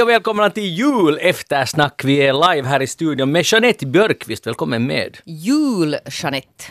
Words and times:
Hej 0.00 0.04
och 0.04 0.08
välkomna 0.08 0.50
till 0.50 0.64
jul 0.64 1.18
eftersnack. 1.20 2.04
Vi 2.04 2.16
är 2.16 2.54
live 2.54 2.68
här 2.68 2.82
i 2.82 2.86
studion 2.86 3.32
med 3.32 3.44
Jeanette 3.44 3.86
Björkqvist. 3.86 4.46
Välkommen 4.46 4.86
med. 4.86 5.18
Jul, 5.24 5.96
Jeanette. 6.22 6.64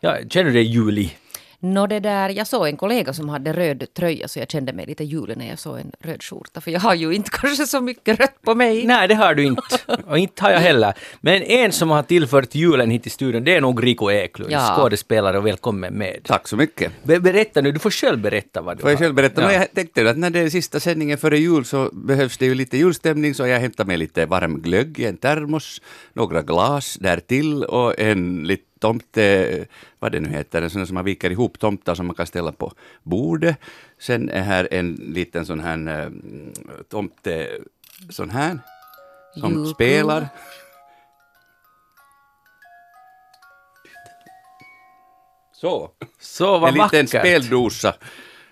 Ja, 0.00 0.16
känner 0.28 0.44
du 0.44 0.52
dig 0.52 0.62
julig? 0.62 1.18
Nå 1.64 1.86
det 1.86 2.00
där, 2.00 2.28
jag 2.28 2.46
såg 2.46 2.66
en 2.66 2.76
kollega 2.76 3.12
som 3.12 3.28
hade 3.28 3.52
röd 3.52 3.86
tröja 3.94 4.28
så 4.28 4.38
jag 4.38 4.50
kände 4.50 4.72
mig 4.72 4.86
lite 4.86 5.04
julig 5.04 5.36
när 5.36 5.48
jag 5.48 5.58
såg 5.58 5.78
en 5.78 5.92
röd 6.00 6.22
skjorta. 6.22 6.60
För 6.60 6.70
jag 6.70 6.80
har 6.80 6.94
ju 6.94 7.12
inte 7.14 7.30
kanske 7.32 7.66
så 7.66 7.80
mycket 7.80 8.20
rött 8.20 8.42
på 8.42 8.54
mig. 8.54 8.86
Nej, 8.86 9.08
det 9.08 9.14
har 9.14 9.34
du 9.34 9.44
inte. 9.44 9.62
Och 10.06 10.18
inte 10.18 10.42
har 10.42 10.50
jag 10.50 10.58
heller. 10.60 10.94
Men 11.20 11.42
en 11.42 11.72
som 11.72 11.90
har 11.90 12.02
tillfört 12.02 12.54
julen 12.54 12.90
hit 12.90 13.06
i 13.06 13.10
studion, 13.10 13.44
det 13.44 13.56
är 13.56 13.60
nog 13.60 13.84
Rico 13.86 14.10
Eklund, 14.10 14.52
Ja. 14.52 14.74
skådespelare 14.78 15.38
och 15.38 15.46
välkommen 15.46 15.94
med. 15.94 16.20
Tack 16.24 16.48
så 16.48 16.56
mycket. 16.56 16.92
Be- 17.02 17.20
berätta 17.20 17.60
nu, 17.60 17.72
du 17.72 17.78
får 17.78 17.90
själv 17.90 18.18
berätta 18.20 18.62
vad 18.62 18.76
du 18.76 18.80
Får 18.80 18.90
jag 18.90 18.96
har. 18.96 19.04
själv 19.04 19.14
berätta? 19.14 19.40
Ja. 19.40 19.46
Men 19.46 19.56
Jag 19.56 19.72
tänkte 19.74 20.10
att 20.10 20.18
när 20.18 20.30
det 20.30 20.40
är 20.40 20.48
sista 20.50 20.80
sändningen 20.80 21.18
före 21.18 21.38
jul 21.38 21.64
så 21.64 21.90
behövs 21.92 22.38
det 22.38 22.46
ju 22.46 22.54
lite 22.54 22.76
julstämning 22.78 23.34
så 23.34 23.46
jag 23.46 23.60
hämtar 23.60 23.84
med 23.84 23.98
lite 23.98 24.26
varm 24.26 24.60
glögg 24.62 24.98
i 24.98 25.04
en 25.04 25.16
termos, 25.16 25.82
några 26.12 26.42
glas 26.42 26.96
där 27.00 27.20
till 27.20 27.64
och 27.64 28.00
en 28.00 28.42
lite 28.44 28.64
tomte, 28.84 29.66
vad 29.98 30.12
det 30.12 30.20
nu 30.20 30.28
heter, 30.28 30.62
en 30.62 30.70
sån 30.70 30.86
som 30.86 30.94
man 30.94 31.04
viker 31.04 31.30
ihop 31.30 31.58
tomtar 31.58 31.94
som 31.94 32.06
man 32.06 32.16
kan 32.16 32.26
ställa 32.26 32.52
på 32.52 32.72
bordet. 33.02 33.56
Sen 33.98 34.28
är 34.28 34.42
här 34.42 34.68
en 34.70 34.94
liten 34.94 35.46
sån 35.46 35.60
här 35.60 35.88
eh, 35.88 36.10
tomte, 36.88 37.48
sån 38.10 38.30
här, 38.30 38.58
som 39.40 39.50
Julkula. 39.50 39.74
spelar. 39.74 40.28
Så. 45.52 45.90
Så 46.20 46.58
vad 46.58 46.68
en 46.68 46.74
liten 46.74 47.06
vackert. 47.06 47.20
speldosa. 47.20 47.94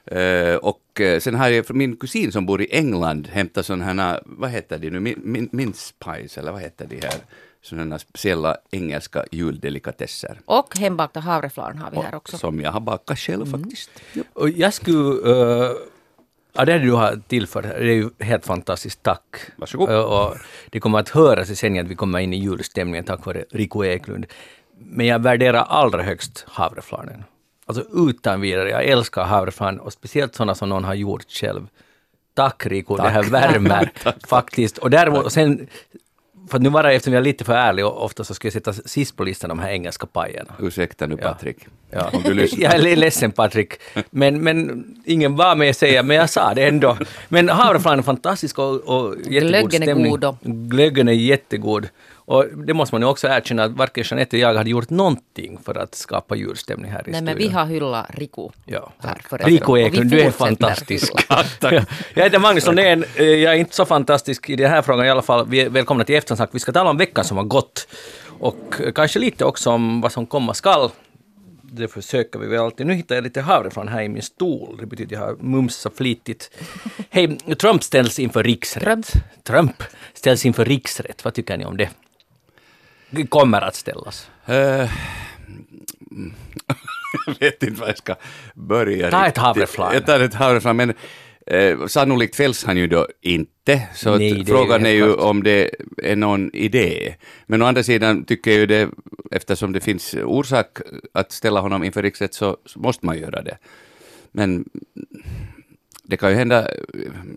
Eh, 0.07 0.57
och 0.57 1.01
eh, 1.01 1.21
sen 1.21 1.35
har 1.35 1.49
jag 1.49 1.75
min 1.75 1.97
kusin 1.97 2.33
som 2.33 2.47
bor 2.47 2.63
i 2.63 2.69
England 2.71 3.29
hämtat 3.29 3.67
sådana 3.67 3.85
här, 3.85 4.23
vad 4.25 4.51
heter 4.51 4.79
de 4.79 4.91
nu, 4.91 5.01
min, 5.01 5.21
min, 5.25 5.49
mince 5.53 5.95
pies 5.99 6.39
eller 6.39 6.53
vad 6.53 6.61
heter 6.61 6.87
de 6.87 7.01
här, 7.01 7.21
sådana 7.63 7.99
speciella 7.99 8.57
engelska 8.71 9.25
juldelikatesser. 9.31 10.41
Och 10.45 10.79
hembakta 10.79 11.21
havreflarn 11.21 11.79
har 11.79 11.91
vi 11.91 11.97
här 11.97 12.15
också. 12.15 12.39
Som 12.39 12.61
jag 12.61 12.73
har 12.73 12.81
bakat 12.81 13.19
själv 13.19 13.47
faktiskt. 13.47 13.91
Ja. 14.13 14.23
Och 14.33 14.51
jag 14.51 14.75
skulle... 14.75 14.99
Uh, 14.99 15.71
ja, 16.53 16.65
det 16.65 16.79
du 16.79 16.93
har 16.93 17.21
tillfört, 17.29 17.63
det 17.63 17.69
är 17.69 17.83
ju 17.83 18.11
helt 18.19 18.47
fantastiskt. 18.47 19.03
Tack. 19.03 19.37
Varsågod. 19.57 19.91
Uh, 19.91 19.99
och 19.99 20.37
det 20.71 20.81
kommer 20.81 20.99
att 20.99 21.09
höras 21.09 21.51
i 21.51 21.57
sändningen 21.57 21.87
att 21.87 21.91
vi 21.91 21.97
kommer 21.97 22.19
in 22.19 22.33
i 22.33 22.37
julstämningen 22.37 23.05
tack 23.05 23.27
vare 23.27 23.45
Rico 23.51 23.85
Eklund. 23.85 24.27
Men 24.79 25.07
jag 25.07 25.19
värderar 25.19 25.63
allra 25.63 26.03
högst 26.03 26.45
havreflarnen. 26.49 27.25
Alltså 27.67 27.85
utan 28.09 28.41
vidare, 28.41 28.71
jag 28.71 28.85
älskar 28.85 29.25
havreflarn 29.25 29.79
och 29.79 29.93
speciellt 29.93 30.35
sådana 30.35 30.55
som 30.55 30.69
någon 30.69 30.85
har 30.85 30.95
gjort 30.95 31.31
själv. 31.31 31.67
Tack 32.35 32.67
Rico, 32.67 32.97
det 32.97 33.09
här 33.09 33.23
värmer 33.23 33.93
faktiskt. 34.27 34.79
Och 34.79 34.91
däremot, 34.91 35.25
och 35.25 35.33
sen, 35.33 35.69
för 36.53 36.59
nu 36.59 36.69
var 36.69 36.83
det 36.83 36.93
eftersom 36.93 37.13
jag 37.15 37.21
är 37.21 37.25
lite 37.25 37.45
för 37.45 37.55
ärlig, 37.55 37.87
och 37.87 38.05
ofta 38.05 38.25
så 38.25 38.35
skulle 38.35 38.49
jag 38.49 38.53
sätta 38.65 38.73
sist 38.73 39.17
på 39.17 39.25
listan 39.25 39.49
de 39.49 39.59
här 39.59 39.71
engelska 39.71 40.07
pajerna. 40.07 40.53
Ursäkta 40.61 41.07
nu. 41.07 41.17
Patrik, 41.17 41.57
Ja. 41.91 42.11
om 42.13 42.23
du 42.23 42.35
lyssnar. 42.35 42.63
Jag 42.63 42.75
är 42.75 42.97
ledsen 42.97 43.33
Patrik, 43.33 43.73
men, 44.11 44.41
men 44.41 44.85
ingen 45.05 45.37
var 45.37 45.57
med 45.57 45.77
säga, 45.77 46.03
men 46.03 46.17
jag 46.17 46.31
sa 46.31 46.55
det 46.55 46.65
ändå. 46.69 46.97
Men 47.29 47.49
havreflarn 47.49 47.99
är 47.99 48.03
fantastisk 48.03 48.59
och, 48.59 48.75
och 48.75 49.17
jättegod 49.17 49.49
Glöggen 49.49 49.83
är 49.83 49.87
stämning. 49.87 50.11
god 50.11 50.21
då. 50.21 50.37
Glöggen 50.43 51.09
är 51.09 51.13
jättegod. 51.13 51.89
Och 52.25 52.45
det 52.67 52.75
måste 52.75 52.95
man 52.95 53.03
ju 53.03 53.09
också 53.09 53.29
erkänna 53.29 53.65
att 53.65 53.73
varken 53.73 54.05
Jeanette 54.07 54.37
eller 54.37 54.49
jag 54.49 54.55
hade 54.55 54.71
gjort 54.71 54.91
någonting 54.91 55.59
för 55.65 55.79
att 55.79 55.95
skapa 55.95 56.37
julstämning 56.37 56.91
här 56.91 57.09
i 57.09 57.11
Nej 57.11 57.23
men 57.23 57.35
studion. 57.35 57.49
vi 57.51 57.55
har 57.55 57.67
hyllat 57.67 58.07
Rico. 58.11 58.51
Ja. 58.65 58.93
här 58.99 59.19
och 59.31 59.77
vi 59.77 59.83
Eklund, 59.83 60.11
du 60.11 60.21
är 60.21 60.31
fantastisk. 60.31 61.13
Ja, 61.61 61.85
jag 62.15 62.25
heter 62.25 62.39
Magnus 62.39 62.67
Lundén, 62.67 63.05
Eh, 63.17 63.25
jag 63.25 63.55
är 63.55 63.59
inte 63.59 63.75
så 63.75 63.85
fantastisk 63.85 64.51
i 64.51 64.57
den 64.57 64.71
här 64.71 64.83
frågan 64.83 65.07
i 65.07 65.11
alla 65.11 65.23
fall. 65.23 65.47
Vi 65.49 65.61
är 65.61 65.69
välkomna 65.69 66.05
till 66.05 66.15
Eftersnack. 66.15 66.51
Vi 66.53 66.59
ska 66.59 66.73
tala 66.73 66.91
om 66.91 66.97
veckan 66.97 67.25
som 67.25 67.37
har 67.37 67.45
gått 67.45 67.89
och 68.39 68.81
eh, 68.81 68.93
kanske 68.93 69.19
lite 69.19 69.45
också 69.45 69.71
om 69.71 70.01
vad 70.01 70.13
som 70.13 70.27
komma 70.27 70.55
skall. 70.55 70.91
Det 71.63 71.89
försöker 71.89 72.39
vi 72.39 72.47
väl 72.47 72.61
alltid. 72.61 72.87
Nu 72.87 72.95
hittar 72.95 73.15
jag 73.15 73.25
lite 73.25 73.41
havreflarn 73.41 73.89
här 73.89 74.03
i 74.03 74.09
min 74.09 74.23
stol. 74.23 74.77
Det 74.81 74.87
betyder 74.87 75.17
att 75.17 75.23
jag 75.23 75.29
har 75.29 75.37
mumsat 75.37 75.97
flitigt. 75.97 76.51
Hej, 77.11 77.37
Trump 77.37 77.83
ställs 77.83 78.19
inför 78.19 78.43
riksrätt. 78.43 78.85
Trump. 78.85 79.07
Trump 79.45 79.83
ställs 80.15 80.47
inför 80.47 80.65
riksrätt. 80.65 81.25
Vad 81.25 81.35
tycker 81.35 81.57
ni 81.57 81.65
om 81.65 81.77
det? 81.77 81.89
Kommer 83.29 83.61
att 83.61 83.75
ställas. 83.75 84.31
Jag 84.47 84.89
vet 87.41 87.63
inte 87.63 87.81
var 87.81 87.87
jag 87.87 87.99
ska 87.99 88.15
börja. 88.55 89.11
Ta 89.11 89.27
ett 89.27 89.39
havreflarn. 89.39 89.95
Jag 89.95 90.07
tar 90.07 90.21
ett 90.21 90.35
havreflarn, 90.35 90.77
men 90.77 90.93
eh, 91.47 91.87
sannolikt 91.87 92.37
fälls 92.37 92.65
han 92.65 92.77
ju 92.77 92.87
då 92.87 93.07
inte. 93.21 93.89
Så 93.95 94.17
Nej, 94.17 94.33
det 94.33 94.41
är 94.41 94.45
frågan 94.45 94.81
ju 94.81 94.89
är 94.89 94.93
ju 94.93 95.15
om 95.15 95.43
det 95.43 95.71
är 95.97 96.17
någon 96.17 96.51
idé. 96.55 97.15
Men 97.47 97.63
å 97.63 97.67
andra 97.67 97.83
sidan 97.83 98.25
tycker 98.25 98.51
jag 98.51 98.61
ju 98.61 98.67
det, 98.67 98.89
eftersom 99.31 99.73
det 99.73 99.81
finns 99.81 100.15
orsak 100.15 100.79
att 101.13 101.33
ställa 101.33 101.61
honom 101.61 101.85
inför 101.85 102.03
riksrätt 102.03 102.35
så, 102.35 102.57
så 102.67 102.79
måste 102.79 103.07
man 103.07 103.19
göra 103.19 103.43
det. 103.43 103.59
Men 104.33 104.65
det 106.05 106.17
kan 106.17 106.31
ju 106.31 106.37
hända, 106.37 106.69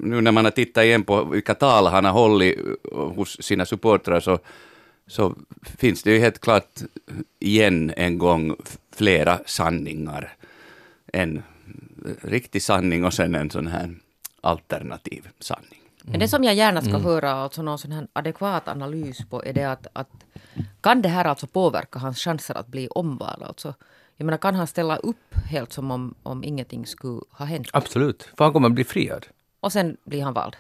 nu 0.02 0.22
när 0.22 0.31
man 0.31 0.46
har 0.46 0.52
tittat 0.52 0.84
igen 0.84 1.03
på 1.03 1.24
vilka 1.24 1.53
tal 1.53 1.88
han 1.88 2.06
har 2.06 2.12
hållit 2.12 2.59
hos 2.91 3.44
sina 3.44 3.66
supportrar 3.66 4.19
så, 4.19 4.40
så 5.08 5.36
finns 5.78 6.04
det 6.04 6.12
ju 6.12 6.20
helt 6.20 6.40
klart 6.40 6.80
igen 7.40 7.94
en 7.98 8.18
gång 8.18 8.56
flera 8.92 9.40
sanningar. 9.46 10.34
En 11.14 11.44
riktig 12.22 12.62
sanning 12.64 13.06
och 13.06 13.14
sen 13.14 13.36
en 13.36 13.50
sån 13.50 13.68
här 13.68 13.96
alternativ 14.42 15.28
sanning. 15.40 15.82
Men 16.04 16.20
det 16.20 16.28
som 16.28 16.44
jag 16.44 16.56
gärna 16.56 16.80
Mm. 16.80 16.92
ska 16.92 17.10
höra, 17.10 17.32
alltså 17.32 17.62
någon 17.62 17.78
sån 17.80 17.92
här 17.92 18.08
adekvat 18.14 18.68
analys 18.68 19.26
på, 19.30 19.44
är 19.44 19.54
det 19.54 19.64
att, 19.72 19.88
att 19.94 20.10
kan 20.82 21.02
det 21.02 21.10
här 21.10 21.26
alltså 21.26 21.48
påverka 21.48 22.00
hans 22.00 22.20
chanser 22.20 22.58
att 22.58 22.68
bli 22.68 22.88
omvald? 22.88 23.44
Alltså, 23.44 23.74
jag 24.18 24.26
menar, 24.26 24.38
kan 24.38 24.56
han 24.56 24.68
ställa 24.68 24.98
upp 24.98 25.36
helt 25.50 25.74
som 25.74 25.92
om, 25.92 26.16
om 26.24 26.44
ingenting 26.44 26.86
skulle 26.86 27.22
ha 27.30 27.46
hänt? 27.46 27.68
Absolut, 27.74 28.30
för 28.38 28.44
han 28.46 28.54
kommer 28.54 28.68
att 28.68 28.74
bli 28.76 28.84
friad. 28.84 29.26
Och 29.60 29.72
sen 29.72 29.98
blir 30.04 30.24
han 30.24 30.34
vald? 30.34 30.56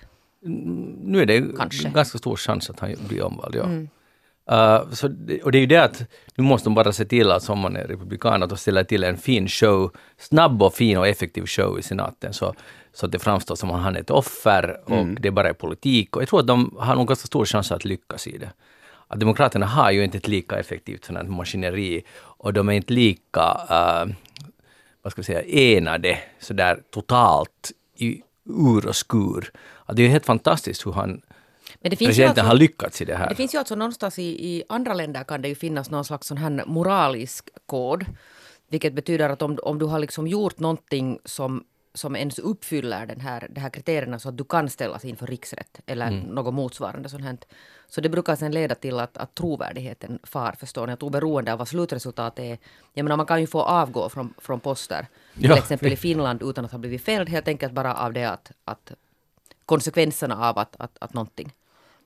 nu 1.03 1.21
är 1.21 1.25
det 1.25 1.45
Kanske. 1.57 1.89
ganska 1.89 2.17
stor 2.17 2.35
chans 2.35 2.69
att 2.69 2.79
han 2.79 2.95
blir 3.07 3.23
omvald. 3.23 3.55
Ja. 3.55 3.65
Uh, 4.51 4.91
så 4.91 5.07
och 5.43 5.51
det 5.51 5.57
är 5.57 5.59
ju 5.59 5.65
det 5.65 5.83
att 5.83 6.03
nu 6.35 6.43
måste 6.43 6.69
de 6.69 6.75
bara 6.75 6.91
se 6.91 7.05
till 7.05 7.31
att 7.31 7.43
som 7.43 7.59
man 7.59 7.75
är 7.75 7.87
republikan 7.87 8.43
att 8.43 8.49
de 8.49 8.57
ställer 8.57 8.83
till 8.83 9.03
en 9.03 9.17
fin 9.17 9.47
show, 9.47 9.91
snabb 10.17 10.63
och 10.63 10.73
fin 10.73 10.97
och 10.97 11.07
effektiv 11.07 11.45
show 11.45 11.79
i 11.79 11.81
senaten 11.81 12.33
så, 12.33 12.53
så 12.93 13.05
att 13.05 13.11
det 13.11 13.19
framstår 13.19 13.55
som 13.55 13.71
att 13.71 13.81
han 13.81 13.95
är 13.95 13.99
ett 13.99 14.09
offer 14.09 14.79
och 14.85 15.07
det 15.07 15.31
bara 15.31 15.49
är 15.49 15.53
politik. 15.53 16.15
Och 16.15 16.21
jag 16.21 16.29
tror 16.29 16.39
att 16.39 16.47
de 16.47 16.75
har 16.79 16.95
nog 16.95 17.07
ganska 17.07 17.27
stor 17.27 17.45
chans 17.45 17.71
att 17.71 17.85
lyckas 17.85 18.27
i 18.27 18.37
det. 18.37 18.49
Att 19.07 19.19
Demokraterna 19.19 19.65
har 19.65 19.91
ju 19.91 20.03
inte 20.03 20.17
ett 20.17 20.27
lika 20.27 20.59
effektivt 20.59 21.05
sådant 21.05 21.29
maskineri 21.29 22.03
och 22.17 22.53
de 22.53 22.69
är 22.69 22.73
inte 22.73 22.93
lika 22.93 23.57
uh, 23.69 24.13
vad 25.01 25.11
ska 25.11 25.21
vi 25.21 25.25
säga, 25.25 25.41
enade 25.77 26.17
sådär 26.39 26.79
totalt 26.91 27.71
i 27.97 28.21
ur 28.45 28.87
och 28.87 28.95
skur. 28.95 29.51
Att 29.85 29.95
det 29.95 30.03
är 30.03 30.07
helt 30.07 30.25
fantastiskt 30.25 30.85
hur 30.85 30.91
han, 30.91 31.21
Men 31.85 31.89
det 31.89 31.95
finns 31.95 32.09
ju 32.09 32.11
presidenten 32.11 32.45
alltså- 32.45 32.53
har 32.55 32.59
lyckats 32.59 33.01
i 33.01 33.05
det 33.05 33.15
här. 33.15 33.29
Det 33.29 33.35
finns 33.35 33.53
ju 33.53 33.57
alltså 33.57 33.75
någonstans 33.75 34.19
i, 34.19 34.23
i 34.23 34.63
andra 34.69 34.93
länder 34.93 35.23
kan 35.23 35.41
det 35.41 35.47
ju 35.49 35.55
finnas 35.55 35.89
någon 35.89 36.05
slags 36.05 36.27
sån 36.27 36.37
här 36.37 36.63
moralisk 36.65 37.49
kod. 37.65 38.05
Vilket 38.69 38.93
betyder 38.93 39.29
att 39.29 39.41
om, 39.41 39.57
om 39.63 39.79
du 39.79 39.85
har 39.85 39.99
liksom 39.99 40.27
gjort 40.27 40.59
någonting 40.59 41.19
som, 41.25 41.63
som 41.93 42.15
ens 42.15 42.39
uppfyller 42.39 43.05
den 43.05 43.19
här, 43.19 43.47
de 43.51 43.59
här 43.61 43.69
kriterierna 43.69 44.19
så 44.19 44.29
att 44.29 44.37
du 44.37 44.43
kan 44.43 44.69
ställas 44.69 45.05
inför 45.05 45.27
riksrätt 45.27 45.79
eller 45.85 46.11
något 46.11 46.53
motsvarande 46.53 47.09
sånt 47.09 47.23
här. 47.23 47.37
Så 47.87 48.01
det 48.01 48.09
brukar 48.09 48.35
sen 48.35 48.51
leda 48.51 48.75
till 48.75 48.99
att, 48.99 49.17
att 49.17 49.35
trovärdigheten 49.35 50.19
far, 50.23 50.55
förstår 50.59 50.87
ni? 50.87 50.93
Att 50.93 51.03
oberoende 51.03 51.53
av 51.53 51.59
vad 51.59 51.67
slutresultatet 51.67 52.45
är. 52.45 52.57
Jag 52.93 53.03
menar 53.03 53.17
man 53.17 53.25
kan 53.25 53.41
ju 53.41 53.47
få 53.47 53.61
avgå 53.61 54.09
från, 54.09 54.33
från 54.37 54.59
poster. 54.59 55.07
Till 55.33 55.49
Ja. 55.49 55.57
exempel 55.57 55.93
i 55.93 55.95
Finland 55.95 56.43
utan 56.43 56.65
att 56.65 56.71
ha 56.71 56.79
blivit 56.79 57.01
fälld 57.01 57.29
helt 57.29 57.47
enkelt 57.47 57.73
bara 57.73 57.93
av 57.93 58.13
det 58.13 58.25
att, 58.25 58.51
att 58.65 58.91
konsekvenserna 59.65 60.49
av 60.49 60.57
att, 60.59 60.75
att, 60.79 60.97
att 60.99 61.13
någonting. 61.13 61.53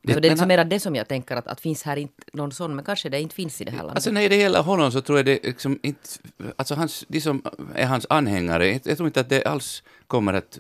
Det- 0.02 0.14
så 0.14 0.20
det 0.20 0.28
är 0.28 0.30
men 0.30 0.30
liksom 0.30 0.40
han- 0.40 0.48
mera 0.48 0.64
det 0.64 0.80
som 0.80 0.96
jag 0.96 1.08
tänker 1.08 1.36
att, 1.36 1.48
att 1.48 1.62
finns 1.62 1.84
här 1.84 1.98
inte 1.98 2.24
någon 2.34 2.52
sån, 2.52 2.76
men 2.76 2.86
kanske 2.86 3.10
det 3.10 3.22
inte 3.22 3.36
finns 3.36 3.62
i 3.62 3.64
det 3.64 3.72
här 3.72 3.78
landet. 3.78 3.96
Alltså 3.96 4.12
när 4.12 4.30
det 4.30 4.36
gäller 4.36 4.62
honom 4.62 4.92
så 4.92 5.02
tror 5.02 5.18
jag 5.20 5.26
det 5.26 5.40
liksom 5.44 5.80
inte, 5.84 6.10
alltså 6.56 6.76
hans, 6.76 7.06
de 7.08 7.22
som 7.22 7.42
är 7.76 7.86
hans 7.86 8.06
anhängare, 8.10 8.80
jag 8.84 8.98
tror 8.98 9.08
inte 9.08 9.20
att 9.20 9.30
det 9.30 9.44
alls 9.46 9.84
kommer 10.08 10.34
att 10.34 10.60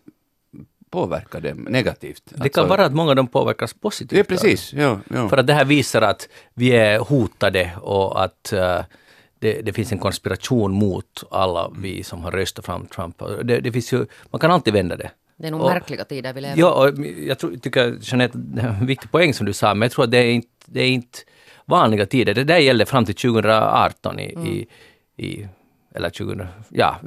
påverka 0.89 1.39
dem 1.39 1.57
negativt. 1.69 2.23
Det 2.25 2.49
kan 2.49 2.67
vara 2.67 2.85
att 2.85 2.93
många 2.93 3.09
av 3.09 3.15
dem 3.15 3.27
påverkas 3.27 3.73
positivt. 3.73 4.17
Ja, 4.17 4.23
precis. 4.23 4.73
Ja, 4.73 4.99
ja. 5.13 5.29
För 5.29 5.37
att 5.37 5.47
det 5.47 5.53
här 5.53 5.65
visar 5.65 6.01
att 6.01 6.29
vi 6.53 6.71
är 6.71 6.99
hotade 6.99 7.71
och 7.81 8.23
att 8.23 8.53
eh, 8.53 8.81
det, 9.39 9.61
det 9.61 9.73
finns 9.73 9.91
en 9.91 9.97
konspiration 9.99 10.71
mot 10.71 11.23
alla 11.31 11.71
vi 11.77 12.03
som 12.03 12.21
har 12.23 12.31
röstat 12.31 12.65
fram 12.65 12.85
Trump. 12.85 13.21
Det, 13.43 13.59
det 13.59 13.71
finns 13.71 13.93
ju, 13.93 14.05
man 14.31 14.39
kan 14.39 14.51
alltid 14.51 14.73
vända 14.73 14.95
det. 14.95 15.11
Det 15.39 15.47
är 15.47 15.51
nog 15.51 15.61
och- 15.61 15.69
märkliga 15.69 16.05
tider 16.05 16.33
vi 16.33 16.41
lever 16.41 16.57
i. 16.57 16.59
Ja, 16.59 16.91
jag 17.27 17.39
tror, 17.39 17.55
tycker 17.57 17.97
Jeanette, 18.01 18.37
det 18.37 18.61
är 18.61 18.67
en 18.67 18.85
viktig 18.85 19.11
poäng 19.11 19.33
som 19.33 19.45
du 19.45 19.53
sa, 19.53 19.73
men 19.73 19.81
jag 19.81 19.91
tror 19.91 20.05
att 20.05 20.11
det 20.11 20.17
är 20.17 20.31
inte, 20.31 20.47
det 20.65 20.81
är 20.81 20.89
inte 20.89 21.19
vanliga 21.65 22.05
tider. 22.05 22.33
Det 22.33 22.43
där 22.43 22.57
gällde 22.57 22.85
fram 22.85 23.05
till 23.05 23.15
2018 23.15 24.19
i, 24.19 24.23
i, 24.23 24.67
i 25.25 25.47
eller 25.95 26.09
2000, 26.09 26.47
ja, 26.69 26.99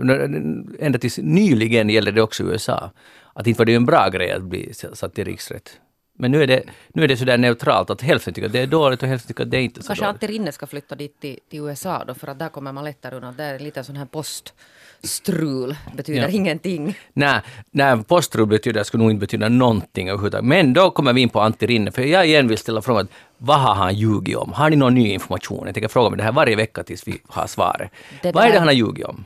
ända 0.79 0.99
tills 0.99 1.19
nyligen 1.19 1.89
gällde 1.91 2.11
det 2.11 2.23
också 2.23 2.43
i 2.43 2.47
USA. 2.47 2.91
Att 3.35 3.47
inte 3.47 3.59
var 3.59 3.65
det 3.65 3.75
en 3.75 3.87
bra 3.87 4.09
grej 4.09 4.33
att 4.33 4.43
bli 4.43 4.73
satt 4.75 5.19
i 5.19 5.25
riksrätt. 5.25 5.81
Men 6.15 6.31
nu 6.31 6.43
är 6.43 6.47
det, 6.47 6.63
nu 6.95 7.05
är 7.05 7.09
det 7.09 7.17
sådär 7.17 7.39
neutralt 7.39 7.91
att 7.91 8.03
hälften 8.03 8.35
tycker 8.35 8.47
att 8.47 8.53
det 8.53 8.61
är 8.61 8.67
dåligt 8.67 9.03
och 9.03 9.09
hälften 9.09 9.29
tycker 9.29 9.43
att 9.45 9.51
det 9.51 9.57
är 9.57 9.61
inte 9.61 9.83
så 9.83 9.87
Kanske 9.87 10.05
dåligt. 10.05 10.15
Antti 10.23 10.27
Rinne 10.27 10.53
ska 10.53 10.67
flytta 10.67 10.95
dit 10.95 11.21
till, 11.21 11.39
till 11.51 11.59
USA 11.61 12.05
då, 12.05 12.15
för 12.15 12.29
att 12.29 12.39
där 12.39 12.49
kommer 12.49 12.73
man 12.73 12.85
lättare 12.85 13.15
undan. 13.17 13.35
Där 13.37 13.55
är 13.55 13.59
lite 13.59 13.85
sån 13.85 13.97
här 13.97 14.05
poststrul, 14.07 15.77
betyder 15.97 16.21
Ja. 16.23 16.29
ingenting. 16.29 16.99
Nej, 17.13 17.41
nej 17.71 18.05
postrul 18.05 18.47
betyder, 18.47 18.83
skulle 18.85 19.03
nog 19.03 19.11
inte 19.11 19.21
betyda 19.21 19.49
någonting 19.49 20.09
överhuvudtaget. 20.09 20.45
Men 20.45 20.73
då 20.73 20.91
kommer 20.91 21.13
vi 21.13 21.21
in 21.21 21.29
på 21.29 21.41
Antti 21.41 21.67
Rinne, 21.67 21.91
för 21.93 22.03
jag 22.03 22.27
igen 22.27 22.49
vill 22.49 22.59
ställa 22.59 22.83
frågan, 22.83 23.09
vad 23.39 23.61
har 23.61 23.75
han 23.75 23.95
ljugit 23.95 24.37
om? 24.37 24.53
Har 24.53 24.71
ni 24.71 24.77
någon 24.77 24.95
ny 24.95 25.09
information? 25.13 25.67
Jag 25.67 25.75
tänker 25.75 25.89
fråga 25.89 26.11
mig 26.11 26.17
det 26.17 26.23
här 26.25 26.33
varje 26.33 26.57
vecka 26.57 26.83
tills 26.83 27.09
vi 27.09 27.19
har 27.29 27.47
svaret. 27.47 27.91
Det 28.23 28.33
vad 28.33 28.43
är 28.45 28.47
det 28.47 28.53
där- 28.53 28.59
han 28.59 28.69
har 28.69 28.75
ljugit 28.75 29.05
om? 29.07 29.25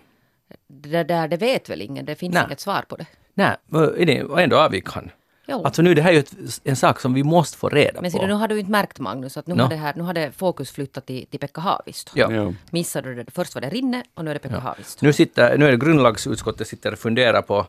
Det 0.69 1.03
där, 1.05 1.29
det 1.29 1.37
vet 1.37 1.71
väl 1.71 1.83
ingen, 1.83 2.05
det 2.05 2.15
finns 2.15 2.35
Nej. 2.35 2.45
inget 2.47 2.61
svar 2.61 2.85
på 2.89 2.97
det. 2.97 3.07
Nej, 3.35 4.23
och 4.23 4.41
ändå 4.41 4.59
avgick 4.59 4.89
han. 4.89 5.11
Jo. 5.49 5.63
Alltså 5.65 5.83
nu, 5.83 5.95
det 5.95 6.03
här 6.03 6.11
är 6.11 6.15
ju 6.15 6.19
ett, 6.21 6.61
en 6.65 6.77
sak 6.77 7.01
som 7.01 7.15
vi 7.15 7.23
måste 7.23 7.59
få 7.59 7.69
reda 7.69 8.01
Men 8.01 8.13
på. 8.13 8.19
du, 8.21 8.27
nu 8.27 8.33
har 8.33 8.49
du 8.49 8.59
inte 8.59 8.71
märkt 8.71 8.99
Magnus 8.99 9.37
att 9.37 9.47
nu, 9.47 9.55
Nå. 9.55 9.63
har, 9.63 9.71
det 9.71 9.77
här, 9.77 9.93
nu 9.97 10.03
har 10.03 10.15
det 10.15 10.33
fokus 10.33 10.71
flyttat 10.71 11.07
till, 11.07 11.27
till 11.27 11.41
Pekka 11.41 11.61
Haavisto. 11.61 12.13
Ja. 12.15 12.33
Ja. 12.33 12.53
Missade 12.71 13.09
du 13.15 13.23
det? 13.23 13.31
Först 13.31 13.55
var 13.55 13.63
det 13.63 13.69
Rinne 13.69 14.03
och 14.15 14.25
nu 14.25 14.31
är 14.31 14.35
det 14.35 14.41
Pekka 14.41 14.59
Haavisto. 14.59 15.07
Nu, 15.07 15.13
sitter, 15.13 15.59
nu 15.59 15.67
är 15.67 15.71
det 15.71 15.77
grundlagsutskottet 15.77 16.69
sitter 16.69 16.93
och 16.93 16.99
funderar 16.99 17.43
på 17.43 17.67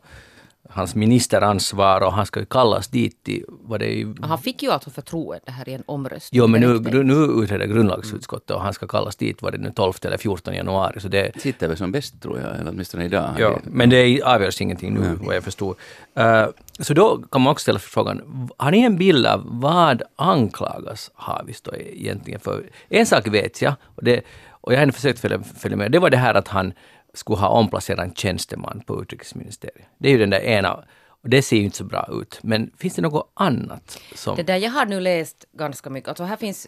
hans 0.70 0.96
ministeransvar 0.96 2.02
och 2.02 2.14
han 2.14 2.26
ska 2.26 2.40
ju 2.40 2.46
kallas 2.46 2.88
dit 2.88 3.24
till, 3.24 3.46
vad 3.48 3.80
det 3.80 3.86
är 3.86 3.96
ju, 3.96 4.16
Han 4.22 4.38
fick 4.38 4.64
ju 4.64 4.72
alltså 4.72 4.90
förtroende 4.90 5.52
här 5.52 5.70
i 5.70 5.74
en 5.74 5.84
omröstning. 5.86 6.40
Jo, 6.40 6.48
men 6.48 6.62
nu, 6.62 7.04
nu 7.04 7.14
utreder 7.14 7.66
grundlagsutskottet 7.66 8.52
och 8.52 8.62
han 8.62 8.74
ska 8.74 8.88
kallas 8.88 9.16
dit, 9.16 9.42
var 9.42 9.52
det 9.52 9.58
nu 9.58 9.72
12 9.76 9.94
eller 10.02 10.18
14 10.18 10.54
januari. 10.54 11.00
Så 11.00 11.08
det, 11.08 11.42
Sitter 11.42 11.68
väl 11.68 11.78
som 11.78 11.92
bäst 11.92 12.22
tror 12.22 12.40
jag, 12.40 12.60
eller 12.60 12.72
åtminstone 12.72 13.06
idag. 13.06 13.36
ja, 13.40 13.60
men 13.64 13.90
det 13.90 14.22
avgörs 14.22 14.62
ingenting 14.62 14.94
nu, 14.94 15.18
vad 15.22 15.36
jag 15.36 15.44
förstår. 15.44 15.76
Uh, 16.20 16.46
så 16.80 16.94
då 16.94 17.18
kan 17.32 17.42
man 17.42 17.52
också 17.52 17.62
ställa 17.64 17.80
frågan, 17.80 18.50
har 18.58 18.72
ni 18.72 18.82
en 18.82 18.98
bild 18.98 19.26
av 19.26 19.42
vad 19.46 20.02
anklagas 20.16 21.12
Haavisto 21.16 21.72
egentligen 21.76 22.40
för? 22.40 22.64
En 22.90 23.06
sak 23.06 23.28
vet 23.28 23.62
jag, 23.62 23.74
och, 23.96 24.04
det, 24.04 24.22
och 24.50 24.74
jag 24.74 24.80
har 24.80 24.92
försökt 24.92 25.20
följa, 25.20 25.40
följa 25.58 25.78
med, 25.78 25.92
det 25.92 26.00
var 26.00 26.10
det 26.10 26.18
här 26.18 26.34
att 26.34 26.48
han 26.48 26.74
skulle 27.14 27.40
ha 27.40 27.48
omplacerat 27.48 28.00
en 28.00 28.14
tjänsteman 28.14 28.82
på 28.86 29.02
utrikesministeriet. 29.02 29.88
Det 29.98 30.08
är 30.08 30.12
ju 30.12 30.18
den 30.18 30.30
där 30.30 30.40
ena, 30.40 30.74
och 31.22 31.30
det 31.30 31.42
ser 31.42 31.58
ju 31.58 31.64
inte 31.64 31.78
så 31.78 31.84
bra 31.84 32.10
ut. 32.12 32.40
Men 32.44 32.72
finns 32.78 32.96
det 32.96 33.02
något 33.02 33.32
annat 33.34 34.02
som... 34.16 34.36
Det 34.36 34.44
där, 34.44 34.58
jag 34.58 34.72
har 34.72 34.86
nu 34.86 35.00
läst 35.00 35.46
ganska 35.52 35.90
mycket. 35.90 36.10
Alltså 36.10 36.24
här 36.24 36.38
finns, 36.38 36.68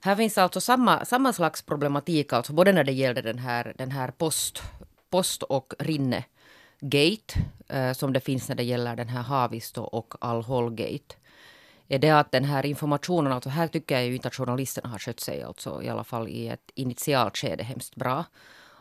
här 0.00 0.16
finns 0.16 0.38
alltså 0.38 0.60
samma, 0.60 1.04
samma 1.04 1.32
slags 1.32 1.62
problematik, 1.62 2.32
alltså 2.32 2.52
både 2.52 2.72
när 2.72 2.84
det 2.84 2.92
gäller 2.92 3.22
den 3.22 3.38
här, 3.38 3.74
den 3.78 3.90
här 3.90 4.10
post, 4.10 4.62
post 5.10 5.42
och 5.42 5.74
rinne 5.78 6.24
gate, 6.80 7.34
eh, 7.68 7.92
som 7.92 8.12
det 8.12 8.20
finns 8.20 8.48
när 8.48 8.56
det 8.56 8.62
gäller 8.62 8.96
den 8.96 9.08
här 9.08 9.22
Haavisto 9.22 9.82
och 9.82 10.14
Al-Hol-gate. 10.20 11.14
Är 11.88 11.98
det 11.98 12.10
att 12.10 12.32
den 12.32 12.44
här 12.44 12.66
informationen, 12.66 13.32
alltså 13.32 13.50
här 13.50 13.68
tycker 13.68 13.94
jag 13.94 14.04
ju 14.04 14.14
inte 14.14 14.28
att 14.28 14.34
journalisterna 14.34 14.88
har 14.88 14.98
skött 14.98 15.20
sig, 15.20 15.42
alltså 15.42 15.82
i 15.82 15.88
alla 15.88 16.04
fall 16.04 16.28
i 16.28 16.48
ett 16.48 16.70
initialt 16.74 17.36
skede 17.36 17.64
hemskt 17.64 17.94
bra. 17.94 18.24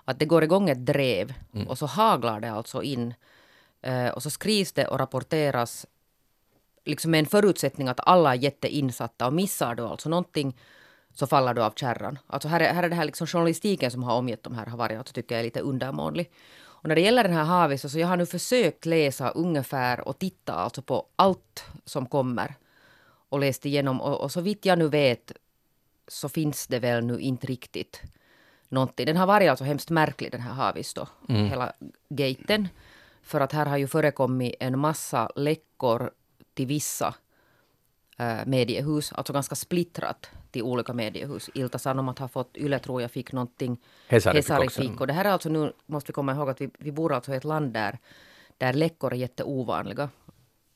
Att 0.05 0.19
det 0.19 0.25
går 0.25 0.43
igång 0.43 0.69
ett 0.69 0.85
drev 0.85 1.33
och 1.67 1.77
så 1.77 1.85
haglar 1.85 2.39
det 2.39 2.51
alltså 2.51 2.83
in 2.83 3.13
eh, 3.81 4.07
och 4.07 4.23
så 4.23 4.29
skrivs 4.29 4.71
det 4.71 4.87
och 4.87 4.99
rapporteras 4.99 5.85
liksom 6.85 7.11
med 7.11 7.19
en 7.19 7.25
förutsättning 7.25 7.87
att 7.87 7.99
alla 8.07 8.31
är 8.31 8.37
jätteinsatta 8.37 9.27
och 9.27 9.33
missar 9.33 9.75
du 9.75 9.83
alltså 9.83 10.09
någonting 10.09 10.57
så 11.13 11.27
faller 11.27 11.53
du 11.53 11.63
av 11.63 11.73
kärran. 11.75 12.19
Alltså 12.27 12.47
här 12.47 12.59
är, 12.59 12.73
här 12.73 12.83
är 12.83 12.89
det 12.89 12.95
här 12.95 13.05
liksom 13.05 13.27
journalistiken 13.27 13.91
som 13.91 14.03
har 14.03 14.17
omgett 14.17 14.43
de 14.43 14.55
här 14.55 14.65
har 14.65 14.77
varit, 14.77 14.97
alltså 14.97 15.13
tycker 15.13 15.35
jag 15.35 15.39
är 15.39 15.43
lite 15.43 15.59
undermålig. 15.59 16.31
Och 16.81 16.87
när 16.87 16.95
det 16.95 17.01
gäller 17.01 17.23
den 17.23 17.33
här 17.33 17.43
Havis, 17.43 17.91
så 17.91 17.99
jag 17.99 18.07
har 18.07 18.17
nu 18.17 18.25
försökt 18.25 18.85
läsa 18.85 19.29
ungefär 19.29 20.07
och 20.07 20.19
titta 20.19 20.53
alltså 20.53 20.81
på 20.81 21.05
allt 21.15 21.65
som 21.85 22.05
kommer 22.05 22.55
och 23.29 23.39
läst 23.39 23.65
igenom 23.65 24.01
och, 24.01 24.21
och 24.21 24.31
så 24.31 24.41
vitt 24.41 24.65
jag 24.65 24.79
nu 24.79 24.87
vet 24.87 25.31
så 26.07 26.29
finns 26.29 26.67
det 26.67 26.79
väl 26.79 27.05
nu 27.05 27.19
inte 27.19 27.47
riktigt 27.47 28.01
någonting. 28.71 29.05
Den 29.05 29.17
har 29.17 29.27
varit 29.27 29.49
alltså 29.49 29.63
hemskt 29.65 29.89
märklig 29.89 30.31
den 30.31 30.41
här 30.41 30.53
Havis 30.53 30.93
då, 30.93 31.07
hela 31.27 31.73
gaten. 32.09 32.67
För 33.21 33.41
att 33.41 33.51
här 33.51 33.65
har 33.65 33.77
ju 33.77 33.87
förekommit 33.87 34.55
en 34.59 34.79
massa 34.79 35.29
läckor 35.35 36.11
till 36.53 36.67
vissa 36.67 37.15
eh, 38.17 38.45
mediehus, 38.45 39.13
alltså 39.13 39.33
ganska 39.33 39.55
splittrat 39.55 40.29
till 40.51 40.63
olika 40.63 40.93
mediehus. 40.93 41.49
Ilta 41.53 41.79
Sanomat 41.79 42.19
har 42.19 42.27
fått, 42.27 42.57
Yle 42.57 42.79
tror 42.79 43.01
jag 43.01 43.11
fick 43.11 43.31
någonting, 43.31 43.77
Hesari 44.07 44.41
fick 44.41 44.51
också. 44.51 44.81
fick. 44.81 45.01
Och 45.01 45.07
det 45.07 45.13
här 45.13 45.25
är 45.25 45.29
alltså 45.29 45.49
nu, 45.49 45.73
måste 45.85 46.11
vi 46.11 46.13
komma 46.13 46.31
ihåg 46.31 46.49
att 46.49 46.61
vi, 46.61 46.69
vi 46.79 46.91
bor 46.91 47.13
alltså 47.13 47.33
i 47.33 47.35
ett 47.35 47.43
land 47.43 47.73
där, 47.73 47.99
där 48.57 48.73
läckor 48.73 49.13
är 49.13 49.17
jätteovanliga. 49.17 50.09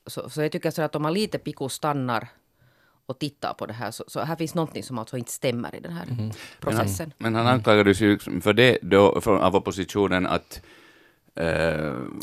Så, 0.07 0.29
så 0.29 0.41
jag 0.41 0.51
tycker 0.51 0.71
så 0.71 0.81
att 0.81 0.95
om 0.95 1.01
man 1.01 1.13
lite 1.13 1.37
pico 1.37 1.69
stannar 1.69 2.27
och 3.05 3.19
tittar 3.19 3.53
på 3.53 3.65
det 3.65 3.73
här, 3.73 3.91
så, 3.91 4.03
så 4.07 4.19
här 4.19 4.35
finns 4.35 4.55
någonting 4.55 4.83
som 4.83 4.97
alltså 4.97 5.17
inte 5.17 5.31
stämmer 5.31 5.75
i 5.75 5.79
den 5.79 5.93
här 5.93 6.05
Mhm. 6.05 6.31
processen. 6.59 7.13
Men 7.17 7.35
han 7.35 7.47
anklagades 7.47 8.01
ju 8.01 8.19
för 8.19 8.53
det 8.53 8.77
då 8.81 9.21
från, 9.21 9.41
av 9.41 9.55
oppositionen 9.55 10.25
att 10.27 10.61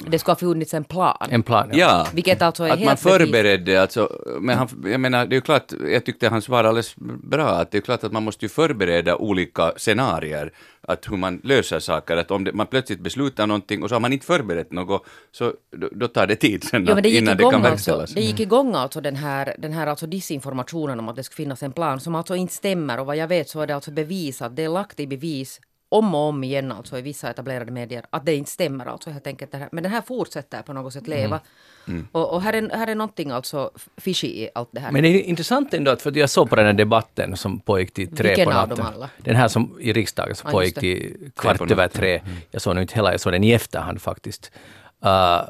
Det 0.06 0.18
ska 0.18 0.30
ha 0.30 0.36
funnits 0.36 0.74
en 0.74 0.84
plan. 0.84 1.28
En 1.30 1.42
plan, 1.42 1.68
ja. 1.72 1.78
Ja, 1.78 2.06
Vilket 2.14 2.42
alltså 2.42 2.64
är 2.64 2.70
att 2.70 2.78
helt 2.78 2.86
man 2.86 2.96
förberedde, 2.96 3.82
alltså, 3.82 4.22
men 4.40 4.58
han, 4.58 4.68
jag 4.84 5.00
menar, 5.00 5.26
det 5.26 5.34
är 5.34 5.36
ju 5.36 5.40
klart, 5.40 5.72
jag 5.90 6.04
tyckte 6.04 6.28
han 6.28 6.42
svarade 6.42 6.68
alldeles 6.68 6.94
bra, 7.22 7.48
att 7.48 7.70
det 7.70 7.78
är 7.78 7.82
klart 7.82 8.04
att 8.04 8.12
man 8.12 8.22
måste 8.22 8.44
ju 8.44 8.48
förbereda 8.48 9.16
olika 9.16 9.72
scenarier, 9.76 10.52
att 10.80 11.10
hur 11.10 11.16
man 11.16 11.40
löser 11.44 11.78
saker, 11.78 12.16
att 12.16 12.30
om 12.30 12.44
det, 12.44 12.52
man 12.52 12.66
plötsligt 12.66 13.00
beslutar 13.00 13.46
någonting 13.46 13.82
och 13.82 13.88
så 13.88 13.94
har 13.94 14.00
man 14.00 14.12
inte 14.12 14.26
förberett 14.26 14.72
något, 14.72 15.06
så 15.32 15.52
då, 15.76 15.88
då 15.92 16.08
tar 16.08 16.26
det 16.26 16.36
tid 16.36 16.64
sen 16.64 16.86
Ja, 16.86 16.94
men 16.94 17.02
det 17.02 17.08
gick 17.08 17.22
innan 17.22 17.36
det 17.36 17.40
igång 17.42 17.52
kan 17.52 17.60
alltså, 17.60 17.90
verkställas. 17.90 18.14
det 18.14 18.20
gick 18.20 18.40
igång 18.40 18.74
alltså 18.74 19.00
den 19.00 19.16
här, 19.16 19.54
den 19.58 19.72
här 19.72 19.86
alltså 19.86 20.06
disinformationen 20.06 20.98
om 20.98 21.08
att 21.08 21.16
det 21.16 21.22
skulle 21.24 21.44
finnas 21.44 21.62
en 21.62 21.72
plan 21.72 22.00
som 22.00 22.14
alltså 22.14 22.36
inte 22.36 22.54
stämmer 22.54 23.00
och 23.00 23.06
vad 23.06 23.16
jag 23.16 23.28
vet 23.28 23.48
så 23.48 23.60
är 23.60 23.66
det 23.66 23.74
alltså 23.74 23.90
bevisat, 23.90 24.56
det 24.56 24.64
är 24.64 24.68
lagt 24.68 25.00
i 25.00 25.06
bevis 25.06 25.60
om 25.92 26.14
och 26.14 26.20
om 26.20 26.44
igen 26.44 26.72
alltså 26.72 26.98
i 26.98 27.02
vissa 27.02 27.30
etablerade 27.30 27.72
medier 27.72 28.04
att 28.10 28.26
det 28.26 28.34
inte 28.34 28.50
stämmer 28.50 28.86
alltså 28.86 29.10
helt 29.10 29.26
enkelt. 29.26 29.52
Det 29.52 29.58
här. 29.58 29.68
Men 29.72 29.82
den 29.82 29.92
här 29.92 30.02
fortsätter 30.02 30.62
på 30.62 30.72
något 30.72 30.92
sätt 30.92 31.08
leva. 31.08 31.40
Mm. 31.88 32.08
Och, 32.12 32.34
och 32.34 32.42
här, 32.42 32.52
är, 32.52 32.70
här 32.70 32.86
är 32.86 32.94
någonting 32.94 33.30
alltså 33.30 33.70
fishy 33.96 34.28
i 34.28 34.50
allt 34.54 34.68
det 34.72 34.80
här. 34.80 34.92
Men 34.92 35.02
det 35.02 35.08
är 35.08 35.22
intressant 35.22 35.74
ändå, 35.74 35.90
att 35.90 36.02
för 36.02 36.18
jag 36.18 36.30
såg 36.30 36.50
på 36.50 36.56
den 36.56 36.66
här 36.66 36.72
debatten 36.72 37.36
som 37.36 37.60
pågick 37.60 37.94
till 37.94 38.16
tre 38.16 38.28
Vilken 38.28 38.44
på 38.44 38.50
av 38.50 38.68
natten. 38.68 38.84
dem 38.84 38.94
alla? 38.94 39.10
Den 39.18 39.36
här 39.36 39.48
som 39.48 39.80
i 39.80 39.92
riksdagen 39.92 40.34
som 40.34 40.48
Ja, 40.48 40.52
pågick 40.52 40.78
till 40.78 41.30
kvart 41.36 41.70
över 41.70 41.88
tre. 41.88 42.22
Jag 42.50 42.62
såg 42.62 42.74
nu 42.74 42.82
inte 42.82 42.94
hela, 42.94 43.12
jag 43.12 43.20
såg 43.20 43.32
den 43.32 43.44
i 43.44 43.52
efterhand 43.52 44.02
faktiskt. 44.02 44.52
Uh, 45.04 45.42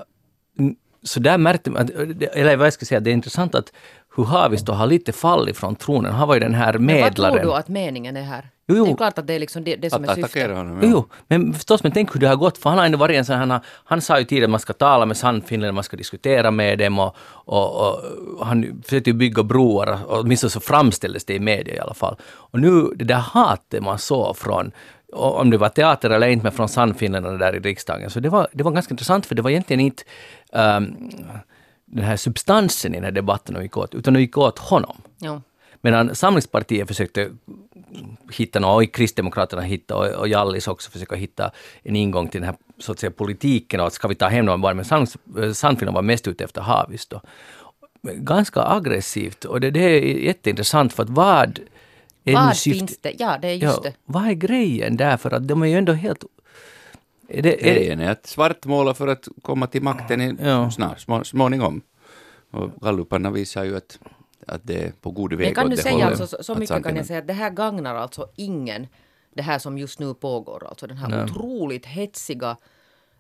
så 1.03 1.21
där 1.21 1.39
märkte 1.39 1.71
man, 1.71 1.83
att- 1.83 1.91
eller 2.37 2.57
vad 2.57 2.67
jag 2.67 2.73
ska 2.73 2.85
säga, 2.87 3.01
det 3.01 3.11
är 3.11 3.13
intressant 3.13 3.55
att 3.55 3.73
hur 4.17 4.25
Haavisto 4.25 4.73
har 4.73 4.87
lite 4.87 5.13
fallit 5.13 5.57
från 5.57 5.75
tronen. 5.77 6.13
Han 6.13 6.29
var 6.29 6.35
ju 6.35 6.41
den 6.41 6.55
här 6.55 6.73
Men 6.79 7.01
vad 7.01 7.15
tror 7.15 7.25
medlaren. 7.27 7.47
du 7.47 7.53
att 7.55 7.69
meningen 7.69 8.17
är 8.17 8.23
här? 8.23 8.49
Jo, 8.69 8.77
jo. 8.77 8.85
Det 8.85 8.91
är 8.91 8.97
klart 8.97 9.19
att 9.19 9.27
det 9.27 9.35
är 9.35 9.39
liksom 9.39 9.65
det, 9.65 9.77
det 9.77 9.91
som 9.91 10.05
Att 10.05 10.11
är 10.19 10.23
syftet. 10.23 10.51
honom. 10.57 10.79
Jo, 10.83 10.89
jo, 10.93 11.09
men 11.29 11.53
förstås, 11.55 11.83
men 11.83 11.93
tänk 11.93 12.15
hur 12.15 12.21
det 12.21 12.29
har 12.29 12.37
gått, 12.37 12.59
för 12.59 12.71
han 12.71 12.79
har 12.79 12.87
ändå 12.87 12.99
varit 12.99 13.17
en 13.17 13.25
sån 13.25 13.37
här, 13.39 13.47
han, 13.47 13.61
han 13.85 14.01
sa 14.01 14.19
ju 14.19 14.25
tidigare 14.25 14.45
att 14.45 14.51
man 14.51 14.61
ska 14.61 14.73
tala 14.73 15.07
med 15.07 15.17
Sannfinländarna, 15.17 15.73
man 15.73 15.85
ska 15.85 15.97
diskutera 15.97 16.51
med 16.51 16.79
dem 16.79 16.99
och, 16.99 17.17
och, 17.45 17.99
och 18.39 18.47
han 18.47 18.83
försökte 18.85 19.11
ju 19.11 19.15
bygga 19.15 19.43
broar, 19.43 19.99
och 20.07 20.19
åtminstone 20.21 20.51
så 20.51 20.61
framställdes 20.61 21.25
det 21.25 21.35
i 21.35 21.41
media 21.41 21.75
i 21.75 21.79
alla 21.79 21.95
fall. 21.95 22.17
Och 22.25 22.61
nu, 22.61 22.83
det 22.97 23.05
där 23.05 23.15
hatet 23.19 23.83
man 23.83 23.99
såg 23.99 24.37
från, 24.37 24.73
om 25.13 25.51
det 25.51 25.59
var 25.59 25.69
teater 25.69 26.11
eller 26.11 26.29
inte, 26.29 26.43
men 26.43 26.53
från 26.53 26.69
Sannfinländarna 26.69 27.39
där 27.39 27.57
i 27.57 27.61
riksdagen, 27.61 28.11
så 28.11 28.21
det 28.21 28.29
var, 28.29 28.49
det 28.53 28.63
var 28.63 28.71
ganska 28.71 28.93
intressant, 28.93 29.27
för 29.27 29.35
det 29.35 29.43
var 29.43 29.51
egentligen 29.51 29.81
inte 29.81 30.03
um, 30.53 31.11
den 31.85 32.05
här 32.05 32.17
substansen 32.17 32.93
i 32.93 32.97
den 32.97 33.05
här 33.05 33.13
debatten 33.13 33.55
de 33.55 33.63
gick 33.63 33.77
åt, 33.77 33.95
utan 33.95 34.15
de 34.15 34.21
gick 34.21 34.39
åt 34.39 34.59
honom. 34.59 34.97
Jo. 35.21 35.43
Medan 35.81 36.15
Samlingspartiet 36.15 36.89
försökte 36.89 37.31
hitta 38.33 38.61
något, 38.61 38.89
och 38.89 38.95
Kristdemokraterna 38.95 39.63
hitta 39.63 39.97
och, 39.97 40.07
och 40.07 40.29
Jallis 40.29 40.69
också 40.69 40.91
försöka 40.91 41.15
hitta 41.17 41.51
en 41.83 41.97
ingång 41.97 42.29
till 42.29 42.41
den 42.41 42.49
här 42.49 42.57
så 42.79 42.93
att 42.93 42.99
säga, 42.99 43.11
politiken 43.11 43.81
och 43.81 43.87
att 43.87 43.93
ska 43.93 44.09
vi 44.09 44.15
ta 44.15 44.29
hem 44.29 44.47
dem 44.47 44.61
bara, 44.61 44.75
men 44.75 45.07
eh, 45.39 45.53
Sannfinland 45.53 45.95
var 45.95 46.03
mest 46.03 46.29
ute 46.29 46.45
efter 46.45 46.61
Haavisto. 46.61 47.21
Ganska 48.03 48.63
aggressivt 48.63 49.45
och 49.45 49.61
det, 49.61 49.71
det 49.71 49.81
är 49.81 50.01
jätteintressant 50.03 50.93
för 50.93 51.03
att 51.03 51.11
vad 51.11 51.61
Vad 52.25 52.57
finns 52.57 52.99
det? 52.99 53.15
Ja, 53.19 53.39
det 53.43 53.49
är 53.49 53.55
just 53.55 53.77
ja, 53.77 53.81
det. 53.83 53.95
Vad 54.05 54.29
är 54.29 54.33
grejen 54.33 54.97
där? 54.97 55.17
För 55.17 55.31
att 55.35 55.49
de 55.49 55.63
är 55.63 55.67
ju 55.67 55.79
ändå 55.79 55.93
helt... 55.93 56.25
Är 57.29 57.43
det, 57.43 57.69
är 57.71 57.75
Grejen 57.75 58.01
är 58.01 58.11
att 58.11 58.27
svartmåla 58.27 58.95
för 58.95 59.09
att 59.09 59.29
komma 59.43 59.67
till 59.67 59.83
makten 59.83 60.21
i, 60.21 60.37
Ja. 60.41 60.71
snart, 60.71 61.01
små, 61.01 61.25
småningom. 61.25 61.83
Och 62.51 62.71
galluparna 62.81 63.31
visar 63.31 63.65
ju 63.65 63.77
att, 63.77 63.99
att 64.47 64.61
det 64.65 64.83
är 64.85 64.93
på 65.01 65.11
god 65.11 65.33
väg 65.33 65.47
Jag 65.47 65.55
kan 65.55 65.71
det 65.71 65.77
säga 65.77 66.07
alltså, 66.07 66.27
så, 66.43 66.55
mycket 66.55 66.69
kan 66.69 66.83
Sannfinland- 66.83 66.99
jag 66.99 67.07
säga 67.07 67.19
att 67.19 67.27
det 67.27 67.33
här 67.33 67.51
gagnar 67.51 67.95
alltså 67.95 68.29
ingen 68.37 68.87
det 69.35 69.43
här 69.43 69.59
som 69.59 69.79
just 69.79 69.99
nu 69.99 70.15
pågår. 70.15 70.67
Alltså 70.69 70.87
den 70.87 70.97
här 70.97 71.09
Nej. 71.09 71.25
otroligt 71.25 71.87
hetsiga, 71.87 72.57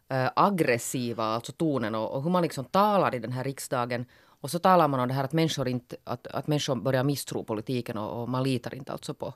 äh, 0.08 0.28
aggressiva 0.36 1.24
alltså 1.24 1.52
tonen 1.52 1.94
och, 1.94 2.10
och 2.14 2.22
hur 2.22 2.30
man 2.30 2.42
liksom 2.42 2.64
talar 2.64 3.14
i 3.14 3.18
den 3.18 3.32
här 3.32 3.44
riksdagen. 3.44 4.04
Och 4.42 4.50
så 4.50 4.58
talar 4.58 4.88
man 4.88 5.00
om 5.00 5.08
det 5.08 5.14
här 5.14 5.24
att 5.24 5.32
människor, 5.32 5.68
inte, 5.68 5.96
att, 6.04 6.26
att 6.26 6.46
människor 6.46 6.74
börjar 6.74 7.04
misstro 7.04 7.44
politiken 7.44 7.98
och, 7.98 8.22
och 8.22 8.28
man 8.28 8.42
litar 8.42 8.74
inte 8.74 8.92
alltså 8.92 9.14
på, 9.14 9.34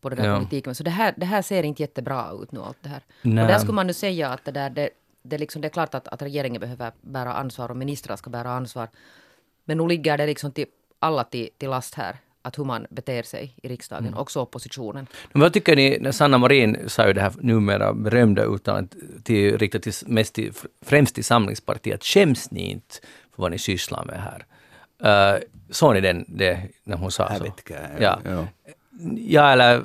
på 0.00 0.08
den 0.08 0.18
här 0.18 0.28
Ja. 0.28 0.36
politiken. 0.36 0.74
Så 0.74 0.82
det 0.82 0.90
här, 0.90 1.14
det 1.16 1.26
här 1.26 1.42
ser 1.42 1.62
inte 1.62 1.82
jättebra 1.82 2.30
ut 2.42 2.52
nu 2.52 2.60
allt 2.60 2.76
det 2.80 2.88
här. 2.88 3.02
Nej. 3.22 3.44
Och 3.44 3.48
där 3.48 3.58
skulle 3.58 3.72
man 3.72 3.86
nu 3.86 3.92
säga 3.92 4.28
att 4.28 4.44
det 4.44 4.52
där, 4.52 4.70
det, 4.70 4.90
det, 5.22 5.36
är 5.36 5.40
liksom, 5.40 5.62
det 5.62 5.68
är 5.68 5.70
klart 5.70 5.94
att, 5.94 6.08
att 6.08 6.22
regeringen 6.22 6.60
behöver 6.60 6.92
bära 7.00 7.32
ansvar 7.32 7.70
och 7.70 7.76
ministrar 7.76 8.16
ska 8.16 8.30
bära 8.30 8.50
ansvar. 8.50 8.88
Men 9.64 9.78
nu 9.78 9.88
ligger 9.88 10.18
det 10.18 10.26
liksom 10.26 10.52
till 10.52 10.66
alla 10.98 11.24
till, 11.24 11.48
till 11.58 11.70
last 11.70 11.94
här 11.94 12.16
att 12.42 12.58
hur 12.58 12.64
man 12.64 12.86
beter 12.90 13.22
sig 13.22 13.54
i 13.62 13.68
riksdagen, 13.68 14.06
mm. 14.06 14.18
också 14.18 14.40
oppositionen. 14.40 15.06
Men 15.32 15.40
vad 15.40 15.52
tycker 15.52 15.76
ni, 15.76 15.98
när 16.00 16.12
Sanna 16.12 16.38
Marin 16.38 16.76
sa 16.86 17.06
ju 17.06 17.12
det 17.12 17.20
här 17.20 17.32
numera 17.40 17.92
berömda 17.92 18.44
uttalandet 18.44 18.96
till, 19.24 19.58
riktat 19.58 19.82
till, 19.82 19.92
mest 20.06 20.34
till, 20.34 20.52
främst 20.82 21.14
till 21.14 21.24
Samlingspartiet, 21.24 22.04
skäms 22.04 22.50
ni 22.50 22.70
inte 22.70 22.94
för 23.34 23.42
vad 23.42 23.50
ni 23.50 23.58
sysslar 23.58 24.04
med 24.04 24.22
här? 24.22 24.44
Uh, 25.04 25.42
såg 25.70 25.94
ni 25.94 26.00
den, 26.00 26.24
det, 26.28 26.68
när 26.84 26.96
hon 26.96 27.10
sa 27.10 27.38
så? 27.38 27.52
Ja. 28.00 28.20
ja. 28.24 28.46
ja, 29.16 29.52
eller 29.52 29.82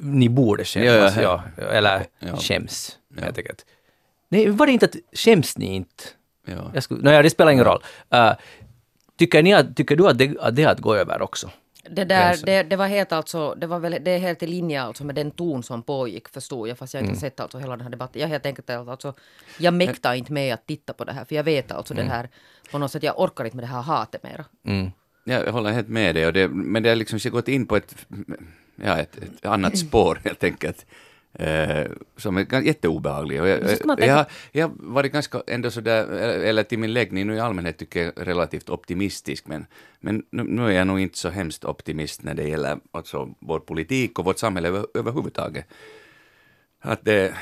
ni 0.00 0.28
borde 0.28 0.64
skämmas, 0.64 1.16
ja, 1.16 1.42
ja. 1.56 1.64
eller 1.64 2.06
ja. 2.18 2.36
skäms, 2.36 2.98
ja. 3.16 3.24
helt 3.24 3.38
enkelt. 3.38 3.66
Nej, 4.28 4.50
var 4.50 4.66
det 4.66 4.72
inte 4.72 4.86
att 4.86 4.96
skäms 5.12 5.58
ni 5.58 5.66
inte? 5.66 6.04
Ja. 6.46 6.70
Jag 6.74 6.82
skulle, 6.82 7.02
nej, 7.02 7.22
det 7.22 7.30
spelar 7.30 7.52
ingen 7.52 7.64
roll. 7.64 7.82
Uh, 8.14 8.32
tycker, 9.18 9.42
ni 9.42 9.54
att, 9.54 9.76
tycker 9.76 9.96
du 9.96 10.08
att 10.08 10.18
det, 10.18 10.38
att 10.40 10.56
det 10.56 10.62
är 10.62 10.68
att 10.68 10.80
gå 10.80 10.94
över 10.94 11.22
också? 11.22 11.50
Det, 11.92 12.04
där, 12.04 12.36
det, 12.46 12.62
det, 12.62 12.76
var 12.76 12.86
helt 12.86 13.12
alltså, 13.12 13.54
det 13.54 13.66
var 13.66 13.78
väl, 13.78 13.96
det 14.04 14.10
är 14.10 14.18
helt 14.18 14.42
i 14.42 14.46
linje 14.46 14.82
alltså 14.82 15.04
med 15.04 15.14
den 15.14 15.30
ton 15.30 15.62
som 15.62 15.82
pågick 15.82 16.28
förstod 16.28 16.68
jag, 16.68 16.78
fast 16.78 16.94
jag 16.94 17.00
inte 17.00 17.10
mm. 17.10 17.20
sett 17.20 17.40
alltså 17.40 17.58
hela 17.58 17.76
den 17.76 17.80
här 17.80 17.90
debatten. 17.90 18.22
Jag 18.22 18.28
helt 18.28 18.46
enkelt 18.46 18.70
alltså, 18.70 19.14
jag 19.58 19.74
mäktar 19.74 20.14
inte 20.14 20.32
med 20.32 20.54
att 20.54 20.66
titta 20.66 20.92
på 20.92 21.04
det 21.04 21.12
här, 21.12 21.24
för 21.24 21.34
jag 21.34 21.44
vet 21.44 21.72
alltså 21.72 21.94
mm. 21.94 22.06
det 22.06 22.12
här, 22.12 22.28
på 22.70 22.78
något 22.78 22.92
sätt, 22.92 23.02
jag 23.02 23.20
orkar 23.20 23.44
inte 23.44 23.56
med 23.56 23.64
det 23.64 23.68
här 23.68 23.82
hatet 23.82 24.22
mera. 24.22 24.44
Mm. 24.64 24.90
Jag 25.24 25.52
håller 25.52 25.70
helt 25.70 25.88
med 25.88 26.14
dig, 26.14 26.26
och 26.26 26.32
det, 26.32 26.48
men 26.48 26.82
det 26.82 26.88
har 26.88 26.96
liksom 26.96 27.30
gått 27.30 27.48
in 27.48 27.66
på 27.66 27.76
ett, 27.76 28.06
ja, 28.76 28.98
ett, 28.98 29.16
ett 29.16 29.46
annat 29.46 29.78
spår 29.78 30.20
helt 30.24 30.44
enkelt. 30.44 30.86
Eh, 31.32 31.86
som 32.16 32.36
är 32.36 32.60
jätteobehaglig. 32.62 33.40
Och 33.40 33.48
jag, 33.48 33.60
jag, 33.98 34.26
jag, 34.52 34.70
varit 34.74 35.12
ganska 35.12 35.42
ändå 35.46 35.70
sådär, 35.70 36.06
eller 36.08 36.62
till 36.62 36.78
min 36.78 36.92
läggning 36.92 37.26
nu 37.26 37.34
i 37.34 37.40
allmänhet 37.40 37.78
tycker 37.78 38.04
jag 38.04 38.12
relativt 38.16 38.70
optimistisk, 38.70 39.46
men, 39.46 39.66
men 40.00 40.22
nu, 40.30 40.42
nu, 40.42 40.66
är 40.66 40.70
jag 40.70 40.86
nog 40.86 41.00
inte 41.00 41.18
så 41.18 41.28
hemskt 41.28 41.64
optimist 41.64 42.22
när 42.22 42.34
det 42.34 42.48
gäller 42.48 42.78
alltså 42.90 43.28
vår 43.38 43.60
politik 43.60 44.18
och 44.18 44.24
vårt 44.24 44.38
samhälle 44.38 44.68
över, 44.68 44.86
överhuvudtaget. 44.94 45.66
Att 46.80 47.04
det, 47.04 47.34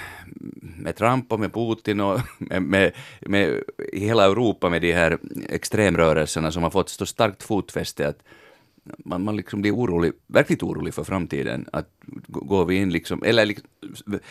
med 0.61 0.97
Trump 0.97 1.33
och 1.33 1.41
med 1.41 1.53
Putin 1.53 2.01
och 2.01 2.21
med, 2.39 2.63
med, 2.63 2.93
med 3.21 3.63
hela 3.93 4.25
Europa 4.25 4.69
med 4.71 4.83
de 4.83 4.93
här 4.93 5.19
extremrörelserna 5.49 6.53
som 6.53 6.63
har 6.63 6.71
fått 6.71 6.89
så 6.89 7.07
starkt 7.07 7.43
fotfäste 7.43 8.09
att 8.09 8.23
man, 8.99 9.25
man 9.25 9.37
liksom 9.37 9.61
blir 9.61 9.73
orolig, 9.73 10.13
verkligt 10.27 10.63
orolig 10.63 10.95
för 10.95 11.05
framtiden. 11.05 11.69
Att 11.73 11.89
går 12.27 12.65
vi 12.65 12.77
in 12.77 12.91
liksom, 12.91 13.23
eller 13.23 13.47
liksom, 13.47 13.69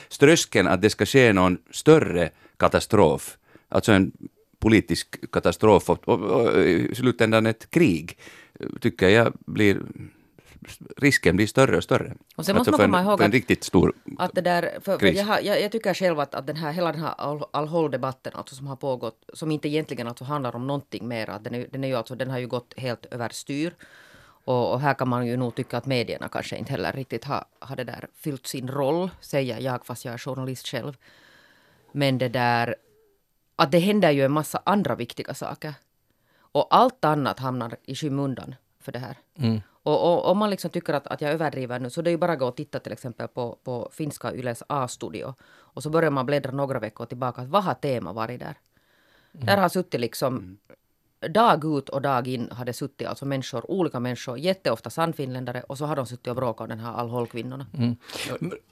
ströskeln 0.10 0.68
att 0.68 0.82
det 0.82 0.90
ska 0.90 1.06
ske 1.06 1.34
någon 1.34 1.58
större 1.72 2.30
katastrof, 2.58 3.38
alltså 3.70 3.92
en 3.92 4.12
politisk 4.60 5.32
katastrof 5.32 5.90
och, 5.90 6.08
och, 6.08 6.20
och 6.20 6.64
i 6.64 6.96
slutändan 6.96 7.46
ett 7.46 7.70
krig, 7.70 8.18
tycker 8.80 9.10
jag 9.10 9.34
blir 9.46 9.82
risken 10.98 11.36
blir 11.36 11.48
större 11.48 11.78
och 11.78 11.84
större. 11.84 12.14
Och 12.36 12.46
sen 12.46 12.56
måste 12.56 12.72
alltså 12.72 12.88
man 12.88 13.04
komma 13.04 13.12
ihåg 13.12 13.22
en 13.22 13.32
riktigt 13.32 13.64
stor 13.64 13.94
att 14.18 14.32
det 14.34 14.42
där, 14.42 14.80
för, 14.82 14.98
för 14.98 15.08
jag, 15.08 15.26
har, 15.26 15.40
jag, 15.40 15.62
jag, 15.62 15.72
tycker 15.72 15.94
själv 15.94 16.20
att, 16.20 16.36
att 16.36 16.48
den 16.48 16.56
här, 16.56 16.72
hela 16.72 16.92
den 16.92 17.02
här 17.02 17.14
Al-Hol-debatten 17.52 18.34
alltså 18.36 18.56
som 18.56 18.68
har 18.68 18.76
pågått, 18.76 19.30
som 19.34 19.52
inte 19.52 19.68
egentligen 19.68 20.08
alltså 20.08 20.24
handlar 20.24 20.56
om 20.56 20.68
någonting 20.68 21.08
mer, 21.08 21.40
den, 21.42 21.56
är, 21.56 21.68
den, 21.72 21.84
är 21.84 21.88
ju 21.88 21.96
alltså, 21.96 22.16
den 22.16 22.30
har 22.30 22.40
ju 22.40 22.48
gått 22.48 22.74
helt 22.78 23.06
överstyr. 23.06 23.74
Och, 24.48 24.74
och, 24.74 24.80
här 24.80 24.94
kan 24.94 25.10
man 25.10 25.28
ju 25.28 25.38
nog 25.38 25.56
tycka 25.56 25.78
att 25.78 25.86
medierna 25.86 26.30
kanske 26.30 26.58
inte 26.58 26.72
heller 26.72 26.92
riktigt 26.94 27.26
har, 27.26 27.46
har 27.60 27.76
det 27.76 27.84
där 27.84 28.08
fyllt 28.16 28.48
sin 28.48 28.68
roll, 28.68 29.10
säger 29.22 29.60
jag 29.60 29.86
fast 29.86 30.06
jag 30.06 30.14
är 30.14 30.18
journalist 30.18 30.68
själv. 30.68 30.98
Men 31.92 32.18
det 32.18 32.30
där 32.30 32.76
att 33.56 33.72
det 33.72 33.80
händer 33.80 34.12
ju 34.12 34.26
en 34.26 34.32
massa 34.32 34.62
andra 34.64 34.96
viktiga 34.96 35.34
saker. 35.34 35.74
Och 36.40 36.68
allt 36.70 37.06
annat 37.06 37.40
hamnar 37.40 37.76
i 37.84 37.96
skymundan 37.96 38.56
för 38.80 38.92
det 38.92 39.00
här. 39.00 39.18
Mm. 39.36 39.62
Och, 39.84 40.26
om 40.32 40.38
man 40.38 40.50
liksom 40.50 40.70
tycker 40.70 40.94
att, 40.94 41.08
att 41.08 41.22
jag 41.22 41.32
överdriver 41.32 41.80
nu 41.80 41.90
så 41.90 42.02
det 42.02 42.10
är 42.10 42.12
ju 42.12 42.18
bara 42.18 42.32
att 42.32 42.40
gå 42.40 42.48
och 42.48 42.56
titta 42.56 42.80
till 42.80 42.92
exempel 42.92 43.28
på, 43.28 43.58
på 43.64 43.90
finska 43.94 44.34
Yles 44.34 44.64
A-studio. 44.70 45.34
Och 45.50 45.84
så 45.84 45.90
börjar 45.90 46.12
man 46.12 46.26
bläddra 46.26 46.52
några 46.52 46.80
veckor 46.80 47.06
tillbaka. 47.06 47.44
Vad 47.44 47.64
har 47.64 47.74
tema 47.74 48.14
varit 48.14 48.40
där? 48.40 48.58
Mm. 49.34 49.46
Där 49.46 49.58
har 49.58 49.70
suttit 49.70 50.02
liksom 50.02 50.38
mm 50.38 50.58
dag 51.20 51.66
ut 51.66 51.90
och 51.90 52.02
dag 52.02 52.28
in 52.28 52.52
hade 52.52 52.74
suttit 52.74 53.08
alltså 53.08 53.26
människor, 53.26 53.72
olika 53.72 54.00
människor, 54.00 54.38
jätteofta 54.38 54.90
sannfinländare 54.90 55.62
och 55.62 55.78
så 55.78 55.86
har 55.86 55.96
de 55.96 56.06
suttit 56.06 56.28
och 56.28 56.36
bråkat 56.36 56.62
om 56.62 56.70
den 56.70 56.80
här 56.80 56.94
Al-Hol-kvinnorna. 56.94 57.66
Mm. 57.74 57.98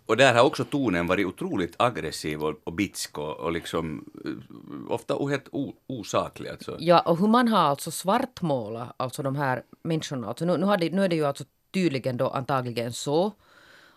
Och 0.06 0.18
där 0.18 0.34
har 0.34 0.44
också 0.44 0.66
tonen 0.66 1.08
varit 1.08 1.26
otroligt 1.26 1.76
aggressiv 1.78 2.44
och, 2.44 2.56
och 2.64 2.74
bitsk 2.74 3.18
och, 3.18 3.38
och 3.38 3.52
liksom 3.52 4.06
eh, 4.26 4.94
ofta 4.94 5.28
helt 5.28 5.48
osaklig. 5.88 6.50
Alltså. 6.50 6.78
Ja, 6.80 7.00
och 7.00 7.20
hur 7.20 7.28
man 7.28 7.48
har 7.48 7.60
alltså 7.60 7.92
svartmålat 7.92 8.94
alltså 8.98 9.24
de 9.24 9.36
här 9.36 9.64
människorna. 9.84 10.28
Alltså 10.28 10.46
nu, 10.46 10.58
nu, 10.58 10.66
har 10.66 10.78
det, 10.78 10.90
nu 10.90 11.04
är 11.04 11.10
det 11.10 11.16
ju 11.16 11.26
alltså 11.26 11.44
tydligen 11.74 12.18
då 12.18 12.30
antagligen 12.30 12.94
så 12.94 13.32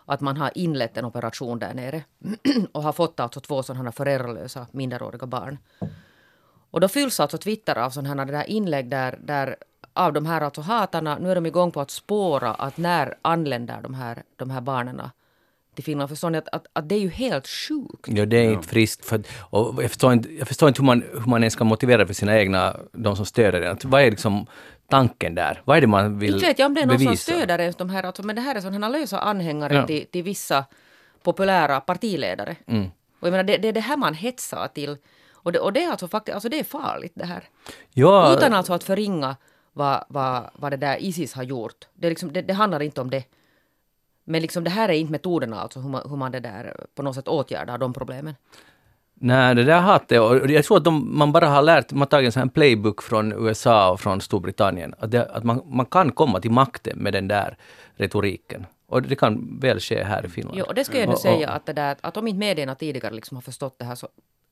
att 0.05 0.21
man 0.21 0.37
har 0.37 0.51
inlett 0.55 0.97
en 0.97 1.05
operation 1.05 1.59
där 1.59 1.75
nere 1.75 2.05
och 2.73 2.83
har 2.83 2.93
fått 2.93 3.21
alltså 3.21 3.41
två 3.41 3.63
sådana 3.63 3.93
föräldralösa 3.93 4.67
minderåriga 4.73 5.27
barn. 5.27 5.59
Och 6.71 6.81
då 6.81 6.89
fylls 6.89 7.21
alltså 7.21 7.39
Twitter 7.39 7.79
av 7.79 7.91
sådana 7.91 8.25
här 8.25 8.51
inlägg 8.51 8.89
där, 8.89 9.19
där 9.23 9.57
av 9.93 10.13
de 10.13 10.27
här 10.27 10.41
alltså 10.41 10.61
hatarna, 10.61 11.19
nu 11.19 11.31
är 11.31 11.35
de 11.35 11.47
igång 11.47 11.71
på 11.71 11.81
att 11.81 11.91
spåra 11.91 12.55
att 12.55 12.77
när 12.77 13.15
anländer 13.23 13.83
de 13.83 13.95
här, 13.95 14.23
de 14.37 14.51
här 14.51 14.61
barnen 14.61 15.03
till 15.75 15.85
Finland. 15.85 16.11
Förstår 16.11 16.31
ni 16.31 16.39
att, 16.39 16.49
att, 16.49 16.67
att, 16.73 16.89
det 16.89 16.95
är 16.95 17.01
ju 17.01 17.09
helt 17.09 17.47
sjukt? 17.47 18.09
Ja, 18.09 18.27
det 18.27 18.37
är 18.37 18.53
inte 18.53 18.69
friskt. 18.69 19.05
För, 19.05 19.23
och 19.41 19.83
jag, 19.83 19.91
förstår 19.91 20.13
inte, 20.13 20.33
jag 20.33 20.49
förstår 20.49 20.69
inte 20.69 20.83
hur 20.83 20.87
man, 20.87 21.05
hur 21.13 21.27
man 21.27 21.43
ens 21.43 21.57
kan 21.57 21.67
motivera 21.67 22.07
för 22.07 22.15
sina 22.15 22.39
egna, 22.39 22.77
de 22.93 23.17
som 23.17 23.27
stöder 23.27 23.61
den. 23.61 23.79
Vad 23.85 24.03
är 24.03 24.11
liksom 24.11 24.47
tanken 24.89 25.35
där? 25.35 25.63
Vad 25.65 25.77
är 25.77 25.81
det 25.81 25.87
man 25.87 26.05
vill 26.05 26.13
bevisa? 26.19 26.35
Inte 26.37 26.47
vet 26.47 26.59
jag 26.59 26.67
om 26.67 26.75
det 26.75 26.81
är 26.81 26.87
någon 26.87 26.97
bevisa? 26.97 27.11
som 27.11 27.35
stöder 27.35 27.59
ens 27.59 27.77
de 27.77 27.91
här, 27.91 28.03
alltså, 28.03 28.23
men 28.23 28.37
det 28.37 28.43
här 28.43 28.55
är 28.55 28.61
sådana 28.61 28.89
lösa 28.89 29.21
anhängare 29.21 29.75
ja. 29.75 29.87
till, 29.87 30.07
till 30.07 30.23
vissa 30.23 30.65
populära 31.23 31.81
partiledare. 31.81 32.57
Mm. 32.67 32.87
Och 33.21 33.27
jag 33.27 33.31
menar, 33.31 33.45
det, 33.45 33.57
det 33.57 33.69
är 33.69 33.73
det 33.73 33.81
här 33.81 33.97
man 33.97 34.15
hetsar 34.15 34.69
till. 34.69 34.97
Och 35.49 35.53
det, 35.53 35.59
och 35.59 35.73
det 35.73 35.85
är 35.85 35.91
alltså 35.91 36.09
faktiskt, 36.09 36.35
alltså 36.35 36.49
det 36.49 36.59
är 36.59 36.65
farligt 36.65 37.13
det 37.15 37.25
här. 37.25 37.45
Ja. 37.95 38.35
Utan 38.37 38.53
alltså 38.53 38.73
att 38.73 38.85
förringa 38.85 39.37
vad, 39.73 40.05
vad, 40.09 40.51
vad 40.55 40.73
det 40.73 40.77
där 40.77 40.97
Isis 41.03 41.35
har 41.35 41.43
gjort. 41.43 41.89
Det, 41.95 42.09
liksom, 42.09 42.33
det, 42.33 42.43
det 42.43 42.55
handlar 42.55 42.83
inte 42.83 43.01
om 43.01 43.11
det. 43.11 43.25
Men 44.25 44.43
liksom 44.43 44.65
det 44.65 44.71
här 44.71 44.89
är 44.89 44.93
inte 44.93 45.13
metoderna 45.13 45.61
alltså 45.61 45.81
hur 45.81 45.89
man, 45.89 46.03
hur 46.11 46.17
man 46.17 46.33
det 46.33 46.41
där 46.41 46.87
på 46.95 47.03
något 47.03 47.15
sätt 47.15 47.29
åtgärdar 47.29 47.79
de 47.79 47.93
problemen. 47.93 48.35
Nej, 49.15 49.55
det 49.55 49.65
där 49.65 49.81
hatet, 49.81 50.51
jag 50.51 50.65
tror 50.65 50.77
att 50.77 50.85
de, 50.85 51.19
man 51.19 51.33
bara 51.33 51.49
har 51.49 51.63
lärt, 51.63 51.93
man 51.93 52.01
har 52.01 52.07
tagit 52.07 52.37
en 52.37 52.49
playbook 52.49 53.03
från 53.03 53.33
USA 53.33 53.91
och 53.91 54.01
från 54.01 54.21
Storbritannien, 54.21 54.95
att, 54.99 55.11
det, 55.11 55.25
att 55.25 55.45
man, 55.45 55.63
man 55.65 55.87
kan 55.87 56.13
komma 56.13 56.41
till 56.41 56.51
makten 56.51 56.99
med 56.99 57.13
den 57.13 57.29
där 57.29 57.57
retoriken. 57.97 58.67
Och 58.87 59.03
det 59.03 59.17
kan 59.17 59.59
väl 59.61 59.81
ske 59.81 60.05
här 60.05 60.27
i 60.27 60.29
Finland. 60.29 60.59
Jo, 60.59 60.65
och 60.65 60.75
det 60.75 60.85
ska 60.85 60.95
jag 60.95 61.05
ändå 61.05 61.17
säga 61.17 61.49
att, 61.49 61.67
det 61.67 61.73
där, 61.73 61.97
att 62.01 62.17
om 62.17 62.27
inte 62.27 62.39
medierna 62.39 62.75
tidigare 62.75 63.15
liksom 63.15 63.37
har 63.37 63.43
förstått 63.43 63.79
det 63.79 63.85
här 63.85 63.95
så 63.95 64.09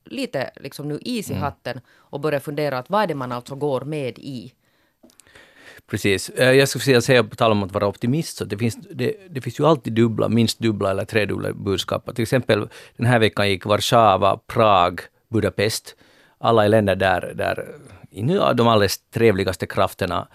lite 0.07 0.51
liksom 0.57 0.89
nu 0.89 0.99
is 1.03 1.31
i 1.31 1.33
mm. 1.33 1.43
hatten 1.43 1.81
och 1.89 2.21
börja 2.21 2.41
fundera 2.41 2.79
att 2.79 2.91
vad 2.91 3.03
är 3.03 3.07
det 3.07 3.15
man 3.15 3.33
alltså 3.33 3.55
går 3.55 3.81
med 3.81 4.19
i? 4.19 4.53
Precis. 5.91 6.29
Eh, 6.29 6.53
jag 6.53 6.69
skulle 6.69 7.03
säga, 7.03 7.25
på 7.25 7.37
tal 7.37 7.53
om 7.53 7.63
att 7.63 7.73
vara 7.73 7.87
optimist, 7.87 8.37
så 8.37 8.45
det 8.45 8.59
finns, 8.59 8.77
det, 8.91 9.17
det 9.31 9.41
finns 9.41 9.61
ju 9.61 9.67
alltid 9.67 9.93
dubbla, 9.93 10.29
minst 10.29 10.59
dubbla 10.59 10.91
eller 10.91 11.05
tredubbla 11.05 11.53
budskap. 11.53 12.15
Till 12.15 12.23
exempel 12.23 12.69
den 12.97 13.07
här 13.07 13.19
veckan 13.19 13.49
gick 13.49 13.67
Warszawa, 13.67 14.37
Prag, 14.47 15.01
Budapest. 15.29 15.97
Alla 16.39 16.65
är 16.65 16.69
länder 16.69 16.97
där, 16.97 17.33
där 17.35 17.69
nu 18.11 18.39
de 18.55 18.69
alldeles 18.69 18.99
trevligaste 18.99 19.67
krafterna 19.67 20.29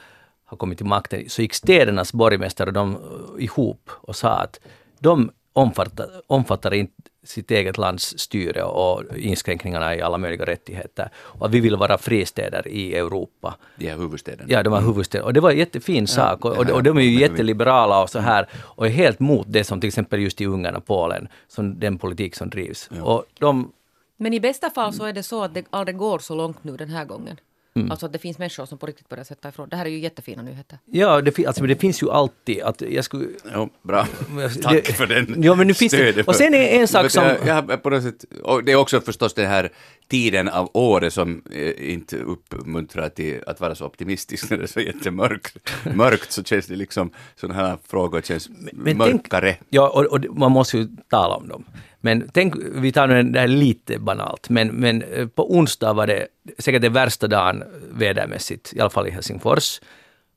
har 0.46 0.58
kommit 0.58 0.78
till 0.78 0.88
makten. 0.88 1.30
Så 1.30 1.42
gick 1.42 1.54
städernas 1.54 2.13
borgmästare 2.13 2.72
de 2.72 2.98
ihop 3.40 3.90
och 3.90 4.16
sa 4.16 4.30
att 4.30 4.60
de 5.00 5.32
omfattar, 5.53 6.08
omfattar 6.27 6.74
inte 6.74 6.93
sitt 7.24 7.51
eget 7.51 7.77
lands 7.77 8.20
styre 8.20 8.63
och 8.63 9.17
inskränkningarna 9.17 9.96
i 9.96 10.01
alla 10.01 10.17
möjliga 10.17 10.46
rättigheter. 10.46 11.10
Och 11.15 11.46
att 11.46 11.51
vi 11.51 11.60
vill 11.60 11.75
vara 11.75 11.98
fristäder 11.98 12.67
i 12.67 12.96
Europa. 12.96 13.55
De 13.75 13.89
här 13.89 13.98
huvudstäderna. 13.98 14.50
Ja, 14.50 14.63
de 14.63 14.74
här 14.74 14.79
mm. 14.79 14.89
huvudstäderna. 14.91 15.25
Och 15.25 15.34
det 15.34 15.39
var 15.39 15.51
en 15.51 15.58
jättefin 15.58 16.08
sak. 16.08 16.39
Ja, 16.43 16.50
och, 16.50 16.70
och, 16.70 16.84
de 16.84 16.98
är 16.98 17.01
ju 17.01 17.20
jätteliberala 17.20 18.03
och 18.03 18.10
så 18.10 18.20
här. 18.20 18.48
Och 18.53 18.86
är 18.86 18.89
helt 18.89 19.20
mot 19.20 19.48
det 19.50 19.63
som 19.63 19.81
till 19.81 19.88
exempel 19.88 20.20
just 20.20 20.41
i 20.41 20.46
Ungern 20.46 20.75
och 20.75 20.86
Polen, 20.86 21.27
som 21.48 21.79
den 21.79 21.98
politik 21.98 22.36
som 22.36 22.50
drivs. 22.50 22.89
Ja. 22.96 23.03
Och 23.03 23.25
de, 23.39 23.72
Men 24.17 24.34
i 24.34 24.39
bästa 24.39 24.70
fall 24.70 24.93
så 24.93 25.05
är 25.05 25.13
det 25.13 25.24
så 25.24 25.43
att 25.43 25.53
det 25.53 25.65
aldrig 25.70 25.98
går 25.98 26.20
så 26.20 26.36
långt 26.36 26.63
nu 26.63 26.77
den 26.77 26.89
här 26.89 27.05
gången. 27.05 27.38
Mm. 27.75 27.92
Alltså 27.92 28.06
att 28.06 28.13
det 28.13 28.20
finns 28.20 28.38
människor 28.38 28.66
som 28.66 28.78
på 28.78 28.86
riktigt 28.86 29.10
börjar 29.10 29.24
sätta 29.24 29.50
ifrån. 29.50 29.70
Det 29.70 29.75
här 29.75 29.86
är 29.86 29.90
ju 29.90 30.00
jättefina 30.00 30.42
nyheter. 30.42 30.80
Ja, 30.86 31.22
det, 31.22 31.46
alltså, 31.46 31.63
det 31.63 31.75
finns 31.75 32.04
ju 32.04 32.12
alltid 32.12 32.62
att 32.62 32.82
jag 32.82 33.06
skulle... 33.06 33.28
Jo, 33.54 33.70
bra. 33.82 34.08
Tack 34.62 34.86
det, 34.86 34.94
för 34.94 35.08
den 35.08 35.36
ja, 35.44 35.56
men 35.56 35.68
nu 35.68 35.74
finns 35.74 35.92
det, 35.92 36.28
Och 36.28 36.36
sen 36.36 36.54
är 36.54 36.68
en 36.68 36.88
sak 36.88 37.12
som... 37.12 37.24
Jag, 37.24 37.70
jag, 37.70 37.84
på 37.84 37.90
något 37.90 38.04
sätt, 38.04 38.25
och 38.44 38.63
det 38.63 38.72
är 38.72 38.75
också 38.75 39.01
förstås 39.01 39.34
den 39.34 39.48
här 39.48 39.70
tiden 40.08 40.50
av 40.50 40.70
året 40.74 41.13
som 41.13 41.44
eh, 41.51 41.92
inte 41.92 42.18
uppmuntrar 42.18 43.10
till 43.10 43.44
att 43.48 43.60
vara 43.60 43.75
så 43.75 43.86
optimistisk 43.86 44.50
när 44.50 44.58
det 44.58 44.63
är 44.63 44.68
så 44.68 44.80
jättemörkt. 44.80 45.58
Mörkt 45.96 46.32
så 46.32 46.44
känns 46.44 46.68
det 46.68 46.75
liksom, 46.75 47.12
sådana 47.36 47.60
här 47.60 47.78
frågor 47.88 48.22
känns 48.22 48.50
men 48.74 48.98
mörkare. 48.98 49.54
Tänk, 49.54 49.68
ja, 49.70 49.90
och, 49.90 50.06
och, 50.06 50.38
man 50.38 50.51
måste 50.51 50.78
ju 50.78 50.88
tala 51.10 51.36
om 51.36 51.48
dem. 51.48 51.66
Men 52.01 52.29
tänk, 52.34 52.55
vi 52.74 52.91
tar 52.91 53.08
nu 53.08 53.24
det 53.24 53.39
här 53.39 53.48
lite 53.48 54.00
banalt, 54.00 54.50
men, 54.50 54.67
men 54.67 55.01
eh, 55.01 55.27
på 55.27 55.55
onsdag 55.55 55.93
var 55.93 56.08
det 56.08 56.27
säkert 56.58 56.81
den 56.81 56.93
värsta 56.93 57.27
dagen 57.27 57.63
vädermässigt, 57.91 58.74
i 58.74 58.79
alla 58.79 58.89
fall 58.89 59.08
i 59.08 59.12
Helsingfors. 59.12 59.81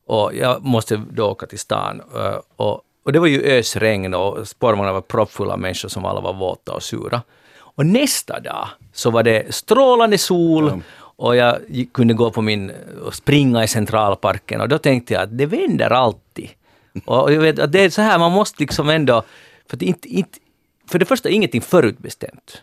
Och 0.06 0.34
jag 0.34 0.64
måste 0.64 1.02
då 1.10 1.26
åka 1.30 1.46
till 1.46 1.58
stan. 1.58 2.02
eh, 2.16 2.38
Och, 2.56 2.80
och 3.04 3.12
det 3.12 3.18
var 3.18 3.26
ju 3.26 3.42
ösregn 3.42 4.14
och 4.14 4.48
spårvagnarna 4.48 4.92
var 4.92 5.00
proppfulla 5.00 5.52
av 5.52 5.58
människor 5.58 5.88
som 5.88 6.04
alla 6.04 6.20
var 6.20 6.32
våta 6.32 6.72
och 6.72 6.82
sura. 6.82 7.22
Och 7.76 7.86
nästa 7.86 8.40
dag 8.40 8.68
så 8.92 9.10
var 9.10 9.22
det 9.22 9.54
strålande 9.54 10.18
sol 10.18 10.82
och 11.16 11.36
jag 11.36 11.58
kunde 11.94 12.14
gå 12.14 12.30
på 12.30 12.42
min 12.42 12.72
och 13.04 13.14
springa 13.14 13.64
i 13.64 13.68
centralparken 13.68 14.60
och 14.60 14.68
då 14.68 14.78
tänkte 14.78 15.14
jag 15.14 15.22
att 15.22 15.38
det 15.38 15.46
vänder 15.46 15.90
alltid. 15.90 16.48
Och 17.06 17.32
jag 17.32 17.40
vet 17.40 17.58
att 17.58 17.72
det 17.72 17.80
är 17.80 17.90
så 17.90 18.02
här, 18.02 18.18
man 18.18 18.32
måste 18.32 18.62
liksom 18.62 18.88
ändå, 18.88 19.22
för, 19.68 19.76
att 19.76 19.82
inte, 19.82 20.08
inte, 20.08 20.38
för 20.94 20.98
det 20.98 21.04
första 21.04 21.28
ingenting 21.28 21.60
förutbestämt. 21.60 22.62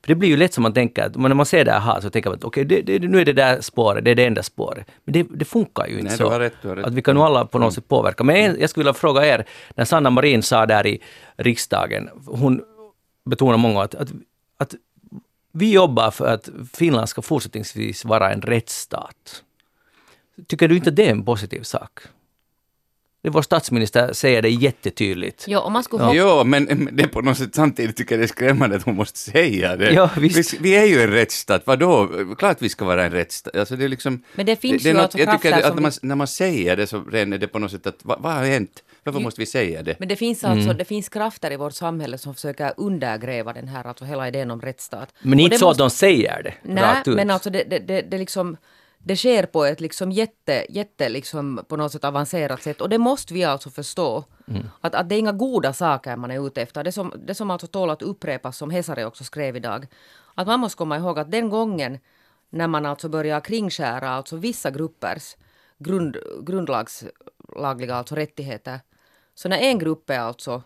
För 0.00 0.06
det 0.06 0.14
blir 0.14 0.28
ju 0.28 0.36
lätt 0.36 0.54
som 0.54 0.62
man 0.62 0.72
tänker 0.72 1.02
att 1.02 1.16
när 1.16 1.34
man 1.34 1.46
ser 1.46 1.64
det 1.64 1.72
här 1.72 2.00
så 2.00 2.10
tänker 2.10 2.30
man 2.30 2.36
att 2.36 2.44
okej, 2.44 2.64
det, 2.64 2.82
det, 2.82 2.98
nu 2.98 3.20
är 3.20 3.24
det 3.24 3.32
där 3.32 3.60
spåret, 3.60 4.04
det 4.04 4.10
är 4.10 4.14
det 4.14 4.26
enda 4.26 4.42
spåret. 4.42 4.86
Men 5.04 5.12
det, 5.12 5.26
det 5.30 5.44
funkar 5.44 5.86
ju 5.86 5.94
inte 5.98 6.08
Nej, 6.08 6.16
så. 6.16 6.38
rätt. 6.38 6.64
Att 6.64 6.94
vi 6.94 7.02
kan 7.02 7.14
nog 7.14 7.24
alla 7.24 7.44
på 7.44 7.58
något 7.58 7.74
sätt 7.74 7.88
påverka. 7.88 8.24
Men 8.24 8.36
en, 8.36 8.60
jag 8.60 8.70
skulle 8.70 8.84
vilja 8.84 8.94
fråga 8.94 9.26
er, 9.26 9.44
när 9.74 9.84
Sanna 9.84 10.10
Marin 10.10 10.42
sa 10.42 10.66
där 10.66 10.86
i 10.86 11.02
riksdagen, 11.36 12.10
hon 12.26 12.62
betonar 13.24 13.56
många 13.56 13.82
att, 13.82 13.94
att, 13.94 14.08
att 14.56 14.74
vi 15.52 15.72
jobbar 15.72 16.10
för 16.10 16.26
att 16.26 16.48
Finland 16.74 17.08
ska 17.08 17.22
fortsättningsvis 17.22 18.04
vara 18.04 18.32
en 18.32 18.42
rättsstat. 18.42 19.42
Tycker 20.46 20.68
du 20.68 20.76
inte 20.76 20.90
det 20.90 21.06
är 21.06 21.10
en 21.10 21.24
positiv 21.24 21.62
sak? 21.62 22.00
Det 23.22 23.30
vår 23.30 23.42
statsminister 23.42 24.12
säger 24.12 24.42
det 24.42 24.50
jättetydligt. 24.50 25.44
Ja, 25.48 25.60
om 25.60 25.72
man 25.72 25.82
skulle 25.82 26.02
hoppa 26.02 26.16
Jo, 26.16 26.44
men 26.44 26.64
men 26.64 26.96
det 26.96 27.02
är 27.02 27.08
på 27.08 27.20
något 27.20 27.38
sätt 27.38 27.54
samtidigt 27.54 27.96
tycker 27.96 28.14
jag 28.14 28.20
det 28.20 28.24
är 28.24 28.28
skrämmande 28.28 28.76
att 28.76 28.82
hon 28.82 28.96
måste 28.96 29.18
säga 29.18 29.76
det. 29.76 29.92
Ja, 29.92 30.10
visst. 30.18 30.54
Vi, 30.54 30.58
vi 30.60 30.76
är 30.76 30.84
ju 30.84 31.02
en 31.02 31.10
rättsstat, 31.10 31.62
vadå? 31.66 32.08
Klart 32.38 32.62
vi 32.62 32.68
ska 32.68 32.84
vara 32.84 33.04
en 33.04 33.12
rättsstat. 33.12 33.56
Alltså 33.56 33.76
det 33.76 33.84
är 33.84 33.88
liksom... 33.88 34.22
Men 34.34 34.46
det 34.46 34.56
finns 34.56 34.82
det 34.82 34.90
är 34.90 34.94
ju 34.94 35.00
alltså 35.00 35.18
jag 35.18 35.42
tycker 35.42 35.52
att 35.52 35.66
som 35.66 35.74
när 35.74 35.82
man, 35.82 35.92
när 36.02 36.14
man 36.14 36.26
säger 36.26 36.76
det 36.76 36.86
så 36.86 36.96
är 36.96 37.38
det 37.38 37.48
på 37.48 37.58
något 37.58 37.70
sätt 37.70 37.86
att 37.86 37.98
vad, 38.02 38.22
vad 38.22 38.32
har 38.32 38.44
hänt? 38.44 38.82
Varför 39.04 39.20
måste 39.20 39.40
vi 39.40 39.46
säga 39.46 39.82
det? 39.82 39.96
Men 39.98 40.08
det 40.08 40.16
finns 40.16 40.44
alltså 40.44 40.72
det 40.72 40.84
finns 40.84 41.08
krafter 41.08 41.52
i 41.52 41.56
vårt 41.56 41.74
samhälle 41.74 42.18
som 42.18 42.34
försöker 42.34 42.72
undergräva 42.76 43.52
den 43.52 43.68
här, 43.68 43.86
alltså 43.86 44.04
hela 44.04 44.28
idén 44.28 44.50
om 44.50 44.60
rättsstat. 44.60 45.14
Men 45.22 45.40
inte 45.40 45.54
det 45.54 45.58
så 45.58 45.66
måste- 45.66 45.84
att 45.84 45.90
de 45.90 45.96
säger 45.96 46.42
det 46.42 46.54
Nej, 46.62 46.84
rakt 46.84 47.08
ut. 47.08 47.16
men 47.16 47.30
alltså 47.30 47.50
det, 47.50 47.64
det, 47.70 47.78
det, 47.78 48.02
det 48.02 48.18
liksom 48.18 48.56
det 49.04 49.16
sker 49.16 49.46
på 49.46 49.64
ett 49.64 49.80
liksom 49.80 50.12
jätte, 50.12 50.66
jätte 50.68 51.08
liksom 51.08 51.64
på 51.68 51.76
något 51.76 51.92
sätt 51.92 52.04
avancerat 52.04 52.62
sätt 52.62 52.80
och 52.80 52.88
det 52.88 52.98
måste 52.98 53.34
vi 53.34 53.44
alltså 53.44 53.70
förstå. 53.70 54.24
Att, 54.80 54.94
att 54.94 55.08
det 55.08 55.14
är 55.14 55.18
inga 55.18 55.32
goda 55.32 55.72
saker 55.72 56.16
man 56.16 56.30
är 56.30 56.46
ute 56.46 56.62
efter. 56.62 56.84
Det 56.84 56.92
som, 56.92 57.12
det 57.26 57.34
som 57.34 57.50
alltså 57.50 57.66
tål 57.66 57.90
att 57.90 58.02
upprepas 58.02 58.56
som 58.56 58.70
Hesare 58.70 59.04
också 59.04 59.24
skrev 59.24 59.56
idag. 59.56 59.86
Att 60.34 60.46
man 60.46 60.60
måste 60.60 60.76
komma 60.76 60.96
ihåg 60.96 61.18
att 61.18 61.30
den 61.30 61.50
gången 61.50 61.98
när 62.50 62.66
man 62.66 62.86
alltså 62.86 63.08
börjar 63.08 63.40
kringskära 63.40 64.10
alltså 64.10 64.36
vissa 64.36 64.70
gruppers 64.70 65.36
grund, 65.78 66.16
grundlagslagliga 66.42 67.94
alltså 67.94 68.14
rättigheter. 68.14 68.80
Så 69.34 69.48
när 69.48 69.58
en 69.58 69.78
grupp 69.78 70.10
är 70.10 70.18
alltså 70.18 70.62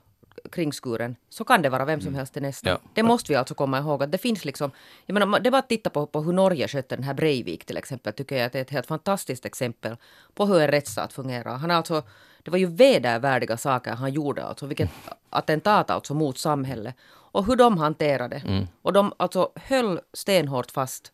kringskuren 0.53 1.17
så 1.29 1.45
kan 1.45 1.63
det 1.63 1.69
vara 1.69 1.85
vem 1.85 2.01
som 2.01 2.15
helst 2.15 2.33
till 2.33 2.43
nästa. 2.43 2.69
Ja. 2.71 2.79
Det 2.95 3.03
måste 3.03 3.33
vi 3.33 3.37
alltså 3.37 3.55
komma 3.55 3.79
ihåg 3.79 4.03
att 4.03 4.13
det 4.13 4.19
finns 4.19 4.45
liksom, 4.45 4.71
jag 5.07 5.15
menar, 5.15 5.41
det 5.41 5.51
var 5.51 5.59
att 5.59 5.69
titta 5.69 5.91
på, 5.91 6.07
på 6.07 6.23
hur 6.23 6.33
Norge 6.33 6.69
skötte 6.69 6.97
den 6.97 7.05
här 7.05 7.15
Breivik 7.15 7.65
till 7.65 7.77
exempel, 7.77 8.13
tycker 8.13 8.37
jag 8.37 8.47
att 8.47 8.53
det 8.53 8.59
är 8.59 8.63
ett 8.63 8.71
helt 8.71 8.87
fantastiskt 8.87 9.47
exempel 9.47 9.97
på 10.35 10.47
hur 10.47 10.61
en 10.61 10.69
rättsstat 10.69 11.13
fungerar. 11.13 11.57
Han 11.57 11.71
alltså, 11.71 12.03
det 12.43 12.51
var 12.51 12.59
ju 12.59 12.67
vedervärdiga 12.67 13.57
saker 13.57 13.93
han 13.93 14.13
gjorde, 14.13 14.45
alltså 14.45 14.67
vilket 14.67 14.91
attentat 15.31 15.91
alltså 15.91 16.15
mot 16.15 16.39
samhället. 16.39 16.95
Och 17.09 17.47
hur 17.47 17.57
de 17.57 17.79
hanterade. 17.79 18.67
Och 18.83 18.93
de 18.93 19.13
alltså 19.17 19.53
höll 19.55 20.01
stenhårt 20.13 20.71
fast 20.71 21.13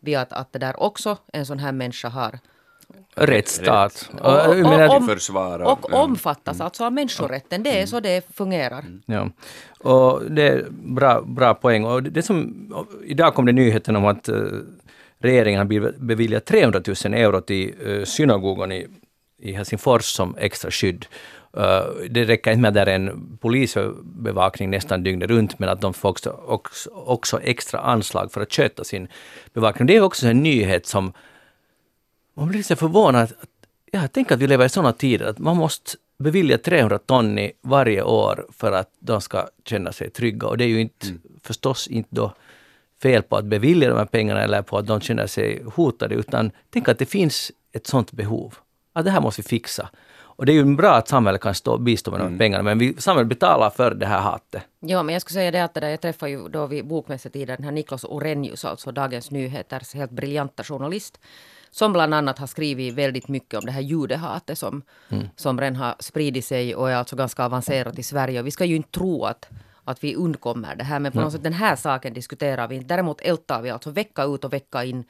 vid 0.00 0.18
att, 0.18 0.32
att 0.32 0.52
det 0.52 0.58
där 0.58 0.82
också 0.82 1.16
en 1.32 1.46
sån 1.46 1.58
här 1.58 1.72
människa 1.72 2.08
har 2.08 2.38
Rättsstat. 3.16 4.10
Rätt. 4.12 4.20
Och, 4.20 4.56
jag 4.58 4.62
menar, 4.62 4.96
om- 4.96 5.06
Försvara. 5.06 5.72
och 5.72 5.78
ja. 5.90 6.02
omfattas 6.02 6.60
alltså 6.60 6.84
av 6.84 6.92
människorätten. 6.92 7.62
Det 7.62 7.80
är 7.80 7.86
så 7.86 8.00
det 8.00 8.34
fungerar. 8.34 8.84
Ja. 9.06 9.30
Och 9.78 10.22
det 10.30 10.42
är 10.48 10.66
bra, 10.70 11.22
bra 11.26 11.54
poäng. 11.54 11.84
Och 11.84 12.02
det 12.02 12.22
som, 12.22 12.54
och 12.74 12.86
idag 13.04 13.34
kom 13.34 13.46
det 13.46 13.52
nyheten 13.52 13.96
om 13.96 14.04
att 14.06 14.28
eh, 14.28 14.36
regeringen 15.18 15.58
har 15.58 15.66
bev- 15.66 15.94
beviljat 15.98 16.44
300 16.44 16.80
000 17.04 17.14
euro 17.14 17.40
till 17.40 17.74
uh, 17.86 18.04
synagogan 18.04 18.72
i, 18.72 18.86
i 19.38 19.52
Helsingfors 19.52 20.04
som 20.04 20.36
extra 20.38 20.70
skydd. 20.70 21.06
Eh, 21.56 21.82
det 22.10 22.24
räcker 22.24 22.50
inte 22.50 22.60
med 22.60 22.68
att 22.68 22.74
det 22.86 22.92
är 22.92 22.96
en 22.96 23.38
polisbevakning 23.40 24.70
nästan 24.70 25.02
dygnet 25.02 25.30
runt, 25.30 25.58
men 25.58 25.68
att 25.68 25.80
de 25.80 25.94
får 25.94 26.08
också, 26.08 26.30
också, 26.46 26.90
också 26.90 27.40
extra 27.42 27.80
anslag 27.80 28.32
för 28.32 28.40
att 28.40 28.52
sköta 28.52 28.84
sin 28.84 29.08
bevakning. 29.52 29.86
Det 29.86 29.96
är 29.96 30.00
också 30.00 30.26
en 30.26 30.42
nyhet 30.42 30.86
som 30.86 31.12
man 32.34 32.48
blir 32.48 32.62
så 32.62 32.76
förvånad. 32.76 33.22
Att, 33.22 33.48
ja, 33.92 34.08
tänk 34.12 34.32
att 34.32 34.38
vi 34.38 34.46
lever 34.46 34.66
i 34.66 34.68
sådana 34.68 34.92
tider 34.92 35.26
att 35.26 35.38
man 35.38 35.56
måste 35.56 35.90
bevilja 36.18 36.58
300 36.58 36.98
ton 36.98 37.38
varje 37.62 38.02
år 38.02 38.46
för 38.52 38.72
att 38.72 38.90
de 38.98 39.20
ska 39.20 39.48
känna 39.64 39.92
sig 39.92 40.10
trygga. 40.10 40.46
Och 40.46 40.58
det 40.58 40.64
är 40.64 40.68
ju 40.68 40.80
inte, 40.80 41.06
förstås 41.42 41.88
inte 41.88 42.08
då 42.12 42.34
fel 43.02 43.22
på 43.22 43.36
att 43.36 43.44
bevilja 43.44 43.88
de 43.88 43.98
här 43.98 44.04
pengarna 44.04 44.42
eller 44.42 44.62
på 44.62 44.78
att 44.78 44.86
de 44.86 45.00
känner 45.00 45.26
sig 45.26 45.62
hotade, 45.74 46.14
utan 46.14 46.50
tänk 46.70 46.88
att 46.88 46.98
det 46.98 47.06
finns 47.06 47.52
ett 47.72 47.86
sådant 47.86 48.12
behov. 48.12 48.54
Att 48.92 49.04
det 49.04 49.10
här 49.10 49.20
måste 49.20 49.42
vi 49.42 49.48
fixa. 49.48 49.90
Och 50.36 50.46
det 50.46 50.52
är 50.52 50.54
ju 50.54 50.76
bra 50.76 50.94
att 50.94 51.08
samhället 51.08 51.40
kan 51.40 51.54
stå, 51.54 51.78
bistå 51.78 52.10
med 52.10 52.20
de 52.20 52.32
här 52.32 52.38
pengarna, 52.38 52.62
men 52.62 52.78
vi, 52.78 52.94
samhället 52.98 53.28
betalar 53.28 53.70
för 53.70 53.94
det 53.94 54.06
här 54.06 54.20
hatet. 54.20 54.62
Ja, 54.80 55.02
men 55.02 55.12
jag 55.12 55.22
skulle 55.22 55.34
säga 55.34 55.50
det 55.50 55.64
att 55.64 55.74
det 55.74 55.80
där, 55.80 55.88
jag 55.88 56.00
träffade 56.00 56.32
ju 56.32 56.48
då 56.48 56.66
vid 56.66 56.86
bokmässetiden 56.86 57.56
den 57.56 57.64
här 57.64 57.72
Niklas 57.72 58.04
Orenius, 58.04 58.64
alltså 58.64 58.92
Dagens 58.92 59.30
Nyheters 59.30 59.94
helt 59.94 60.10
briljanta 60.10 60.64
journalist, 60.64 61.18
som 61.74 61.92
bland 61.92 62.14
annat 62.14 62.38
har 62.38 62.46
skrivit 62.46 62.94
väldigt 62.94 63.28
mycket 63.28 63.58
om 63.58 63.66
det 63.66 63.72
här 63.72 63.80
judehatet 63.80 64.58
som, 64.58 64.82
som 65.36 65.60
redan 65.60 65.76
har 65.76 65.94
spridit 65.98 66.44
sig 66.44 66.74
och 66.74 66.90
är 66.90 66.96
alltså 66.96 67.16
ganska 67.16 67.44
avancerat 67.44 67.98
i 67.98 68.02
Sverige. 68.02 68.40
Och 68.40 68.46
vi 68.46 68.50
ska 68.50 68.64
ju 68.64 68.76
inte 68.76 68.90
tro 68.90 69.24
att, 69.24 69.48
att 69.84 70.04
vi 70.04 70.14
undkommer 70.14 70.76
det 70.76 70.84
här, 70.84 71.00
men 71.00 71.12
på 71.12 71.20
något 71.20 71.32
sätt 71.32 71.42
den 71.42 71.52
här 71.52 71.76
saken 71.76 72.14
diskuterar 72.14 72.68
vi 72.68 72.74
inte. 72.74 72.88
Däremot 72.88 73.20
ältar 73.20 73.62
vi 73.62 73.70
alltså 73.70 73.90
vecka 73.90 74.24
ut 74.24 74.44
och 74.44 74.52
vecka 74.52 74.84
in 74.84 75.04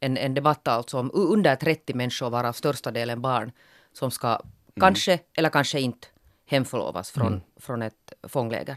en, 0.00 0.16
en 0.16 0.34
debatt 0.34 0.68
alltså 0.68 0.98
om 0.98 1.10
under 1.14 1.56
30 1.56 1.94
människor, 1.94 2.30
varav 2.30 2.52
största 2.52 2.90
delen 2.90 3.20
barn, 3.22 3.52
som 3.92 4.10
ska 4.10 4.40
kanske 4.80 5.18
eller 5.34 5.50
kanske 5.50 5.80
inte 5.80 6.06
hemförlovas 6.46 7.10
från, 7.10 7.40
från 7.56 7.82
ett 7.82 8.12
fångläger. 8.22 8.76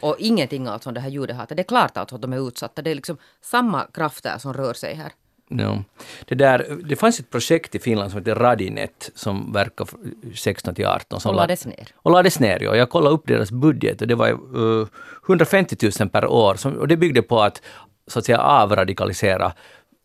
Och 0.00 0.16
ingenting 0.18 0.66
alltså 0.66 0.88
om 0.90 0.94
det 0.94 1.00
här 1.00 1.10
judehatet. 1.10 1.56
Det 1.56 1.62
är 1.62 1.64
klart 1.64 1.96
alltså 1.96 2.14
att 2.16 2.22
de 2.22 2.32
är 2.32 2.48
utsatta. 2.48 2.82
Det 2.82 2.90
är 2.90 2.94
liksom 2.94 3.16
samma 3.40 3.86
krafter 3.92 4.38
som 4.38 4.54
rör 4.54 4.74
sig 4.74 4.94
här. 4.94 5.12
Ja. 5.58 5.82
Det, 6.28 6.34
där, 6.34 6.78
det 6.84 6.96
fanns 6.96 7.20
ett 7.20 7.30
projekt 7.30 7.74
i 7.74 7.78
Finland 7.78 8.10
som 8.10 8.18
heter 8.18 8.34
Radinet 8.34 9.10
som 9.14 9.52
verkar 9.52 9.84
från 9.84 10.14
16 10.34 10.74
till 10.74 10.86
18. 10.86 11.20
Som 11.20 11.28
Och 11.30 11.34
la- 11.36 11.42
lades 11.42 11.66
ner. 11.66 11.88
Och 11.96 12.10
lades 12.10 12.40
ner, 12.40 12.62
ja. 12.62 12.76
Jag 12.76 12.90
kollade 12.90 13.14
upp 13.14 13.26
deras 13.26 13.50
budget 13.50 14.00
och 14.02 14.08
det 14.08 14.14
var 14.14 14.56
uh, 14.56 14.86
150 15.26 15.76
000 16.00 16.08
per 16.08 16.26
år. 16.26 16.54
Som, 16.54 16.72
och 16.78 16.88
det 16.88 16.96
byggde 16.96 17.22
på 17.22 17.40
att 17.42 17.62
så 18.06 18.18
att 18.18 18.24
säga 18.24 18.38
avradikalisera. 18.38 19.52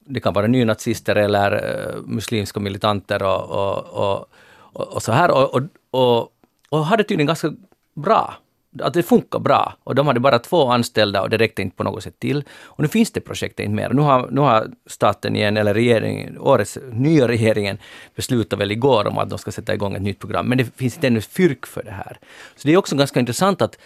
Det 0.07 0.19
kan 0.19 0.33
vara 0.33 0.47
nynazister 0.47 1.15
eller 1.15 1.51
uh, 1.95 2.01
muslimska 2.05 2.59
militanter 2.59 3.23
och, 3.23 3.49
och, 3.49 3.85
och, 3.85 4.25
och, 4.73 4.87
och 4.93 5.03
så 5.03 5.11
här. 5.11 5.31
Och, 5.31 5.55
och, 5.55 5.61
och, 5.91 6.29
och 6.69 6.85
hade 6.85 7.03
tydligen 7.03 7.27
ganska 7.27 7.53
bra 7.95 8.33
att 8.81 8.93
det 8.93 9.03
funkar 9.03 9.39
bra. 9.39 9.73
Och 9.83 9.95
de 9.95 10.07
hade 10.07 10.19
bara 10.19 10.39
två 10.39 10.71
anställda 10.71 11.21
och 11.21 11.29
det 11.29 11.37
räckte 11.37 11.61
inte 11.61 11.75
på 11.75 11.83
något 11.83 12.03
sätt 12.03 12.19
till. 12.19 12.43
Och 12.63 12.81
nu 12.81 12.87
finns 12.87 13.11
det 13.11 13.21
projektet 13.21 13.63
inte 13.63 13.75
mer. 13.75 13.89
Nu 13.89 14.01
har, 14.01 14.27
nu 14.31 14.41
har 14.41 14.67
staten 14.85 15.35
igen, 15.35 15.57
eller 15.57 15.73
regeringen, 15.73 16.37
årets 16.39 16.77
nya 16.91 17.27
regeringen 17.27 17.77
beslutat 18.15 18.59
väl 18.59 18.71
igår 18.71 19.07
om 19.07 19.17
att 19.17 19.29
de 19.29 19.39
ska 19.39 19.51
sätta 19.51 19.73
igång 19.73 19.95
ett 19.95 20.01
nytt 20.01 20.19
program. 20.19 20.47
Men 20.47 20.57
det 20.57 20.77
finns 20.77 20.95
inte 20.95 21.07
ännu 21.07 21.21
fyrk 21.21 21.65
för 21.65 21.83
det 21.83 21.91
här. 21.91 22.17
Så 22.55 22.67
det 22.67 22.73
är 22.73 22.77
också 22.77 22.95
ganska 22.95 23.19
intressant 23.19 23.61
att, 23.61 23.77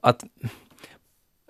att 0.00 0.24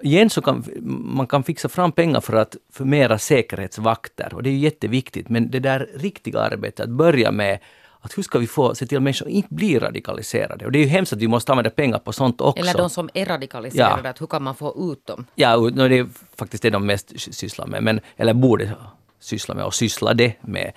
igen 0.02 0.30
så 0.30 0.42
kan 0.42 0.64
man 1.04 1.26
kan 1.26 1.42
fixa 1.42 1.68
fram 1.68 1.92
pengar 1.92 2.20
för 2.20 2.36
att 2.36 2.56
förmera 2.72 3.18
säkerhetsvakter 3.18 4.34
och 4.34 4.42
det 4.42 4.50
är 4.50 4.56
jätteviktigt. 4.56 5.28
Men 5.28 5.50
det 5.50 5.60
där 5.60 5.88
riktiga 5.94 6.40
arbetet, 6.40 6.80
att 6.80 6.90
börja 6.90 7.30
med 7.30 7.58
att 8.04 8.18
hur 8.18 8.22
ska 8.22 8.38
vi 8.38 8.46
få 8.46 8.74
se 8.74 8.86
till 8.86 8.96
att 8.96 9.02
människor 9.02 9.28
inte 9.28 9.54
blir 9.54 9.80
radikaliserade? 9.80 10.64
Och 10.66 10.72
det 10.72 10.78
är 10.78 10.80
ju 10.80 10.86
hemskt 10.88 11.12
att 11.12 11.18
vi 11.18 11.28
måste 11.28 11.52
använda 11.52 11.70
pengar 11.70 11.98
på 11.98 12.12
sånt 12.12 12.40
också. 12.40 12.62
Eller 12.62 12.74
de 12.74 12.90
som 12.90 13.08
är 13.14 13.26
radikaliserade, 13.26 14.00
Ja. 14.04 14.10
att 14.10 14.20
hur 14.20 14.26
kan 14.26 14.42
man 14.42 14.54
få 14.54 14.92
ut 14.92 15.06
dem? 15.06 15.26
Ja, 15.34 15.56
och 15.56 15.72
det 15.72 15.98
är 15.98 16.08
faktiskt 16.36 16.62
det 16.62 16.70
de 16.70 16.86
mest 16.86 17.34
sysslar 17.34 17.66
med, 17.66 17.82
men, 17.82 18.00
eller 18.16 18.34
borde 18.34 18.74
syssla 19.20 19.54
med 19.54 19.64
och 19.64 19.74
sysslade 19.74 20.34
med. 20.40 20.72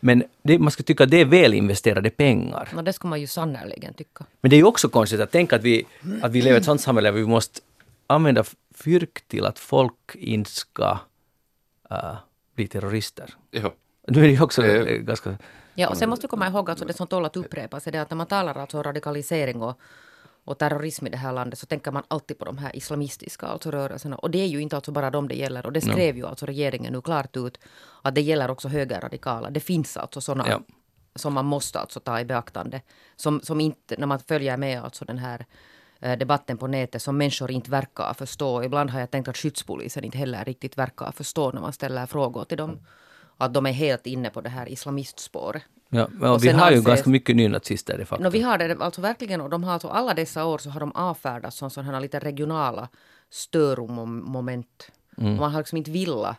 Men 0.00 0.22
det, 0.42 0.58
man 0.58 0.70
ska 0.70 0.82
tycka 0.82 1.04
att 1.04 1.10
det 1.10 1.20
är 1.20 1.24
väl 1.24 1.54
investerade 1.54 2.10
pengar. 2.10 2.68
Och 2.76 2.84
det 2.84 2.92
ska 2.92 3.08
man 3.08 3.20
ju 3.20 3.26
sannerligen 3.26 3.94
tycka. 3.94 4.24
Men 4.40 4.50
det 4.50 4.56
är 4.56 4.58
ju 4.58 4.64
också 4.64 4.88
konstigt 4.88 5.20
att 5.20 5.30
tänka 5.30 5.56
att 5.56 5.62
vi, 5.62 5.86
att 6.22 6.32
vi 6.32 6.42
lever 6.42 6.56
i 6.56 6.58
ett 6.58 6.64
sånt 6.64 6.80
samhälle 6.80 7.08
där 7.10 7.16
vi 7.16 7.26
måste 7.26 7.60
använda 8.06 8.44
fyrk 8.74 9.28
till 9.28 9.44
att 9.44 9.58
folk 9.58 10.14
inte 10.14 10.50
ska 10.50 10.98
äh, 11.90 12.14
bli 12.56 12.68
terrorister. 12.68 13.34
Ja. 13.50 13.74
Nu 14.12 14.18
är 14.20 14.24
det 14.24 14.32
ju 14.32 14.42
också 14.42 14.64
Eh. 14.66 14.80
eh, 14.80 14.96
ganska... 14.96 15.38
Ja, 15.74 15.88
och 15.88 15.96
sen 15.96 16.08
måste 16.10 16.26
vi 16.26 16.28
komma 16.28 16.46
ihåg 16.46 16.70
alltså 16.70 16.84
det 16.84 16.92
som 16.92 17.06
tål 17.06 17.24
att 17.24 17.36
upprepas 17.36 17.86
är 17.86 17.92
det 17.92 17.98
att 18.02 18.10
när 18.10 18.16
man 18.16 18.26
talar 18.26 18.54
alltså 18.58 18.82
radikalisering 18.82 19.62
och, 19.62 19.80
och 20.44 20.58
terrorism 20.58 21.06
i 21.06 21.10
det 21.10 21.16
här 21.16 21.32
landet 21.32 21.58
så 21.58 21.66
tänker 21.66 21.90
man 21.92 22.02
alltid 22.08 22.38
på 22.38 22.44
de 22.44 22.58
här 22.58 22.76
islamistiska 22.76 23.46
alltså 23.46 23.70
rörelserna. 23.70 24.16
Och 24.16 24.30
det 24.30 24.38
är 24.38 24.46
ju 24.46 24.60
inte 24.60 24.76
alltså 24.76 24.92
bara 24.92 25.10
dem 25.10 25.28
det 25.28 25.34
gäller. 25.34 25.66
Och 25.66 25.72
det 25.72 25.80
skrev 25.80 26.16
ju 26.16 26.26
alltså 26.26 26.46
regeringen 26.46 26.92
nu 26.92 27.00
klart 27.00 27.36
ut 27.36 27.58
att 28.02 28.14
det 28.14 28.20
gäller 28.20 28.50
också 28.50 28.68
högerradikala. 28.68 29.50
Det 29.50 29.60
finns 29.60 29.96
alltså 29.96 30.20
sådana 30.20 30.48
Ja. 30.48 30.60
som 31.14 31.32
man 31.34 31.44
måste 31.44 31.78
alltså 31.80 32.00
ta 32.00 32.20
i 32.20 32.24
beaktande. 32.24 32.80
Som, 33.16 33.40
som 33.40 33.60
inte, 33.60 33.94
när 33.98 34.06
man 34.06 34.18
följer 34.18 34.56
med 34.56 34.82
alltså 34.84 35.04
den 35.04 35.18
här 35.18 35.46
eh, 36.00 36.18
debatten 36.18 36.58
på 36.58 36.66
nätet 36.66 37.02
som 37.02 37.16
människor 37.18 37.50
inte 37.50 37.70
verkar 37.70 38.14
förstå. 38.14 38.62
Ibland 38.64 38.90
har 38.90 39.00
jag 39.00 39.10
tänkt 39.10 39.28
att 39.28 39.36
skyddspolisen 39.36 40.04
inte 40.04 40.18
heller 40.18 40.44
riktigt 40.44 40.78
verkar 40.78 41.12
förstå 41.12 41.50
när 41.52 41.60
man 41.60 41.72
ställer 41.72 42.06
frågor 42.06 42.44
till 42.44 42.58
dem. 42.58 42.78
Att 43.40 43.54
de 43.54 43.66
är 43.66 43.72
helt 43.72 44.06
inne 44.06 44.30
på 44.30 44.40
det 44.40 44.48
här 44.48 44.68
islamistspåret. 44.68 45.62
Ja, 45.88 46.08
men 46.12 46.30
Och 46.30 46.44
vi 46.44 46.48
har 46.48 46.70
ju 46.70 46.76
anses- 46.76 46.86
ganska 46.86 47.10
mycket 47.10 47.36
nynazister 47.36 47.98
de 47.98 48.04
facto. 48.04 48.24
No, 48.24 48.30
vi 48.30 48.40
har 48.40 48.58
det 48.58 48.76
alltså 48.80 49.00
verkligen 49.00 49.40
och 49.40 49.50
de 49.50 49.64
har 49.64 49.72
alltså 49.72 49.88
alla 49.88 50.14
dessa 50.14 50.44
år 50.44 50.58
så 50.58 50.70
har 50.70 50.80
de 50.80 50.92
avfärdats 50.92 51.56
som 51.56 51.70
sådana 51.70 51.92
här 51.92 52.00
lite 52.00 52.18
regionala 52.18 52.88
störmoment. 53.30 54.90
Mm. 55.18 55.36
Man 55.36 55.52
har 55.52 55.60
liksom 55.60 55.78
inte 55.78 55.90
vilja 55.90 56.36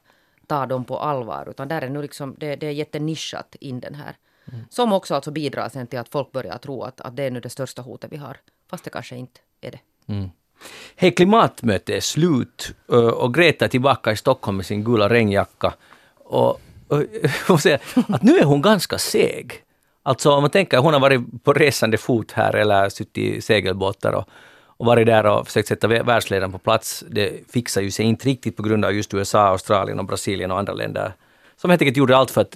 ta 0.47 0.65
dem 0.65 0.85
på 0.85 0.99
allvar 0.99 1.47
utan 1.49 1.67
där 1.67 1.81
är 1.81 1.89
nu 1.89 2.01
liksom, 2.01 2.35
det, 2.37 2.55
det 2.55 2.67
är 2.67 2.71
jättenischat 2.71 3.55
in 3.59 3.79
den 3.79 3.95
här. 3.95 4.15
Mm. 4.51 4.65
Som 4.69 4.93
också 4.93 5.15
alltså 5.15 5.31
bidrar 5.31 5.69
sen 5.69 5.87
till 5.87 5.99
att 5.99 6.09
folk 6.09 6.31
börjar 6.31 6.57
tro 6.57 6.83
att, 6.83 7.01
att 7.01 7.15
det 7.15 7.23
är 7.23 7.31
nu 7.31 7.39
det 7.39 7.49
största 7.49 7.81
hotet 7.81 8.11
vi 8.11 8.17
har. 8.17 8.37
Fast 8.69 8.83
det 8.83 8.89
kanske 8.89 9.15
inte 9.15 9.39
är 9.61 9.71
det. 9.71 9.79
Hej, 10.95 11.11
klimatmötet 11.11 11.89
är 11.95 11.99
slut 11.99 12.75
och 13.15 13.33
Greta 13.33 13.65
är 13.65 13.69
tillbaka 13.69 14.11
i 14.11 14.15
Stockholm 14.15 14.57
med 14.57 14.65
sin 14.65 14.83
gula 14.83 15.09
regnjacka. 15.09 15.73
Och, 16.15 16.61
och 17.49 17.61
säga 17.61 17.79
att 18.07 18.23
nu 18.23 18.37
är 18.37 18.43
hon 18.43 18.61
ganska 18.61 18.97
seg. 18.97 19.63
Alltså 20.03 20.31
om 20.31 20.43
man 20.43 20.51
tänker, 20.51 20.77
hon 20.77 20.93
har 20.93 20.99
varit 20.99 21.43
på 21.43 21.53
resande 21.53 21.97
fot 21.97 22.31
här 22.31 22.55
eller 22.55 22.89
suttit 22.89 23.17
i 23.17 23.41
segelbåtar 23.41 24.13
och, 24.13 24.29
och 24.61 24.85
varit 24.85 25.05
där 25.05 25.25
och 25.25 25.47
försökt 25.47 25.67
sätta 25.67 25.87
världsledaren 25.87 26.51
på 26.51 26.57
plats. 26.57 27.03
Det 27.09 27.51
fixar 27.51 27.81
ju 27.81 27.91
sig 27.91 28.05
inte 28.05 28.27
riktigt 28.27 28.57
på 28.57 28.63
grund 28.63 28.85
av 28.85 28.93
just 28.93 29.13
USA, 29.13 29.39
Australien 29.39 29.99
och 29.99 30.05
Brasilien 30.05 30.51
och 30.51 30.59
andra 30.59 30.73
länder 30.73 31.13
som 31.61 31.69
helt 31.69 31.81
enkelt 31.81 31.97
gjorde 31.97 32.17
allt 32.17 32.31
för 32.31 32.41
att 32.41 32.55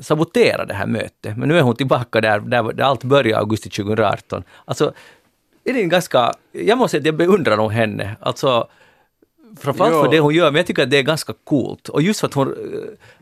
sabotera 0.00 0.64
det 0.64 0.74
här 0.74 0.86
mötet. 0.86 1.36
Men 1.36 1.48
nu 1.48 1.58
är 1.58 1.62
hon 1.62 1.76
tillbaka 1.76 2.20
där, 2.20 2.40
där, 2.40 2.72
där 2.72 2.84
allt 2.84 3.04
började 3.04 3.38
augusti 3.38 3.70
2018. 3.70 4.44
Alltså, 4.64 4.92
är 5.64 5.72
det 5.72 5.82
en 5.82 5.88
ganska, 5.88 6.32
jag 6.52 6.78
måste 6.78 6.90
säga 6.90 7.00
att 7.00 7.06
jag 7.06 7.14
beundrar 7.14 7.56
nog 7.56 7.72
henne. 7.72 8.16
Alltså, 8.20 8.68
framförallt 9.60 9.94
för 10.04 10.10
det 10.10 10.20
hon 10.20 10.34
gör, 10.34 10.50
men 10.50 10.56
jag 10.56 10.66
tycker 10.66 10.82
att 10.82 10.90
det 10.90 10.98
är 10.98 11.02
ganska 11.02 11.34
coolt. 11.44 11.88
Och 11.88 12.02
just 12.02 12.20
för 12.20 12.26
att 12.26 12.34
hon 12.34 12.48
uh, 12.48 12.54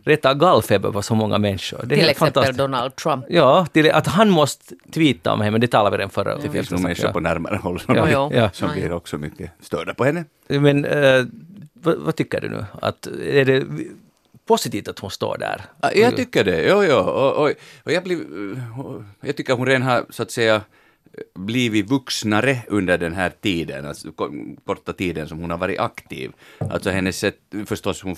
retar 0.05 0.35
gallfeber 0.35 0.91
på 0.93 1.03
så 1.03 1.15
många 1.15 1.39
människor. 1.39 1.81
Det 1.85 1.95
är 1.95 1.99
Till 1.99 2.09
exempel 2.09 2.27
fantastiskt. 2.33 2.59
Donald 2.59 2.97
Trump. 2.97 3.25
Ja, 3.29 3.67
till 3.73 3.91
att 3.91 4.07
han 4.07 4.31
måste 4.31 4.75
tweeta 4.93 5.33
om 5.33 5.41
henne, 5.41 5.51
men 5.51 5.61
det 5.61 5.67
talade 5.69 5.97
vi 5.97 6.01
redan 6.01 6.11
förra 6.11 6.37
Det 6.37 6.49
finns 6.51 6.71
nog 6.71 6.81
människor 6.81 7.09
på 7.13 7.21
närmare 7.21 7.57
håll 7.57 7.81
som, 7.81 7.95
Ja, 7.97 8.03
blir- 8.05 8.13
ja. 8.13 8.31
Ja. 8.35 8.51
som 8.53 8.71
blir 8.73 8.93
också 8.93 9.19
mycket 9.19 9.51
störda 9.61 9.95
på 9.95 10.05
henne. 10.05 10.25
Men 10.49 10.85
eh, 10.85 11.25
vad, 11.73 11.97
vad 11.99 12.17
tycker 12.17 12.41
du 12.41 12.49
nu? 12.49 12.65
Att, 12.83 13.07
är 13.07 13.45
det 13.45 13.65
positivt 14.47 14.89
att 14.89 14.99
hon 14.99 15.11
står 15.11 15.37
där? 15.39 15.63
Ja, 15.83 15.93
Jag 15.93 16.17
tycker 16.17 16.45
det, 16.45 16.63
jo, 16.69 16.85
jo. 16.85 16.97
Och, 16.97 17.33
och, 17.45 17.53
och 17.85 17.93
jag, 17.93 18.05
blir, 18.05 18.19
jag 19.21 19.37
tycker 19.37 19.55
hon 19.55 19.67
redan 19.67 19.83
har 19.83 20.05
så 20.11 20.23
att 20.23 20.31
säga 20.31 20.61
blivit 21.35 21.91
vuxnare 21.91 22.57
under 22.69 22.99
den 22.99 23.13
här 23.13 23.33
tiden, 23.41 23.87
alltså 23.87 24.13
ko- 24.13 24.57
korta 24.65 24.93
tiden 24.93 25.29
som 25.29 25.39
hon 25.39 25.51
har 25.51 25.59
varit 25.59 25.81
aktiv. 25.81 26.33
Alltså 26.59 26.91
hennes 26.91 27.19
sätt, 27.19 27.39
förstås 27.67 28.03
hon, 28.03 28.17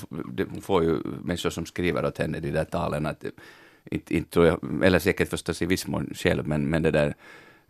hon 0.50 0.62
får 0.62 0.84
ju 0.84 0.98
människor 1.24 1.50
som 1.50 1.66
skriver 1.66 2.04
åt 2.04 2.18
henne 2.18 2.40
de 2.40 2.50
där 2.50 2.64
talen, 2.64 3.06
att, 3.06 3.24
inte, 3.90 4.16
inte 4.16 4.30
tror 4.30 4.46
jag, 4.46 4.84
eller 4.84 4.98
säkert 4.98 5.28
förstås 5.28 5.62
i 5.62 5.66
viss 5.66 5.86
mån 5.86 6.10
själv, 6.14 6.48
men, 6.48 6.68
men 6.70 6.82
det 6.82 6.90
där 6.90 7.14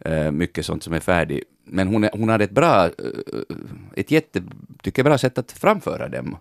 eh, 0.05 0.31
mycket 0.31 0.67
sånt 0.67 0.83
som 0.83 0.93
är 0.93 1.01
färdigt. 1.01 1.45
Men 1.65 1.89
hon, 1.89 2.09
hon 2.13 2.29
hade 2.29 2.45
ett 2.45 2.51
bra, 2.51 2.85
eh, 2.85 2.91
ett 3.97 4.11
jätte, 4.11 4.43
tycker 4.83 5.03
jag, 5.03 5.05
bra 5.05 5.19
sätt 5.19 5.39
att 5.39 5.53
framföra 5.53 6.09
dem. 6.09 6.37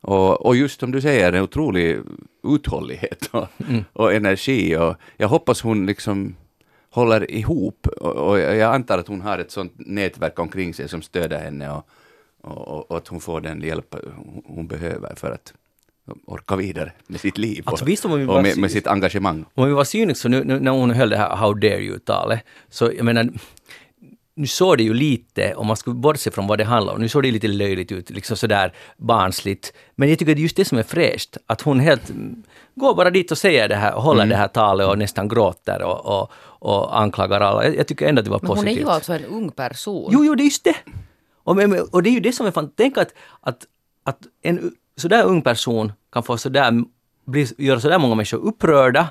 Och, 0.00 0.46
och 0.46 0.56
just 0.56 0.80
som 0.80 0.92
du 0.92 1.00
säger, 1.00 1.32
en 1.32 1.42
otrolig 1.42 1.98
uthållighet 2.44 3.28
och, 3.32 3.48
och 3.92 4.14
energi. 4.14 4.76
Och 4.76 4.96
jag 5.16 5.28
hoppas 5.28 5.60
hon 5.62 5.86
liksom 5.86 6.36
håller 6.90 7.30
ihop. 7.30 7.86
Och, 7.86 8.28
och 8.30 8.40
jag 8.40 8.74
antar 8.74 8.98
att 8.98 9.08
hon 9.08 9.20
har 9.20 9.38
ett 9.38 9.50
sånt 9.50 9.72
nätverk 9.76 10.38
omkring 10.38 10.74
sig 10.74 10.88
som 10.88 11.02
stöder 11.02 11.38
henne 11.38 11.70
och, 11.70 11.88
och, 12.40 12.90
och, 12.90 12.96
att 12.96 13.08
hon 13.08 13.20
får 13.20 13.40
den 13.40 13.60
hjälp 13.60 13.94
hon- 14.44 14.66
behöver 14.66 15.14
för 15.14 15.30
att 15.32 15.52
orka 16.26 16.56
vidare 16.56 16.92
med 17.06 17.20
sitt 17.20 17.38
liv 17.38 17.62
Alltså, 17.66 17.84
och, 17.84 17.88
visst 17.88 18.04
om 18.04 18.18
vi 18.18 18.26
och 18.26 18.42
med, 18.42 18.58
med 18.58 18.70
sitt 18.70 18.86
engagemang. 18.86 19.44
Om 19.54 19.66
vi 19.66 19.72
var 19.72 19.84
cyniska, 19.84 20.22
så 20.22 20.28
nu, 20.28 20.44
nu 20.44 20.60
när 20.60 20.70
hon 20.70 20.90
höll 20.90 21.10
det 21.10 21.16
här 21.16 21.36
How 21.36 21.54
dare 21.54 21.80
you-talet, 21.80 22.40
så 22.70 22.92
jag 22.96 23.04
menar, 23.04 23.28
nu 24.38 24.46
såg 24.46 24.76
det 24.78 24.82
ju 24.82 24.94
lite, 24.94 25.54
om 25.54 25.66
man 25.66 25.76
skulle 25.76 25.96
bortse 25.96 26.30
från 26.30 26.46
vad 26.46 26.58
det 26.58 26.64
handlar 26.64 26.94
om, 26.94 27.00
nu 27.00 27.08
såg 27.08 27.22
det 27.22 27.30
lite 27.30 27.48
löjligt 27.48 27.92
ut, 27.92 28.10
liksom 28.10 28.36
sådär 28.36 28.72
barnsligt. 28.96 29.72
Men 29.96 30.08
jag 30.08 30.18
tycker 30.18 30.34
det 30.34 30.40
är 30.40 30.42
just 30.42 30.56
det 30.56 30.64
som 30.64 30.78
är 30.78 30.82
fräscht, 30.82 31.36
att 31.46 31.60
hon 31.60 31.80
helt 31.80 32.10
mm, 32.10 32.42
går 32.74 32.94
bara 32.94 33.10
dit 33.10 33.30
och 33.30 33.38
säger 33.38 33.68
det 33.68 33.76
här, 33.76 33.94
och 33.94 34.02
håller 34.02 34.26
det 34.26 34.36
här 34.36 34.48
talet 34.48 34.88
och 34.88 34.98
nästan 34.98 35.28
gråter 35.28 35.82
och, 35.82 36.06
och, 36.20 36.30
och 36.70 37.00
anklagar 37.00 37.40
alla. 37.40 37.64
Jag, 37.64 37.76
jag 37.76 37.86
tycker 37.86 38.06
ändå 38.08 38.20
att 38.20 38.24
det 38.24 38.30
var 38.30 38.40
Men 38.42 38.48
hon 38.48 38.58
är 38.58 38.62
positivt. 38.62 38.86
ju 38.86 38.90
alltså 38.90 39.12
en 39.12 39.24
ung 39.24 39.50
person. 39.50 40.10
Jo, 40.12 40.24
jo, 40.24 40.34
det 40.34 40.42
är 40.42 40.44
just 40.44 40.64
det. 40.64 40.76
Och, 41.44 41.56
men- 41.56 41.80
och 41.92 42.02
det 42.02 42.10
är 42.10 42.12
ju 42.12 42.20
det 42.20 42.32
som 42.32 42.46
är 42.46 42.50
fan, 42.50 42.70
tänk 42.76 42.98
att, 42.98 43.14
att, 43.40 43.66
att 44.04 44.18
en 44.42 44.72
sådär 44.96 45.24
ung 45.24 45.42
person 45.42 45.92
kan 46.12 46.22
få 46.22 46.36
sådär, 46.38 46.72
bli, 47.26 47.46
göra 47.58 47.80
sådär 47.80 47.98
många 47.98 48.14
människor 48.14 48.38
upprörda 48.38 49.08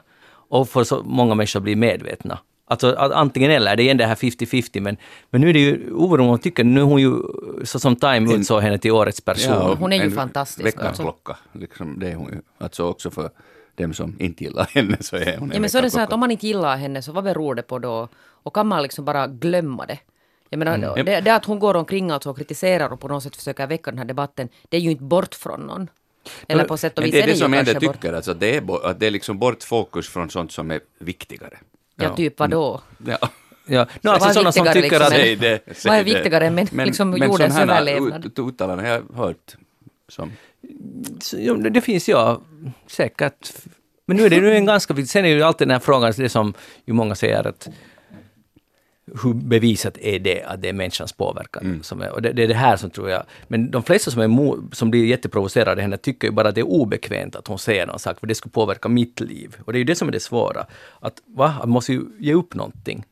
och 0.50 0.70
få 0.70 0.86
så 0.86 1.04
många 1.04 1.36
människor 1.36 1.60
bli 1.60 1.76
medvetna. 1.76 2.40
Alltså 2.70 2.88
att 2.88 3.12
antingen 3.12 3.52
eller, 3.52 3.76
det 3.76 3.82
är 3.82 3.84
igen 3.84 3.98
det 3.98 4.06
här 4.06 4.16
50-50 4.16 4.80
men, 4.80 4.98
men 5.30 5.42
nu 5.42 5.50
är 5.50 5.54
det 5.54 5.60
ju 5.60 5.92
om 5.94 6.20
hon 6.28 6.40
tycker, 6.40 6.64
nu 6.64 6.80
är 6.80 6.86
hon 6.86 7.02
ju 7.02 7.16
så 7.64 7.80
som 7.80 7.96
Time 7.96 8.34
utsåg 8.36 8.62
henne 8.62 8.78
till 8.78 8.92
årets 8.92 9.22
person. 9.22 9.54
Ja, 9.54 9.76
Hon 9.80 9.94
är 9.94 9.98
ju 9.98 10.04
en 10.04 10.12
fantastisk, 10.12 10.66
Väckarklocka, 10.66 11.38
liksom, 11.52 12.00
det 12.00 12.10
är 12.12 12.16
hon 12.16 12.32
ju. 12.34 12.42
Alltså 12.58 12.84
också 12.84 13.12
för 13.12 13.30
dem 13.76 13.94
som 13.94 14.16
inte 14.20 14.44
gillar 14.44 14.66
henne 14.74 14.98
så 15.02 15.16
är 15.16 15.38
hon 15.38 15.50
en 15.50 15.56
Ja, 15.56 15.60
men 15.62 15.70
så 15.70 15.78
är 15.78 15.82
det 15.82 15.90
så 15.92 16.00
att 16.00 16.14
om 16.14 16.20
man 16.20 16.32
inte 16.32 16.48
gillar 16.48 16.78
henne 16.78 17.02
så 17.02 17.12
vad 17.12 17.24
beror 17.24 17.56
det 17.56 17.62
på 17.64 17.80
då? 17.80 18.08
Och 18.44 18.54
kan 18.56 18.68
man 18.68 18.84
liksom 18.84 19.06
bara 19.06 19.28
glömma 19.28 19.86
det? 19.86 20.00
Jag 20.50 20.58
menar, 20.60 20.76
Mm. 20.76 21.06
det, 21.06 21.22
det 21.22 21.36
att 21.36 21.46
hon 21.46 21.60
går 21.60 21.74
omkring 21.76 22.12
alltså 22.12 22.30
och 22.30 22.38
kritiserar 22.38 22.94
och 22.94 23.00
på 23.00 23.08
något 23.08 23.24
sätt 23.24 23.36
försöker 23.36 23.68
väcka 23.68 23.92
den 23.92 23.98
här 23.98 24.06
debatten, 24.06 24.50
det 24.70 24.78
är 24.78 24.82
ju 24.82 24.92
inte 24.92 25.04
bort 25.04 25.36
från 25.36 25.60
någon. 25.62 25.88
Eller 26.48 26.64
på 26.64 26.78
sätt 26.78 26.98
och 26.98 27.02
Men 27.02 27.06
vis 27.06 27.14
det 27.14 27.22
är 27.22 27.26
det 27.28 27.32
ju 27.34 27.38
som 27.38 27.54
jag 27.54 27.68
ändå 27.68 27.80
bort. 27.88 27.94
tycker, 27.96 28.14
alltså, 28.14 28.32
att 28.32 28.40
det 28.40 28.56
är, 28.56 28.62
bo- 28.62 28.78
att 28.78 29.00
det 29.00 29.08
är 29.08 29.12
liksom 29.12 29.40
bort 29.40 29.64
fokus 29.64 30.10
från 30.10 30.30
sånt 30.30 30.52
som 30.52 30.72
är 30.72 30.80
viktigare. 31.00 31.58
Ja, 31.98 32.16
typ 32.16 32.40
vadå? 32.40 32.82
Ja. 33.06 33.18
Ja. 33.70 33.88
No, 34.02 34.10
alltså 34.10 34.30
sådana 34.34 34.52
som 34.52 34.66
tycker 34.66 34.82
liksom 34.82 35.02
att... 35.02 35.10
Säg 35.10 35.36
det, 35.36 35.62
säg 35.66 35.90
Vad 35.90 36.00
är 36.00 36.04
det. 36.04 36.14
viktigare 36.14 36.48
än 36.48 36.56
men- 36.56 36.86
liksom 36.86 37.18
jordens 37.18 37.56
sån 37.56 37.70
här 37.70 37.82
överlevnad? 37.82 38.26
ut- 38.26 38.40
uttalanden 38.40 38.86
har 38.86 38.94
jag 38.94 39.04
hört. 39.16 39.56
Som, 40.10 40.32
det 41.64 41.70
det 41.70 41.82
finns 41.82 42.10
ja, 42.10 42.42
säkert. 42.88 43.54
Men 44.06 44.18
nu 44.18 44.26
är 44.26 44.30
det 44.30 44.42
nu 44.42 44.56
en 44.56 44.66
ganska 44.66 44.94
viktig, 44.94 45.10
sen 45.10 45.26
är 45.26 45.30
ju 45.30 45.44
alltid 45.44 45.68
den 45.68 45.74
här 45.74 45.80
frågan, 45.80 46.14
det 46.18 46.30
som 46.30 46.54
ju 46.86 46.94
många 46.94 47.16
säger 47.16 47.48
att 47.48 47.70
hur 49.24 49.34
bevisat 49.34 49.98
är 49.98 50.20
det 50.20 50.44
att 50.44 50.62
det 50.62 50.70
är 50.70 50.74
människans 50.74 51.14
påverkan? 51.14 51.80
Som 51.84 52.02
är, 52.02 52.12
och 52.12 52.22
det, 52.22 52.34
det 52.34 52.44
är 52.44 52.48
det 52.48 52.54
här 52.54 52.78
som 52.78 52.90
tror 52.90 53.10
jag, 53.10 53.24
men 53.48 53.72
de 53.72 53.84
flesta 53.84 54.12
som, 54.12 54.22
är 54.22 54.76
som 54.76 54.92
blir 54.92 55.06
jätteprovocerade 55.06 55.72
av 55.72 55.80
henne 55.80 55.98
tycker 55.98 56.28
ju 56.28 56.34
bara 56.34 56.50
att 56.50 56.56
det 56.56 56.62
är 56.62 56.68
obekvämt 56.68 57.36
att 57.36 57.48
hon 57.48 57.60
säger 57.60 57.88
någon 57.88 58.00
sak, 58.00 58.20
för 58.20 58.28
det 58.28 58.36
skulle 58.36 58.52
påverka 58.52 58.90
mitt 58.90 59.20
liv. 59.20 59.56
Och 59.66 59.74
det 59.74 59.78
är 59.78 59.80
ju 59.80 59.86
det 59.86 59.96
som 59.96 60.08
är 60.08 60.12
det 60.12 60.20
svåra. 60.20 60.66
Att 61.00 61.22
va, 61.26 61.56
man 61.60 61.70
måste 61.70 61.94
ju 61.94 62.02
ge 62.20 62.34
upp 62.34 62.56
någonting. 62.56 63.06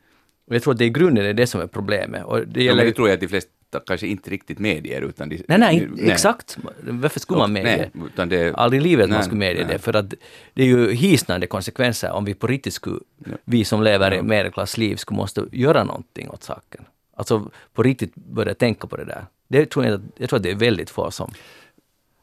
Och 0.47 0.55
jag 0.55 0.63
tror 0.63 0.73
att 0.73 0.79
det 0.79 0.85
i 0.85 0.89
grunden 0.89 1.25
är 1.25 1.33
det 1.33 1.47
som 1.47 1.61
är 1.61 1.67
problemet. 1.67 2.23
Och 2.23 2.47
det 2.47 2.59
ja, 2.59 2.65
gäller 2.65 2.75
men 2.75 2.85
ju 2.85 2.91
det 2.91 2.95
tror 2.95 3.07
jag 3.07 3.13
att 3.13 3.21
de 3.21 3.27
flesta 3.27 3.51
kanske 3.79 4.07
inte 4.07 4.29
riktigt 4.29 4.59
medger. 4.59 5.01
Utan 5.01 5.29
de, 5.29 5.43
Nej, 5.47 5.57
nej, 5.57 5.89
exakt. 5.99 6.57
Varför 6.81 7.19
skulle 7.19 7.39
man 7.39 7.53
medge? 7.53 7.89
Nej, 7.93 8.07
utan 8.13 8.29
det, 8.29 8.55
Aldrig 8.55 8.81
i 8.81 8.83
livet 8.83 9.09
man 9.09 9.17
Nej, 9.17 9.25
skulle 9.25 9.39
medge 9.39 9.63
nej. 9.63 9.73
det, 9.73 9.79
för 9.79 9.95
att 9.95 10.13
det 10.53 10.63
är 10.63 10.67
ju 10.67 10.91
hisnande 10.91 11.47
konsekvenser 11.47 12.11
om 12.11 12.25
vi 12.25 12.33
på 12.33 12.47
riktigt 12.47 12.73
skulle, 12.73 12.99
vi 13.45 13.65
som 13.65 13.83
lever 13.83 14.13
i 14.13 14.21
medelklassliv, 14.21 14.95
skulle 14.95 15.17
måste 15.17 15.45
göra 15.51 15.83
någonting 15.83 16.29
åt 16.29 16.43
saken. 16.43 16.85
Alltså 17.15 17.51
på 17.73 17.83
riktigt 17.83 18.15
börja 18.15 18.53
tänka 18.53 18.87
på 18.87 18.97
det 18.97 19.05
där. 19.05 19.25
Det 19.47 19.65
tror 19.65 19.85
jag, 19.85 20.01
jag 20.17 20.29
tror 20.29 20.37
att 20.37 20.43
det 20.43 20.51
är 20.51 20.55
väldigt 20.55 20.89
få 20.89 21.11
som... 21.11 21.31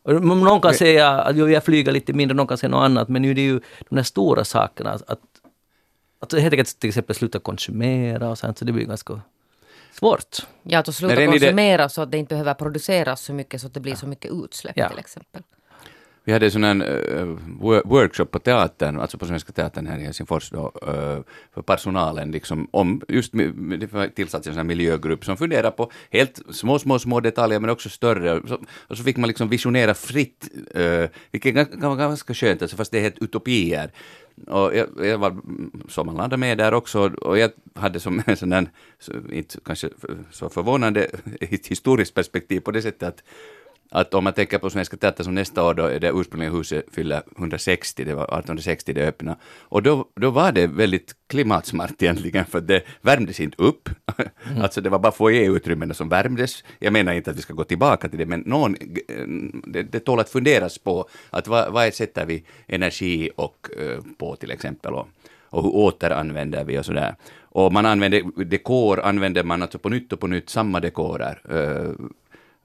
Någon 0.05 0.61
kan 0.61 0.75
säga 0.75 1.11
att 1.11 1.37
jag 1.37 1.65
flyger 1.65 1.93
lite 1.93 2.13
mindre, 2.13 2.37
någon 2.37 2.47
kan 2.47 2.59
säga 2.59 2.71
något 2.71 2.85
annat, 2.85 3.09
men 3.09 3.23
nu 3.23 3.31
är 3.31 3.35
det 3.35 3.43
ju 3.43 3.61
de 3.89 3.97
där 3.97 4.03
stora 4.03 4.45
sakerna, 4.45 4.91
att, 4.91 5.11
att, 5.11 5.21
att 6.21 6.33
helt 6.33 6.53
enkelt 6.53 6.81
till 6.81 6.89
exempel 6.89 7.17
sluta 7.17 7.39
konsumera 7.39 8.29
och 8.29 8.39
sånt, 8.39 8.59
så 8.59 8.65
det 8.65 8.73
blir 8.73 8.85
ganska 8.85 9.21
svårt. 9.93 10.37
Ja, 10.63 10.79
att 10.79 10.95
sluta 10.95 11.15
ni 11.15 11.21
det- 11.21 11.27
konsumera 11.27 11.89
så 11.89 12.03
att 12.03 12.11
det 12.11 12.19
inte 12.19 12.35
behöver 12.35 12.55
produceras 12.55 13.21
så 13.21 13.33
mycket 13.33 13.61
så 13.61 13.67
att 13.67 13.75
det 13.75 13.81
blir 13.81 13.95
så 13.95 14.07
mycket 14.07 14.31
utsläpp 14.45 14.77
Ja. 14.77 14.89
till 14.89 14.99
exempel. 14.99 15.43
Vi 16.25 16.33
hade 16.33 16.47
en 16.47 16.53
sån 16.53 16.65
här 16.65 16.77
eh, 17.19 17.83
workshop 17.85 18.25
på 18.25 18.39
teatern, 18.39 19.01
alltså 19.01 19.19
på 19.19 19.27
Svenska 19.27 19.53
Teatern 19.53 19.87
här 19.87 19.99
i 19.99 20.05
Helsingfors 20.05 20.51
då, 20.51 20.73
uh, 20.89 21.23
för 21.55 21.63
personalen, 21.63 22.31
liksom 22.31 22.69
om 22.71 23.03
just 23.09 23.33
det 23.33 23.93
var 23.93 24.09
tillsatt 24.09 24.47
en 24.47 24.53
sån 24.53 24.57
här 24.57 24.65
miljögrupp 24.65 25.25
som 25.25 25.37
funderar 25.37 25.71
på 25.71 25.91
helt 26.11 26.43
små, 26.51 26.79
små, 26.79 26.99
små 26.99 27.21
detaljer 27.21 27.61
men 27.61 27.71
också 27.71 27.89
större. 27.89 28.33
Och 28.33 28.49
så, 28.49 28.59
och 28.89 28.97
så 28.97 29.05
fick 29.05 29.17
man 29.17 29.29
liksom 29.29 29.49
visionera 29.49 29.95
fritt, 29.95 30.49
uh, 30.77 31.09
vilket 31.31 31.55
kan 31.55 31.81
vara 31.81 31.97
ganska 31.97 32.35
skönt, 32.35 32.63
alltså, 32.63 32.77
fast 32.77 32.93
det 32.93 32.99
är 32.99 33.03
helt 33.03 33.23
utopier. 33.23 33.91
Och 34.47 34.77
jag, 34.77 34.89
jag 35.03 35.19
var 35.19 35.37
sommarlanda 35.89 36.37
med 36.37 36.59
där 36.59 36.75
också 36.75 37.01
och 37.01 37.39
jag 37.39 37.51
hade 37.75 38.01
som 38.01 38.23
en 38.27 38.37
sån 38.37 38.51
där, 38.51 38.71
så, 38.99 39.13
inte 39.33 39.59
kanske 39.65 39.89
så 40.31 40.49
förvånande, 40.49 41.07
ett 41.41 41.67
historiskt 41.67 42.15
perspektiv 42.15 42.61
på 42.61 42.71
det 42.71 42.83
sättet 42.83 43.09
att 43.09 43.23
att 43.91 44.15
om 44.15 44.25
man 44.25 44.33
tänker 44.33 44.59
på 44.59 44.71
Svenska 44.71 44.97
Teatern 44.97 45.25
som 45.25 45.35
nästa 45.35 45.65
år 45.65 45.75
då 45.75 45.89
det 45.89 46.11
ursprungliga 46.15 46.51
huset 46.51 46.85
fyller 46.93 47.23
160, 47.39 48.05
det 48.05 48.15
var 48.15 48.25
1860 48.25 48.93
det 48.93 49.09
öppnade. 49.09 49.37
Och 49.61 49.83
då, 49.83 50.09
då 50.17 50.31
var 50.31 50.53
det 50.53 50.67
väldigt 50.67 51.15
klimatsmart 51.27 52.03
egentligen 52.03 52.45
för 52.45 52.61
det 52.61 52.83
värmdes 53.01 53.41
inte 53.41 53.63
upp. 53.63 53.89
Mm. 54.47 54.63
alltså 54.63 54.81
det 54.81 54.91
var 54.91 54.99
bara 54.99 55.13
foajéutrymmena 55.13 55.95
som 55.95 56.09
värmdes. 56.09 56.65
Jag 56.79 56.93
menar 56.93 57.13
inte 57.13 57.31
att 57.31 57.37
vi 57.37 57.43
ska 57.43 57.55
gå 57.55 57.65
tillbaka 57.65 58.09
till 58.09 58.19
det 58.19 58.27
men 58.27 58.41
någon, 58.41 58.77
det, 59.67 59.83
det 59.83 60.01
tål 60.01 60.21
att 60.21 60.31
funderas 60.31 60.79
på 60.79 61.09
att 61.31 61.49
vad, 61.49 61.73
vad 61.73 61.95
sätter 61.95 62.27
vi 62.27 62.45
energi 62.67 63.31
och, 63.37 63.69
uh, 63.81 63.99
på 64.19 64.37
till 64.37 64.51
exempel 64.51 64.95
och, 64.95 65.09
och 65.41 65.63
hur 65.63 65.71
återanvänder 65.71 66.65
vi 66.65 66.79
och 66.79 66.85
sådär. 66.85 67.15
Och 67.55 67.73
man 67.73 67.87
använder, 67.87 68.45
dekor 68.45 69.01
använder 69.01 69.45
man 69.45 69.63
alltså 69.63 69.79
på 69.79 69.89
nytt 69.89 70.13
och 70.13 70.21
på 70.21 70.27
nytt 70.27 70.51
samma 70.51 70.81
dekorer. 70.81 71.41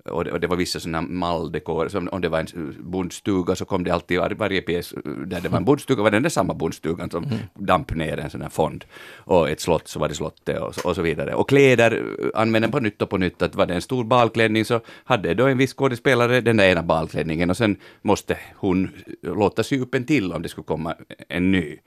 Och 0.10 0.24
det, 0.24 0.32
och 0.32 0.39
det 0.39 0.48
var 0.48 0.58
vissa 0.58 0.80
sådana 0.80 1.02
malldekor, 1.02 1.88
som 1.88 2.10
om 2.12 2.22
det 2.22 2.30
var 2.30 2.39
en 2.39 2.76
bondstuga 2.80 3.56
så 3.56 3.65
kom 3.65 3.84
det 3.84 3.91
alltid 3.91 4.20
varje 4.38 4.62
pjäs 4.62 4.93
där 5.26 5.41
det 5.41 5.50
var 5.50 5.58
en 5.58 5.65
bondstuga 5.65 6.04
var 6.04 6.12
det 6.12 6.20
den 6.20 6.32
samma 6.32 6.54
bondstugan 6.54 7.10
som 7.10 7.24
mm. 7.24 7.38
damp 7.54 7.96
ner 7.96 8.17
en 8.17 8.30
sån 8.30 8.41
här 8.41 8.50
fond. 8.50 8.86
Och 9.17 9.50
ett 9.50 9.60
slott 9.60 9.88
så 9.88 10.00
var 10.00 10.10
det 10.10 10.15
slottet 10.15 10.60
och, 10.60 10.86
och 10.86 10.96
så 10.96 11.02
vidare. 11.02 11.34
Och 11.34 11.50
kläder 11.50 12.04
använde 12.34 12.67
på 12.67 12.80
nytt 12.80 13.02
och 13.02 13.10
på 13.10 13.17
nytt, 13.17 13.41
att 13.41 13.56
var 13.56 13.65
det 13.65 13.74
en 13.74 13.82
stor 13.82 14.04
balklänning 14.04 14.65
så 14.65 14.82
hade 15.04 15.34
då 15.34 15.46
en 15.48 15.58
viss 15.58 15.74
skådespelare 15.74 16.41
den 16.41 16.58
där 16.58 16.70
ena 16.70 16.84
balklänningen 16.84 17.50
och 17.50 17.58
sen 17.58 17.78
måste 18.02 18.38
hon 18.56 18.89
låta 19.22 19.63
sy 19.63 19.80
upp 19.80 19.96
en 19.96 20.06
till 20.06 20.34
om 20.34 20.41
det 20.41 20.50
skulle 20.50 20.65
komma 20.65 20.96
en 21.30 21.52
ny. 21.52 21.78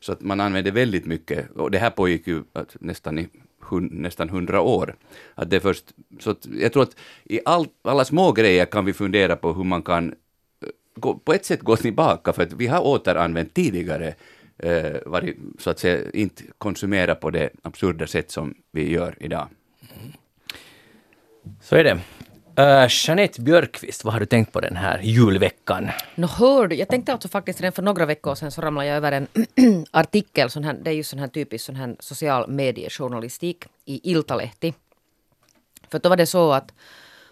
Så 0.00 0.12
att 0.12 0.20
man 0.20 0.40
använde 0.40 0.70
väldigt 0.70 1.06
mycket, 1.06 1.50
och 1.50 1.70
det 1.70 1.78
här 1.78 1.90
pågick 1.90 2.26
ju 2.26 2.42
nästan 2.80 3.18
i 3.18 3.28
hun, 3.70 3.88
nästan 3.92 4.28
hundra 4.28 4.60
år. 4.60 4.96
Att 5.34 5.50
det 5.50 5.60
först, 5.60 5.84
så 6.20 6.30
att 6.30 6.46
jag 6.46 6.72
tror 6.72 6.82
att 6.82 6.96
i 7.24 7.40
all, 7.44 7.66
alla 7.82 8.04
små 8.04 8.32
grejer 8.32 8.66
kan 8.66 8.84
vi 8.84 8.92
fundera 8.92 9.36
på 9.36 9.52
hur 9.52 9.64
man 9.64 9.82
kan 9.82 10.08
eh, 10.08 10.68
gå, 10.94 11.18
på 11.18 11.32
ett 11.32 11.44
sätt 11.44 11.60
gå 11.60 11.76
tillbaka, 11.76 12.32
för 12.32 12.42
att 12.42 12.52
vi 12.52 12.66
har 12.66 12.86
återanvänt 12.86 13.54
tidigare 13.54 14.14
eh, 14.58 14.96
varit, 15.06 15.36
så 15.58 15.70
att 15.70 15.78
säga, 15.78 16.10
inte 16.14 16.42
konsumera 16.58 17.14
på 17.14 17.30
det 17.30 17.50
absurda 17.62 18.06
sätt 18.06 18.30
som 18.30 18.54
vi 18.72 18.90
gör 18.90 19.14
idag. 19.20 19.48
Så 21.62 21.76
är 21.76 21.84
det. 21.84 22.00
Uh, 22.58 22.86
Jeanette 22.88 23.40
Björkqvist, 23.40 24.04
vad 24.04 24.12
har 24.12 24.20
du 24.20 24.26
tänkt 24.26 24.52
på 24.52 24.60
den 24.60 24.76
här 24.76 25.00
julveckan? 25.02 25.90
Nå 26.14 26.26
hör 26.26 26.68
du, 26.68 26.76
jag 26.76 26.88
tänkte 26.88 27.12
alltså 27.12 27.28
faktiskt 27.28 27.60
redan 27.60 27.72
för 27.72 27.82
några 27.82 28.06
veckor 28.06 28.34
sedan 28.34 28.50
så 28.50 28.60
ramlade 28.60 28.88
jag 28.88 28.96
över 28.96 29.12
en 29.12 29.26
artikel, 29.90 30.50
sån 30.50 30.64
här, 30.64 30.76
det 30.82 30.90
är 30.90 30.94
ju 30.94 31.02
sån 31.02 31.18
här 31.18 31.28
typisk 31.28 31.64
sån 31.64 31.76
här 31.76 31.96
social 32.00 32.48
mediejournalistik 32.50 33.64
i 33.84 34.10
Iltalehti. 34.10 34.74
För 35.90 35.98
då 35.98 36.08
var 36.08 36.16
det 36.16 36.26
så 36.26 36.52
att, 36.52 36.72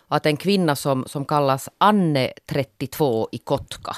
att 0.08 0.26
en 0.26 0.36
kvinna 0.36 0.76
som, 0.76 1.04
som 1.06 1.24
kallas 1.24 1.68
Anne 1.78 2.32
32 2.46 3.28
i 3.32 3.38
Kotka. 3.38 3.96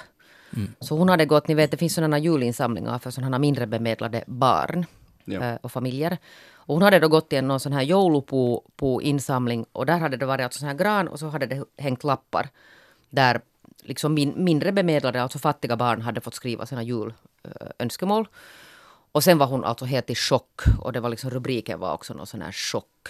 Mm. 0.56 0.74
Så 0.80 0.96
hon 0.96 1.08
hade 1.08 1.24
gått, 1.24 1.48
ni 1.48 1.54
vet 1.54 1.70
det 1.70 1.76
finns 1.76 1.94
sådana 1.94 2.18
julinsamlingar 2.18 2.98
för 2.98 3.10
sådana 3.10 3.38
mindre 3.38 3.66
bemedlade 3.66 4.24
barn 4.26 4.86
ja. 5.32 5.40
Eh, 5.42 5.58
och 5.62 5.72
familjer. 5.72 6.18
Och 6.54 6.74
hon 6.74 6.82
hade 6.82 6.98
då 6.98 7.08
gått 7.08 7.30
till 7.30 7.44
någon 7.44 7.60
sån 7.60 7.72
här 7.72 7.82
joulupu-insamling 7.82 9.66
och 9.72 9.86
där 9.86 9.98
hade 9.98 10.16
det 10.16 10.26
varit 10.26 10.44
alltså 10.44 10.58
sån 10.58 10.68
här 10.68 10.76
gran 10.76 11.08
och 11.08 11.18
så 11.18 11.28
hade 11.28 11.46
det 11.46 11.64
hängt 11.76 12.04
lappar 12.04 12.48
där 13.10 13.40
liksom 13.82 14.14
min, 14.14 14.44
mindre 14.44 14.72
bemedlade, 14.72 15.22
alltså 15.22 15.38
fattiga 15.38 15.76
barn 15.76 16.02
hade 16.02 16.20
fått 16.20 16.34
skriva 16.34 16.66
sina 16.66 16.82
julönskemål. 16.82 18.28
Och 19.12 19.24
sen 19.24 19.38
var 19.38 19.46
hon 19.46 19.64
alltså 19.64 19.84
helt 19.84 20.10
i 20.10 20.14
chock 20.14 20.60
och 20.80 20.92
det 20.92 21.00
var 21.00 21.08
liksom 21.08 21.30
rubriken 21.30 21.80
var 21.80 21.94
också 21.94 22.14
någon 22.14 22.26
sån 22.26 22.42
här 22.42 22.52
chock. 22.52 23.08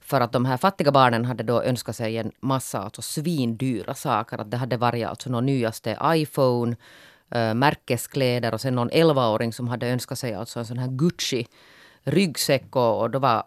För 0.00 0.20
att 0.20 0.32
de 0.32 0.44
här 0.44 0.56
fattiga 0.56 0.92
barnen 0.92 1.24
hade 1.24 1.42
då 1.42 1.62
önskat 1.62 1.96
sig 1.96 2.16
en 2.16 2.32
massa 2.40 2.78
alltså 2.78 3.02
svindyra 3.02 3.94
saker. 3.94 4.38
Att 4.38 4.50
det 4.50 4.56
hade 4.56 4.76
varit 4.76 5.06
alltså 5.06 5.30
någon 5.30 5.46
nyaste 5.46 5.98
iPhone, 6.04 6.76
äh, 7.30 7.54
märkeskläder 7.54 8.54
och 8.54 8.60
sen 8.60 8.74
någon 8.74 8.90
11-åring 8.90 9.52
som 9.52 9.68
hade 9.68 9.88
önskat 9.88 10.18
sig 10.18 10.34
alltså 10.34 10.58
en 10.58 10.66
sån 10.66 10.78
här 10.78 10.88
Gucci 10.88 11.46
ryggsäck 12.02 12.76
och, 12.76 13.00
och 13.00 13.10
då 13.10 13.18
var 13.18 13.44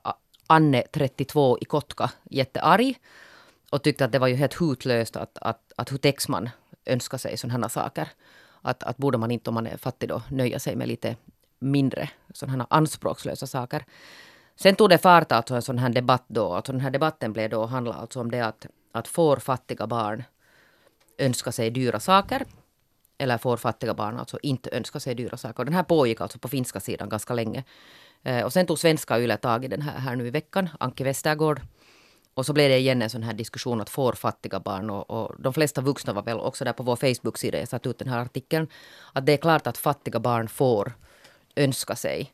Anne, 0.47 0.83
32, 0.91 1.57
i 1.61 1.65
Kotka 1.65 2.11
jättearg 2.29 2.95
och 3.69 3.83
tyckte 3.83 4.05
att 4.05 4.11
det 4.11 4.19
var 4.19 4.27
ju 4.27 4.35
helt 4.35 4.61
hutlöst 4.61 5.15
att, 5.15 5.37
att, 5.41 5.73
att 5.75 5.91
hur 5.91 5.97
täcks 5.97 6.27
man 6.27 6.49
önska 6.85 7.17
sig 7.17 7.37
sådana 7.37 7.63
här 7.63 7.69
saker. 7.69 8.07
Att, 8.61 8.83
att 8.83 8.97
borde 8.97 9.17
man 9.17 9.31
inte, 9.31 9.49
om 9.49 9.53
man 9.53 9.67
är 9.67 9.77
fattig, 9.77 10.09
då, 10.09 10.21
nöja 10.29 10.59
sig 10.59 10.75
med 10.75 10.87
lite 10.87 11.15
mindre 11.59 12.09
sådana 12.33 12.67
anspråkslösa 12.69 13.47
saker. 13.47 13.85
Sen 14.55 14.75
tog 14.75 14.89
det 14.89 14.97
fart 14.97 15.31
alltså 15.31 15.55
en 15.55 15.61
sån 15.61 15.77
här 15.77 15.89
debatt 15.89 16.25
då. 16.27 16.53
Alltså 16.53 16.71
den 16.71 16.81
här 16.81 16.91
debatten 16.91 17.33
blev 17.33 17.49
då 17.49 17.65
handla 17.65 17.93
alltså 17.93 18.19
om 18.19 18.31
det 18.31 18.41
att, 18.41 18.67
att 18.91 19.07
får 19.07 19.37
fattiga 19.37 19.87
barn 19.87 20.23
önska 21.17 21.51
sig 21.51 21.69
dyra 21.69 21.99
saker 21.99 22.45
eller 23.21 23.37
får 23.37 23.57
fattiga 23.57 23.93
barn 23.93 24.19
alltså 24.19 24.39
inte 24.41 24.69
önska 24.71 24.99
sig 24.99 25.15
dyra 25.15 25.37
saker. 25.37 25.63
Den 25.63 25.73
här 25.73 25.83
pågick 25.83 26.21
alltså 26.21 26.39
på 26.39 26.47
finska 26.47 26.79
sidan 26.79 27.09
ganska 27.09 27.33
länge. 27.33 27.63
Eh, 28.23 28.45
och 28.45 28.53
sen 28.53 28.65
tog 28.65 28.79
svenska 28.79 29.19
Yle 29.19 29.37
tag 29.37 29.65
i 29.65 29.67
den 29.67 29.81
här, 29.81 29.99
här 29.99 30.15
nu 30.15 30.27
i 30.27 30.29
veckan, 30.29 30.69
Anki 30.79 31.03
Westergård. 31.03 31.61
Och 32.33 32.45
så 32.45 32.53
blev 32.53 32.69
det 32.69 32.77
igen 32.77 33.01
en 33.01 33.09
sån 33.09 33.23
här 33.23 33.33
diskussion 33.33 33.81
att 33.81 33.89
får 33.89 34.13
fattiga 34.13 34.59
barn 34.59 34.89
och, 34.89 35.09
och 35.09 35.41
de 35.41 35.53
flesta 35.53 35.81
vuxna 35.81 36.13
var 36.13 36.23
väl 36.23 36.39
också 36.39 36.65
där 36.65 36.73
på 36.73 36.83
vår 36.83 36.95
Facebook-sida, 36.95 37.59
jag 37.59 37.67
satt 37.67 37.85
ut 37.85 37.99
den 37.99 38.07
här 38.07 38.19
artikeln, 38.19 38.67
att 39.13 39.25
det 39.25 39.33
är 39.33 39.37
klart 39.37 39.67
att 39.67 39.77
fattiga 39.77 40.19
barn 40.19 40.47
får 40.47 40.93
önska 41.55 41.95
sig. 41.95 42.33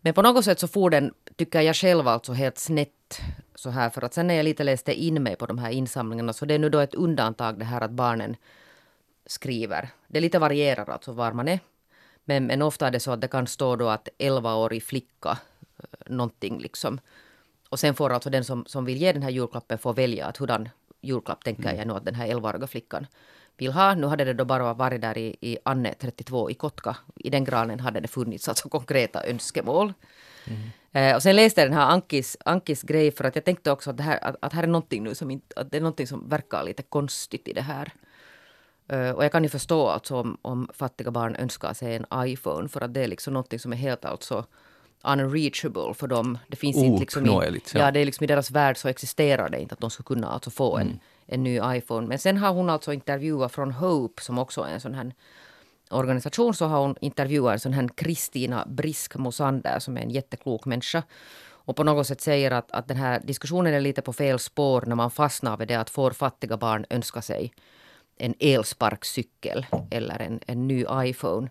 Men 0.00 0.14
på 0.14 0.22
något 0.22 0.44
sätt 0.44 0.60
så 0.60 0.68
får 0.68 0.90
den, 0.90 1.14
tycker 1.36 1.60
jag 1.60 1.76
själv, 1.76 2.08
alltså 2.08 2.32
helt 2.32 2.58
snett 2.58 3.20
så 3.54 3.70
här. 3.70 3.90
För 3.90 4.02
att 4.02 4.14
sen 4.14 4.26
när 4.26 4.34
jag 4.34 4.44
lite 4.44 4.64
läste 4.64 4.94
in 4.94 5.22
mig 5.22 5.36
på 5.36 5.46
de 5.46 5.58
här 5.58 5.70
insamlingarna 5.70 6.32
så 6.32 6.44
det 6.44 6.54
är 6.54 6.58
nu 6.58 6.68
då 6.68 6.78
ett 6.78 6.94
undantag 6.94 7.58
det 7.58 7.64
här 7.64 7.80
att 7.80 7.90
barnen 7.90 8.36
skriver. 9.26 9.88
Det 10.08 10.20
lite 10.20 10.38
varierar 10.38 10.90
alltså 10.90 11.12
var 11.12 11.32
man 11.32 11.48
är. 11.48 11.60
Men, 12.24 12.46
men 12.46 12.62
ofta 12.62 12.86
är 12.86 12.90
det 12.90 13.00
så 13.00 13.10
att 13.10 13.20
det 13.20 13.28
kan 13.28 13.46
stå 13.46 13.76
då 13.76 13.88
att 13.88 14.08
11-årig 14.18 14.82
flicka, 14.82 15.38
eh, 15.78 16.12
någonting 16.12 16.58
liksom. 16.58 17.00
Och 17.68 17.78
sen 17.78 17.94
får 17.94 18.12
alltså 18.12 18.30
den 18.30 18.44
som, 18.44 18.64
som 18.66 18.84
vill 18.84 18.96
ge 18.96 19.12
den 19.12 19.22
här 19.22 19.30
julklappen 19.30 19.78
få 19.78 19.92
välja 19.92 20.26
att 20.26 20.36
hurdan 20.36 20.68
julklapp 21.00 21.44
tänker 21.44 21.62
mm. 21.62 21.76
jag 21.76 21.86
nu 21.86 21.94
att 21.94 22.04
den 22.04 22.14
här 22.14 22.26
11-åriga 22.26 22.66
flickan 22.66 23.06
vill 23.56 23.72
ha. 23.72 23.94
Nu 23.94 24.06
hade 24.06 24.24
det 24.24 24.32
då 24.32 24.44
bara 24.44 24.74
varit 24.74 25.00
där 25.00 25.18
i, 25.18 25.36
i 25.40 25.58
Anne 25.64 25.94
32 25.94 26.50
i 26.50 26.54
Kotka. 26.54 26.96
I 27.16 27.30
den 27.30 27.44
granen 27.44 27.80
hade 27.80 28.00
det 28.00 28.08
funnits 28.08 28.48
alltså 28.48 28.68
konkreta 28.68 29.26
önskemål. 29.26 29.92
Mm. 30.46 30.60
Eh, 30.92 31.16
och 31.16 31.22
sen 31.22 31.36
läste 31.36 31.60
jag 31.60 31.70
den 31.70 31.78
här 31.78 31.90
Ankis, 31.90 32.36
Ankis 32.44 32.82
grej 32.82 33.12
för 33.12 33.24
att 33.24 33.34
jag 33.34 33.44
tänkte 33.44 33.70
också 33.70 33.90
att 33.90 33.96
det 33.96 34.02
här, 34.02 34.24
att, 34.24 34.36
att 34.40 34.52
här 34.52 34.62
är 34.62 34.66
någonting 34.66 35.02
nu 35.04 35.14
som, 35.14 35.30
inte, 35.30 35.60
att 35.60 35.70
det 35.70 35.76
är 35.76 35.80
någonting 35.80 36.06
som 36.06 36.28
verkar 36.28 36.64
lite 36.64 36.82
konstigt 36.82 37.48
i 37.48 37.52
det 37.52 37.62
här. 37.62 37.92
Uh, 38.92 39.10
och 39.10 39.24
jag 39.24 39.32
kan 39.32 39.42
ju 39.42 39.48
förstå 39.48 39.88
alltså 39.88 40.16
om, 40.16 40.38
om 40.42 40.68
fattiga 40.74 41.10
barn 41.10 41.36
önskar 41.36 41.72
sig 41.72 41.96
en 41.96 42.06
iPhone 42.14 42.68
för 42.68 42.80
att 42.80 42.94
det 42.94 43.00
är 43.00 43.08
liksom 43.08 43.34
något 43.34 43.60
som 43.60 43.72
är 43.72 43.76
helt 43.76 44.04
alltså 44.04 44.44
unreachable 45.04 45.94
för 45.94 46.06
dem. 46.06 46.38
Det 46.48 46.56
finns 46.56 46.76
inte 46.76 47.00
liksom 47.00 47.26
i, 47.26 47.28
ja. 47.28 47.80
ja. 47.80 47.90
det 47.90 48.00
är 48.00 48.04
liksom 48.04 48.24
i 48.24 48.26
deras 48.26 48.50
värld 48.50 48.76
så 48.76 48.88
existerar 48.88 49.48
det 49.48 49.60
inte 49.60 49.72
att 49.72 49.80
de 49.80 49.90
ska 49.90 50.02
kunna 50.02 50.28
alltså 50.28 50.50
få 50.50 50.76
en, 50.76 50.86
mm. 50.86 50.98
en 51.26 51.42
ny 51.42 51.60
iPhone. 51.64 52.06
Men 52.06 52.18
sen 52.18 52.36
har 52.36 52.52
hon 52.52 52.70
alltså 52.70 52.92
intervjuat 52.92 53.52
från 53.52 53.72
Hope 53.72 54.22
som 54.22 54.38
också 54.38 54.62
är 54.62 54.70
en 54.70 54.80
sån 54.80 54.94
här 54.94 55.12
organisation 55.90 56.54
så 56.54 56.66
har 56.66 56.80
hon 56.80 56.96
intervjuat 57.00 57.52
en 57.52 57.60
sån 57.60 57.72
här 57.72 57.88
Kristina 57.94 58.66
Brisk 58.66 59.16
Mosander 59.16 59.78
som 59.78 59.96
är 59.96 60.00
en 60.00 60.10
jätteklok 60.10 60.64
människa. 60.64 61.02
Och 61.66 61.76
på 61.76 61.84
något 61.84 62.06
sätt 62.06 62.20
säger 62.20 62.50
att, 62.50 62.72
att 62.72 62.88
den 62.88 62.96
här 62.96 63.20
diskussionen 63.24 63.74
är 63.74 63.80
lite 63.80 64.02
på 64.02 64.12
fel 64.12 64.38
spår 64.38 64.84
när 64.86 64.96
man 64.96 65.10
fastnar 65.10 65.56
vid 65.56 65.68
det 65.68 65.74
att 65.74 65.90
får 65.90 66.10
fattiga 66.10 66.56
barn 66.56 66.86
önska 66.90 67.22
sig 67.22 67.52
en 68.16 68.34
elsparkcykel 68.40 69.66
eller 69.90 70.22
en, 70.22 70.40
en 70.46 70.68
ny 70.68 70.84
iPhone. 70.92 71.48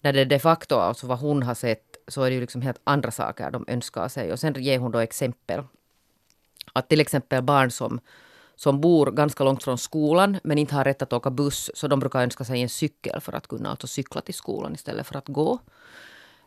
När 0.00 0.12
det 0.12 0.24
de 0.24 0.38
facto, 0.38 0.74
alltså 0.74 1.06
vad 1.06 1.18
hon 1.18 1.42
har 1.42 1.54
sett, 1.54 1.96
så 2.08 2.22
är 2.22 2.30
det 2.30 2.34
ju 2.34 2.40
liksom 2.40 2.62
helt 2.62 2.80
andra 2.84 3.10
saker 3.10 3.50
de 3.50 3.64
önskar 3.68 4.08
sig. 4.08 4.32
Och 4.32 4.40
sen 4.40 4.54
ger 4.62 4.78
hon 4.78 4.92
då 4.92 4.98
exempel. 4.98 5.62
Att 6.72 6.88
till 6.88 7.00
exempel 7.00 7.42
barn 7.42 7.70
som, 7.70 8.00
som 8.56 8.80
bor 8.80 9.10
ganska 9.10 9.44
långt 9.44 9.62
från 9.62 9.78
skolan 9.78 10.38
men 10.44 10.58
inte 10.58 10.74
har 10.74 10.84
rätt 10.84 11.02
att 11.02 11.12
åka 11.12 11.30
buss, 11.30 11.70
så 11.74 11.88
de 11.88 12.00
brukar 12.00 12.22
önska 12.22 12.44
sig 12.44 12.62
en 12.62 12.68
cykel 12.68 13.20
för 13.20 13.32
att 13.32 13.48
kunna 13.48 13.70
alltså 13.70 13.86
cykla 13.86 14.20
till 14.20 14.34
skolan 14.34 14.74
istället 14.74 15.06
för 15.06 15.16
att 15.16 15.28
gå. 15.28 15.58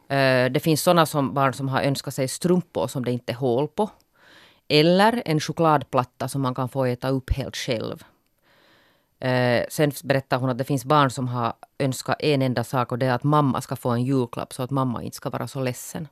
Eh, 0.08 0.52
det 0.52 0.64
finns 0.64 0.82
sådana 0.84 1.06
som 1.06 1.34
barn 1.34 1.54
som 1.54 1.70
har 1.70 1.82
önskat 1.82 2.14
sig 2.14 2.28
strumpor 2.28 2.88
som 2.88 3.06
det 3.06 3.12
inte 3.12 3.32
är 3.32 3.36
hål 3.36 3.68
på. 3.68 3.90
Eller 4.68 5.24
en 5.26 5.40
chokladplatta 5.40 6.28
som 6.28 6.42
man 6.42 6.56
kan 6.56 6.70
få 6.70 6.86
äta 6.86 7.10
upp 7.10 7.32
helt 7.32 7.56
själv. 7.56 8.04
Eh, 9.24 9.66
sen 9.70 9.92
berättar 10.04 10.38
hon 10.38 10.50
att 10.50 10.58
det 10.58 10.64
finns 10.64 10.86
barn 10.86 11.10
som 11.10 11.28
har 11.28 11.54
önskat 11.80 12.16
en 12.20 12.42
enda 12.42 12.64
sak 12.64 12.92
och 12.92 13.00
det 13.00 13.06
är 13.06 13.14
att 13.14 13.24
mamma 13.24 13.62
ska 13.62 13.76
få 13.76 13.90
en 13.90 14.04
julklapp 14.04 14.54
så 14.54 14.64
att 14.64 14.70
mamma 14.70 15.04
inte 15.04 15.18
ska 15.18 15.30
vara 15.30 15.48
så 15.48 15.62
ledsen. 15.62 16.08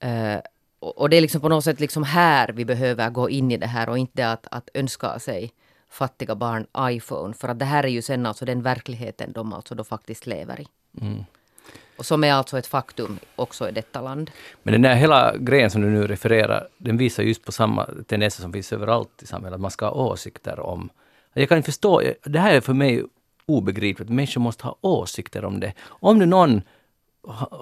Eh, 0.00 0.40
och, 0.78 0.98
och, 0.98 1.10
det 1.10 1.16
är 1.16 1.20
liksom 1.20 1.40
på 1.40 1.48
något 1.48 1.64
sätt 1.64 1.80
liksom 1.80 2.02
här 2.02 2.48
vi 2.48 2.64
behöver 2.64 3.10
gå 3.10 3.30
in 3.30 3.50
i 3.50 3.56
det 3.56 3.66
här 3.66 3.88
och 3.88 3.98
inte 3.98 4.30
att, 4.30 4.46
att 4.50 4.68
önska 4.74 5.18
sig 5.18 5.52
fattiga 5.90 6.34
barn 6.34 6.66
iPhone. 6.78 7.34
För 7.34 7.48
att 7.48 7.58
det 7.58 7.64
här 7.64 7.84
är 7.84 7.88
ju 7.88 8.02
sen 8.02 8.26
alltså 8.26 8.44
den 8.44 8.62
verkligheten 8.62 9.32
de 9.32 9.52
alltså 9.52 9.74
då 9.74 9.84
faktiskt 9.84 10.26
lever 10.26 10.60
i. 10.60 10.66
Mm. 11.00 11.24
Och 11.96 12.06
som 12.06 12.24
är 12.24 12.32
alltså 12.32 12.58
ett 12.58 12.66
faktum 12.66 13.18
också 13.36 13.68
i 13.68 13.72
detta 13.72 14.00
land. 14.00 14.30
Men 14.62 14.72
den 14.72 14.82
där 14.82 14.94
hela 14.94 15.36
grejen 15.36 15.70
som 15.70 15.82
du 15.82 15.88
nu 15.88 16.06
refererar, 16.06 16.68
den 16.78 16.96
visar 16.96 17.22
just 17.22 17.44
på 17.44 17.52
samma 17.52 17.88
tendenser 18.06 18.42
som 18.42 18.52
finns 18.52 18.72
överallt 18.72 19.22
i 19.22 19.26
samhället. 19.26 19.54
Att 19.54 19.60
man 19.60 19.70
ska 19.70 19.86
ha 19.86 19.92
åsikter 19.92 20.60
om 20.60 20.90
jag 21.34 21.48
kan 21.48 21.56
inte 21.56 21.66
förstå, 21.66 22.02
det 22.24 22.38
här 22.38 22.54
är 22.54 22.60
för 22.60 22.74
mig 22.74 23.04
obegripligt. 23.46 24.08
Människor 24.08 24.40
måste 24.40 24.64
ha 24.64 24.76
åsikter 24.80 25.44
om 25.44 25.60
det. 25.60 25.72
Om 25.86 26.18
nu 26.18 26.26
någon 26.26 26.62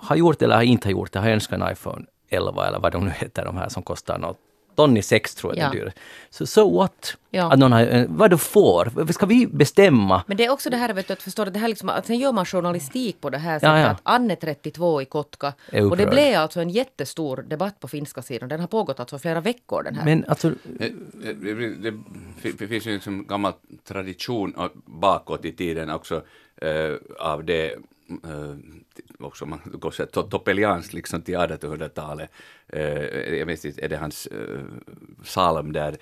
har 0.03 0.17
gjort 0.17 0.43
eller 0.43 0.63
inte 0.63 0.89
har 0.89 0.93
gjort 0.93 1.13
det, 1.13 1.19
har 1.19 1.29
önskat 1.31 1.61
en 1.61 1.73
iPhone 1.73 2.07
11 2.29 2.67
eller 2.67 2.79
vad 2.79 2.93
de 2.93 3.05
nu 3.05 3.11
heter, 3.11 3.45
de 3.45 3.57
här 3.57 3.69
som 3.69 3.83
kostar 3.83 4.19
något 4.19 4.39
ton 4.77 4.97
i 4.97 5.03
sex 5.03 5.35
tror 5.35 5.57
jag 5.57 5.67
Ja. 5.67 5.71
det 5.73 5.79
är 5.81 5.85
dyrt. 5.85 5.95
Så 6.31 6.47
so 6.47 6.77
what? 6.79 7.17
Ja. 7.31 7.53
Att 7.53 7.59
någon 7.59 7.73
har, 7.73 7.81
eh, 7.87 8.05
vad 8.09 8.31
du 8.31 8.39
får? 8.39 9.13
Ska 9.13 9.27
vi 9.27 9.47
bestämma? 9.47 10.23
Men 10.27 10.37
det 10.37 10.45
är 10.45 10.51
också 10.51 10.71
det 10.71 10.77
här 10.77 10.95
vet 10.95 11.07
du, 11.09 11.13
att 11.13 11.23
förstå 11.23 11.45
det 11.45 11.59
här 11.59 11.69
liksom, 11.69 11.89
att 11.89 12.07
sen 12.07 12.19
gör 12.19 12.33
man 12.33 12.47
journalistik 12.47 13.21
på 13.21 13.31
det 13.31 13.39
här 13.39 13.59
sättet. 13.59 13.69
Ja, 13.69 13.79
ja. 13.81 13.87
Att 13.89 14.01
Anne 14.03 14.37
32 14.37 15.03
i 15.03 15.05
Kotka. 15.05 15.53
Och 15.91 15.97
det 15.97 16.07
blev 16.07 16.39
alltså 16.41 16.61
en 16.61 16.71
jättestor 16.71 17.45
debatt 17.49 17.81
på 17.81 17.89
finska 17.89 18.23
sidan. 18.23 18.49
Den 18.49 18.61
har 18.61 18.67
pågått 18.67 19.01
alltså 19.01 19.19
flera 19.19 19.41
veckor 19.41 19.83
den 19.83 19.95
här. 19.95 20.05
Men 20.05 20.25
alltså, 20.29 20.51
Det, 20.65 20.93
det, 21.35 21.55
det, 21.55 21.91
det, 22.43 22.53
det 22.59 22.69
finns 22.69 22.87
ju 22.87 22.93
liksom 22.93 23.27
gammal 23.27 23.53
tradition 23.89 24.55
bakåt 24.85 25.45
i 25.45 25.53
tiden 25.53 25.91
också 25.91 26.23
eh, 26.63 26.95
av 27.19 27.45
det 27.45 27.75
eh, 28.25 28.57
också 29.27 29.47
man 29.47 29.61
går 29.65 29.91
så 29.91 30.03
to- 30.03 30.31
toppelianskt 30.31 30.93
liksom 30.93 31.23
till 31.23 31.37
1800-talet. 31.37 32.31
Eh, 32.69 33.05
jag 33.39 33.47
vet 33.47 33.65
inte, 33.65 33.85
är 33.85 33.89
det 33.89 33.97
hans 33.97 34.27
eh, 34.27 34.65
psalm 35.25 35.73
där 35.73 35.97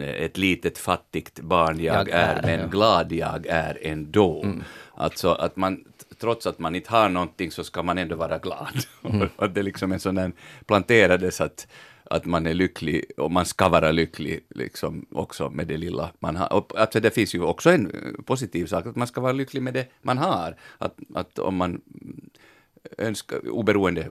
ett 0.00 0.38
litet 0.38 0.78
fattigt 0.78 1.40
barn 1.40 1.80
jag, 1.80 1.94
Jag 1.96 2.08
är, 2.08 2.36
är, 2.36 2.42
men 2.42 2.60
ja. 2.60 2.66
glad 2.66 3.12
jag 3.12 3.46
är 3.46 3.78
ändå. 3.82 4.46
Alltså 4.94 5.32
att 5.32 5.56
man, 5.56 5.84
trots 6.20 6.46
att 6.46 6.58
man 6.58 6.74
inte 6.74 6.90
har 6.90 7.08
någonting 7.08 7.50
så 7.50 7.64
ska 7.64 7.82
man 7.82 7.98
ändå 7.98 8.16
vara 8.16 8.38
glad. 8.38 8.84
och 9.36 9.50
det 9.50 9.60
är 9.60 9.64
liksom 9.64 9.92
en 9.92 10.00
sån 10.00 10.14
där 10.14 10.32
planterades 10.66 11.40
att, 11.40 11.66
att 12.10 12.24
man 12.24 12.46
är 12.46 12.54
lycklig 12.54 13.04
och 13.16 13.30
man 13.30 13.46
ska 13.46 13.68
vara 13.68 13.92
lycklig 13.92 14.44
liksom 14.48 15.06
också 15.12 15.50
med 15.50 15.66
det 15.66 15.76
lilla 15.76 16.10
man 16.18 16.36
har. 16.36 16.52
Och, 16.52 16.78
alltså 16.78 17.00
det 17.00 17.10
finns 17.10 17.34
ju 17.34 17.42
också 17.42 17.70
en 17.70 17.92
positiv 18.26 18.66
sak, 18.66 18.86
att 18.86 18.96
man 18.96 19.06
ska 19.06 19.20
vara 19.20 19.32
lycklig 19.32 19.62
med 19.62 19.74
det 19.74 19.86
man 20.02 20.18
har. 20.18 20.56
Att, 20.78 20.98
att 21.14 21.38
om 21.38 21.56
man 21.56 21.80
önskar, 22.98 23.48
oberoende 23.48 24.10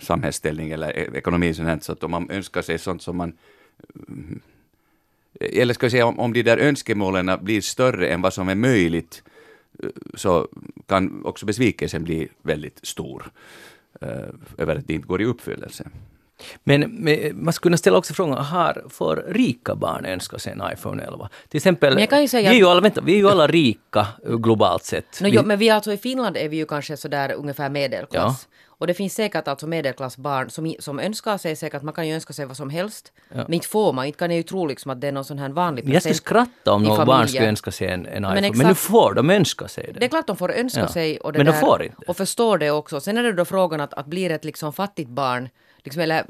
samhällsställning 0.00 0.70
eller 0.70 0.88
e-, 0.88 1.10
ekonomi, 1.14 1.54
sånt 1.54 1.84
så 1.84 1.92
att 1.92 2.04
om 2.04 2.10
man 2.10 2.30
önskar 2.30 2.62
sig 2.62 2.78
sånt 2.78 3.02
som 3.02 3.16
man 3.16 3.32
mm, 4.08 4.40
eller 5.40 5.74
ska 5.74 5.86
jag 5.86 5.90
säga 5.90 6.06
om, 6.06 6.18
om 6.18 6.32
de 6.32 6.42
där 6.42 6.58
önskemålen 6.58 7.30
blir 7.40 7.60
större 7.60 8.08
än 8.08 8.22
vad 8.22 8.32
som 8.32 8.48
är 8.48 8.54
möjligt 8.54 9.22
så 10.14 10.48
kan 10.86 11.24
också 11.24 11.46
besvikelsen 11.46 12.04
bli 12.04 12.28
väldigt 12.42 12.86
stor 12.86 13.30
eh, 14.00 14.28
över 14.58 14.76
att 14.76 14.86
det 14.86 14.94
inte 14.94 15.08
går 15.08 15.22
i 15.22 15.24
uppfyllelse. 15.24 15.90
Men, 16.64 16.80
men 16.80 17.44
man 17.44 17.52
skulle 17.52 17.70
kunna 17.70 17.76
ställa 17.76 17.98
också 17.98 18.14
frågan, 18.14 18.44
har 18.44 18.84
för 18.90 19.24
rika 19.28 19.74
barn 19.74 20.04
önskat 20.04 20.42
sig 20.42 20.52
en 20.52 20.62
iPhone 20.72 21.02
11? 21.04 21.28
Till 21.48 21.58
exempel, 21.58 21.94
Men 21.94 22.00
jag 22.00 22.10
kan 22.10 22.22
ju 22.22 22.28
säga- 22.28 22.50
vi, 22.50 22.56
är 22.56 22.60
ju 22.60 22.66
alla, 22.66 22.80
vänta, 22.80 23.00
vi 23.00 23.12
är 23.12 23.16
ju 23.16 23.28
alla 23.30 23.46
rika 23.46 24.06
eh, 24.26 24.36
globalt 24.36 24.84
sett. 24.84 25.20
No, 25.20 25.24
vi, 25.24 25.30
jo, 25.34 25.42
men 25.44 25.58
vi 25.58 25.70
alltså 25.70 25.92
i 25.92 25.96
Finland 25.96 26.36
är 26.36 26.48
vi 26.48 26.56
ju 26.56 26.66
kanske 26.66 26.96
sådär 26.96 27.32
ungefär 27.32 27.68
medelklass. 27.70 28.48
Och 28.78 28.86
det 28.86 28.94
finns 28.94 29.14
säkert 29.14 29.48
alltså 29.48 29.66
medelklassbarn 29.66 30.50
som, 30.50 30.74
som 30.78 31.00
önskar 31.00 31.38
sig 31.38 31.56
säkert, 31.56 31.82
man 31.82 31.94
kan 31.94 32.08
ju 32.08 32.14
önska 32.14 32.32
sig 32.32 32.46
vad 32.46 32.56
som 32.56 32.70
helst. 32.70 33.12
Men 33.28 33.52
inte 33.54 33.68
får 33.68 33.92
man, 33.92 34.04
inte 34.06 34.18
kan 34.18 34.30
jag 34.30 34.36
ju 34.36 34.42
tro 34.42 34.66
liksom 34.66 34.90
att 34.90 35.00
det 35.00 35.08
är 35.08 35.12
någon 35.12 35.24
sån 35.24 35.38
här 35.38 35.48
vanlig 35.48 35.84
men 35.84 35.92
jag 35.92 36.02
skulle 36.02 36.14
skratta 36.14 36.72
om 36.72 36.82
någon 36.82 37.06
barn 37.06 37.28
skulle 37.28 37.48
önska 37.48 37.70
sig 37.70 37.88
en, 37.88 38.06
en 38.06 38.22
iPhone. 38.24 38.34
Men, 38.34 38.44
exakt. 38.44 38.68
nu 38.68 38.74
får 38.74 39.14
de 39.14 39.30
önska 39.30 39.68
sig 39.68 39.90
det. 39.94 40.00
Det 40.00 40.04
är 40.06 40.08
klart 40.08 40.26
de 40.26 40.36
får 40.36 40.52
önska 40.52 40.80
Ja. 40.80 40.88
sig 40.88 41.18
och, 41.20 41.32
det 41.32 41.38
Men 41.38 41.46
de 41.46 41.52
där, 41.52 41.60
får 41.60 41.82
inte. 41.82 41.96
och 42.06 42.16
förstår 42.16 42.58
det 42.58 42.70
också. 42.70 43.00
Sen 43.00 43.16
är 43.16 43.22
det 43.22 43.32
då 43.32 43.44
frågan 43.44 43.80
att, 43.80 43.94
att 43.94 44.06
blir 44.06 44.30
ett 44.30 44.44
liksom 44.44 44.72
fattigt 44.72 45.08
barn, 45.10 45.48
liksom, 45.86 46.02
eller 46.02 46.24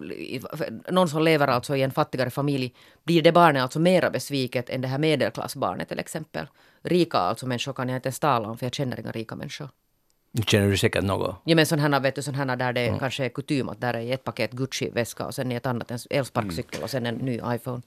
någon 0.93 1.09
som 1.09 1.23
lever 1.23 1.49
alltså 1.49 1.77
i 1.77 1.83
en 1.83 1.91
fattigare 1.91 2.31
familj, 2.31 2.75
blir 3.05 3.23
det 3.23 3.33
barnet 3.33 3.63
alltså 3.63 3.81
mera 3.81 4.11
besviket 4.11 4.71
än 4.71 4.81
det 4.81 4.89
här 4.89 4.99
medelklassbarnet 4.99 5.89
till 5.89 5.99
exempel? 5.99 6.47
Rika 6.83 7.19
alltså 7.19 7.47
människor 7.47 7.73
kan 7.73 7.89
jag 7.89 7.97
inte 7.97 8.07
ens 8.07 8.19
tala 8.19 8.49
om 8.49 8.59
för 8.59 8.67
jag 8.67 8.75
känner 8.75 9.01
inga 9.01 9.13
rika 9.13 9.37
människor. 9.37 9.69
Känner 10.47 10.71
du 10.71 10.77
säkert 10.77 11.05
något. 11.05 11.37
Ja 11.45 11.57
men 11.57 11.67
sådana 11.67 12.01
vet 12.01 12.15
du, 12.15 12.23
sådana 12.23 12.57
där 12.57 12.73
det 12.73 12.97
kanske 12.99 13.25
är 13.25 13.29
kutym 13.29 13.69
att 13.69 13.81
där 13.81 13.95
är 13.95 14.15
ett 14.15 14.25
paket 14.25 14.53
Gucci-väska 14.53 15.27
och 15.27 15.35
sen 15.35 15.53
i 15.53 15.55
ett 15.55 15.67
annat 15.67 15.91
en 15.91 15.99
elsparkcykel 16.11 16.83
och 16.83 16.91
sen 16.91 17.07
en 17.07 17.15
ny 17.15 17.41
iPhone. 17.45 17.83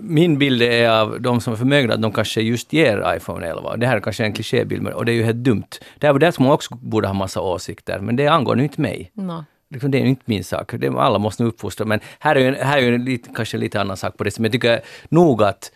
Min 0.00 0.38
bild 0.38 0.62
är 0.62 0.90
av 0.90 1.20
de 1.20 1.40
som 1.40 1.52
är 1.52 1.56
förmögna 1.56 1.94
att 1.94 2.02
de 2.02 2.12
kanske 2.12 2.40
just 2.40 2.72
ger 2.72 3.14
iPhone 3.16 3.46
11. 3.46 3.76
Det 3.76 3.86
här 3.86 3.96
är 3.96 4.00
kanske 4.00 4.24
en 4.24 4.32
klichébild, 4.32 4.88
och 4.88 5.04
det 5.04 5.12
är 5.12 5.14
ju 5.14 5.22
helt 5.22 5.44
dumt. 5.44 5.68
Det 5.98 6.06
är 6.06 6.18
där 6.18 6.30
som 6.30 6.44
man 6.44 6.54
också 6.54 6.74
borde 6.74 7.08
ha 7.08 7.14
massa 7.14 7.40
åsikter, 7.40 7.98
men 8.00 8.16
det 8.16 8.26
angår 8.26 8.56
nu 8.56 8.62
inte 8.62 8.80
mig. 8.80 9.10
No. 9.14 9.44
Liksom, 9.72 9.90
det 9.90 9.98
är 9.98 10.04
inte 10.04 10.22
min 10.24 10.44
sak. 10.44 10.72
Det, 10.78 10.88
alla 10.88 11.18
måste 11.18 11.42
nog 11.42 11.52
uppfostra. 11.52 11.86
Men 11.86 12.00
här 12.18 12.36
är 12.36 12.40
ju, 12.40 12.46
en, 12.46 12.54
här 12.66 12.78
är 12.78 12.82
ju 12.82 12.94
en 12.94 13.04
lite, 13.04 13.30
kanske 13.34 13.56
en 13.56 13.60
lite 13.60 13.80
annan 13.80 13.96
sak 13.96 14.16
på 14.16 14.24
det. 14.24 14.38
Men 14.38 14.44
jag 14.44 14.52
tycker 14.52 14.82
nog 15.08 15.42
att 15.42 15.72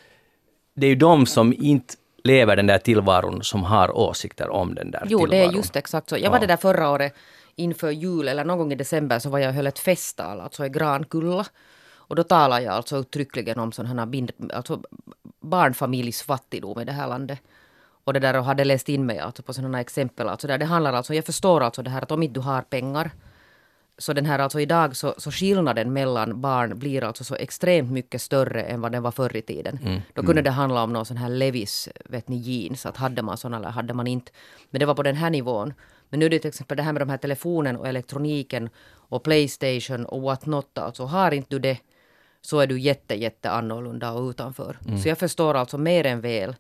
det 0.75 0.87
är 0.87 0.91
ju 0.91 0.97
de 0.97 1.27
som 1.27 1.53
inte 1.59 1.95
lever 2.25 2.57
den 2.57 2.67
där 2.67 2.79
tillvaron 2.79 3.43
som 3.45 3.65
har 3.65 3.97
åsikter 3.97 4.49
om 4.51 4.75
den 4.75 4.91
där 4.91 5.03
Jo, 5.03 5.09
tillvaron. 5.19 5.31
det 5.31 5.37
är 5.37 5.53
just 5.53 5.77
exakt 5.77 6.09
så. 6.09 6.17
Jag 6.19 6.31
var 6.31 6.37
Ja. 6.37 6.41
det 6.41 6.47
där 6.47 6.57
förra 6.57 6.91
året 6.91 7.15
inför 7.55 7.91
jul 7.91 8.29
eller 8.29 8.45
någon 8.45 8.59
gång 8.59 8.73
i 8.73 8.75
december 8.75 9.19
så 9.19 9.31
var 9.31 9.39
jag 9.39 9.49
och 9.49 9.55
höll 9.55 9.67
ett 9.67 9.79
festtal, 9.79 10.41
alltså 10.41 10.67
i 10.67 10.69
Grankulla. 10.69 11.47
Och 12.09 12.17
då 12.17 12.23
talade 12.23 12.63
jag 12.63 12.75
alltså 12.75 12.97
uttryckligen 12.97 13.59
om 13.59 13.73
här 13.87 14.07
bind, 14.07 14.31
alltså 14.55 14.83
barnfamiljs 15.41 16.23
fattigdom 16.23 16.81
i 16.81 16.85
det 16.85 16.93
här 16.93 17.09
landet. 17.09 17.39
Och 18.05 18.13
det 18.13 18.21
där 18.21 18.39
och 18.39 18.45
hade 18.45 18.65
läst 18.65 18.89
in 18.89 19.07
mig 19.07 19.19
alltså 19.19 19.43
på 19.43 19.53
sådana 19.53 19.81
exempel. 19.81 20.29
Alltså 20.29 20.47
där 20.47 20.59
det 20.59 20.65
handlar 20.67 20.93
alltså, 20.93 21.15
jag 21.15 21.25
förstår 21.25 21.61
alltså 21.61 21.83
det 21.83 21.91
här 21.91 22.03
att 22.03 22.11
om 22.13 22.23
inte 22.23 22.35
du 22.35 22.41
har 22.41 22.63
pengar 22.63 23.11
så 23.99 24.13
den 24.13 24.27
här 24.27 24.39
alltså 24.39 24.61
idag 24.61 24.97
så, 24.97 25.15
så 25.19 25.31
skillnaden 25.31 25.93
mellan 25.93 26.41
barn 26.41 26.79
blir 26.79 27.05
alltså 27.05 27.25
så 27.25 27.35
extremt 27.35 27.91
mycket 27.93 28.23
större 28.23 28.63
än 28.63 28.81
vad 28.81 28.93
den 28.93 29.03
var 29.03 29.11
förr 29.11 29.37
i 29.37 29.43
tiden. 29.43 30.03
Då 30.15 30.23
kunde 30.23 30.43
det 30.43 30.51
handla 30.51 30.83
om 30.83 30.93
någon 30.93 31.07
sån 31.07 31.17
här 31.17 31.29
Levis, 31.29 31.89
vet 32.05 32.29
ni, 32.29 32.37
jeans, 32.37 32.87
att 32.87 32.97
hade 32.97 33.23
man 33.23 33.37
såna 33.37 33.57
eller 33.57 33.69
hade 33.69 33.95
man 33.95 34.07
inte. 34.07 34.33
Men 34.71 34.81
det 34.81 34.87
var 34.87 34.95
på 34.95 35.03
den 35.03 35.17
här 35.17 35.31
nivån. 35.31 35.75
Men 36.09 36.21
nu 36.21 36.27
är 36.27 36.31
det 36.31 36.39
till 36.39 36.49
exempel 36.49 36.77
det 36.77 36.83
här 36.83 36.93
med 36.93 37.03
de 37.03 37.09
här 37.09 37.19
telefonen 37.19 37.77
och 37.77 37.89
elektroniken 37.89 38.69
och 39.09 39.23
Playstation 39.23 40.07
och 40.07 40.23
what 40.23 40.47
not. 40.47 40.79
Alltså 40.79 41.05
har 41.05 41.33
inte 41.33 41.49
du 41.51 41.59
det 41.59 41.79
så 42.41 42.61
är 42.61 42.67
du 42.67 42.81
jätte, 42.81 43.15
jätte 43.15 43.51
annorlunda 43.51 44.13
och 44.13 44.31
utanför. 44.31 44.79
Så 45.03 45.09
jag 45.09 45.19
förstår 45.19 45.55
alltså 45.55 45.79
mer 45.79 46.07
än 46.07 46.21
väl 46.21 46.55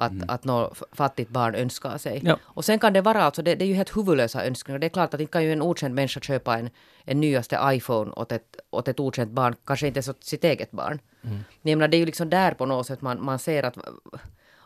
att, 0.00 0.12
att 0.28 0.44
något 0.44 0.82
fattigt 0.92 1.30
barn 1.30 1.54
önskar 1.54 1.98
sig. 1.98 2.20
Ja. 2.24 2.38
Och 2.42 2.64
sen 2.64 2.78
kan 2.78 2.92
det 2.92 3.00
vara, 3.00 3.22
alltså, 3.22 3.42
det, 3.42 3.54
det 3.54 3.64
är 3.64 3.66
ju 3.66 3.74
helt 3.74 3.96
huvudlösa 3.96 4.46
önskningar. 4.46 4.78
Det 4.78 4.86
är 4.86 4.88
klart 4.88 5.14
att 5.14 5.20
inte 5.20 5.32
kan 5.32 5.44
ju 5.44 5.52
en 5.52 5.62
okänd 5.62 5.94
människa 5.94 6.20
köpa 6.20 6.58
en, 6.58 6.70
en 7.04 7.20
nyaste 7.20 7.58
iPhone 7.64 8.12
åt 8.12 8.32
ett, 8.32 8.56
åt 8.70 8.88
ett 8.88 9.00
okänt 9.00 9.30
barn, 9.30 9.54
kanske 9.64 9.86
inte 9.86 9.98
ens 9.98 10.08
åt 10.08 10.24
sitt 10.24 10.44
eget 10.44 10.70
barn. 10.70 10.98
Mm. 11.22 11.38
Jag 11.62 11.78
menar, 11.78 11.88
det 11.88 11.96
är 11.96 11.98
ju 11.98 12.06
liksom 12.06 12.30
där 12.30 12.54
på 12.54 12.66
något 12.66 12.86
sätt 12.86 13.02
man, 13.02 13.24
man 13.24 13.38
ser 13.38 13.62
att 13.62 13.76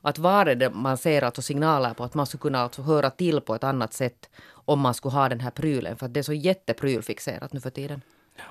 att 0.07 0.19
var 0.19 0.47
är 0.47 0.55
det 0.55 0.71
man 0.71 0.97
ser 0.97 1.25
alltså 1.25 1.43
signaler 1.43 1.95
på 1.95 2.05
att 2.05 2.15
man 2.15 2.27
skulle 2.27 2.41
kunna 2.41 2.59
alltså 2.59 2.83
höra 2.83 3.11
till 3.11 3.41
på 3.41 3.55
ett 3.55 3.65
annat 3.65 3.93
sätt 3.93 4.31
om 4.67 4.81
man 4.81 4.95
skulle 4.95 5.15
ha 5.15 5.29
den 5.29 5.41
här 5.41 5.51
prylen. 5.51 5.97
För 5.97 6.07
att 6.07 6.15
det 6.15 6.21
är 6.21 6.23
så 6.23 6.33
jätteprylfixerat 6.33 7.53
nu 7.53 7.61
för 7.61 7.71
tiden. 7.71 8.03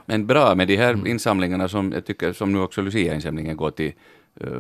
Men 0.06 0.28
bra 0.28 0.56
med 0.56 0.68
de 0.68 0.78
här 0.78 1.08
insamlingarna 1.08 1.68
som 1.68 1.92
jag 1.92 2.06
tycker, 2.06 2.34
som 2.34 2.54
nu 2.54 2.60
också 2.60 2.82
Lucia-insamlingen 2.82 3.58
går 3.58 3.72
till 3.72 3.94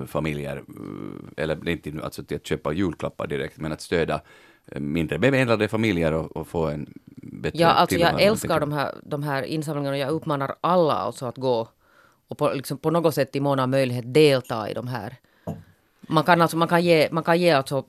familjer, 0.07 0.57
eh, 0.57 1.43
eller 1.43 1.69
inte 1.69 1.91
alltså 2.03 2.23
till 2.23 2.38
att 2.38 2.47
köpa 2.47 2.73
julklappar 2.73 3.27
direkt, 3.27 3.57
men 3.57 3.71
att 3.71 3.81
stödja 3.81 4.21
eh, 4.65 4.79
mindre 4.79 5.19
bemedlade 5.19 5.67
familjer 5.67 6.13
och, 6.13 6.38
och 6.38 6.47
få 6.47 6.67
en 6.67 6.93
bättre 7.15 7.59
Ja, 7.59 7.67
alltså 7.67 7.97
jag 7.97 8.21
älskar 8.21 8.59
de 8.59 8.71
här, 8.71 8.95
de 9.03 9.23
här 9.23 9.43
insamlingarna. 9.43 9.95
Och 9.95 10.01
jag 10.01 10.09
uppmanar 10.09 10.55
alla 10.62 10.93
alltså 10.93 11.25
att 11.25 11.38
gå 11.38 11.67
och 12.27 12.38
på, 12.38 12.53
liksom 12.53 12.77
på 12.77 12.91
något 12.91 13.15
sätt 13.15 13.36
i 13.36 13.39
mån 13.39 13.59
av 13.59 13.69
möjlighet 13.69 14.13
delta 14.13 14.69
i 14.69 14.73
de 14.73 14.88
här. 14.88 15.15
Man 16.07 16.23
kan, 16.23 16.41
alltså, 16.41 16.57
man 16.57 16.67
kan 16.67 16.83
ge, 16.83 17.09
man 17.12 17.23
kan 17.23 17.39
ge 17.39 17.51
alltså 17.51 17.86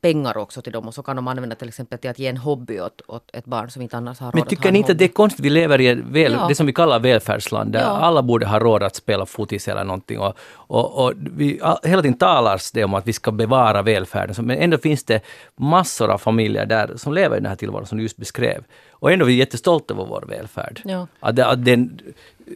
pengar 0.00 0.36
också 0.36 0.62
till 0.62 0.72
dem 0.72 0.88
och 0.88 0.94
så 0.94 1.02
kan 1.02 1.16
de 1.16 1.28
använda 1.28 1.56
till 1.56 1.68
exempel 1.68 1.98
till 1.98 2.10
att 2.10 2.18
ge 2.18 2.26
en 2.26 2.36
hobby 2.36 2.80
åt, 2.80 3.02
åt 3.08 3.30
ett 3.32 3.44
barn 3.44 3.70
som 3.70 3.82
inte 3.82 3.96
annars 3.96 4.18
har 4.20 4.26
råd 4.26 4.34
Men 4.34 4.44
tycker 4.46 4.72
ni 4.72 4.78
inte 4.78 4.92
att 4.92 4.98
det 4.98 5.04
är 5.04 5.08
konstigt? 5.08 5.44
Vi 5.44 5.50
lever 5.50 5.80
i 5.80 5.86
ett 5.88 5.98
väl, 5.98 6.32
Ja. 6.32 6.46
det 6.48 6.54
som 6.54 6.66
vi 6.66 6.72
kallar 6.72 7.00
välfärdsland, 7.00 7.72
där 7.72 7.80
Ja. 7.80 7.86
alla 7.86 8.22
borde 8.22 8.46
ha 8.46 8.58
råd 8.58 8.82
att 8.82 8.96
spela 8.96 9.26
fotis 9.26 9.68
eller 9.68 9.84
någonting. 9.84 10.18
Och, 10.18 10.34
och, 10.52 11.04
och 11.04 11.12
vi, 11.16 11.60
hela 11.82 12.02
tiden 12.02 12.18
talas 12.18 12.72
det 12.72 12.84
om 12.84 12.94
att 12.94 13.06
vi 13.08 13.12
ska 13.12 13.32
bevara 13.32 13.82
välfärden, 13.82 14.46
men 14.46 14.58
ändå 14.58 14.78
finns 14.78 15.04
det 15.04 15.20
massor 15.56 16.10
av 16.10 16.18
familjer 16.18 16.66
där 16.66 16.92
som 16.96 17.12
lever 17.14 17.36
i 17.36 17.40
den 17.40 17.48
här 17.48 17.56
tillvaron 17.56 17.86
som 17.86 17.98
du 17.98 18.04
just 18.04 18.16
beskrev. 18.16 18.64
Och 18.90 19.12
ändå 19.12 19.24
är 19.24 19.26
vi 19.26 19.34
jättestolta 19.34 19.94
över 19.94 20.04
vår 20.04 20.24
välfärd. 20.28 20.80
Ja. 20.84 21.06
Att, 21.20 21.36
det- 21.36 21.46
att 21.46 21.64
den 21.64 22.00
eh, 22.46 22.52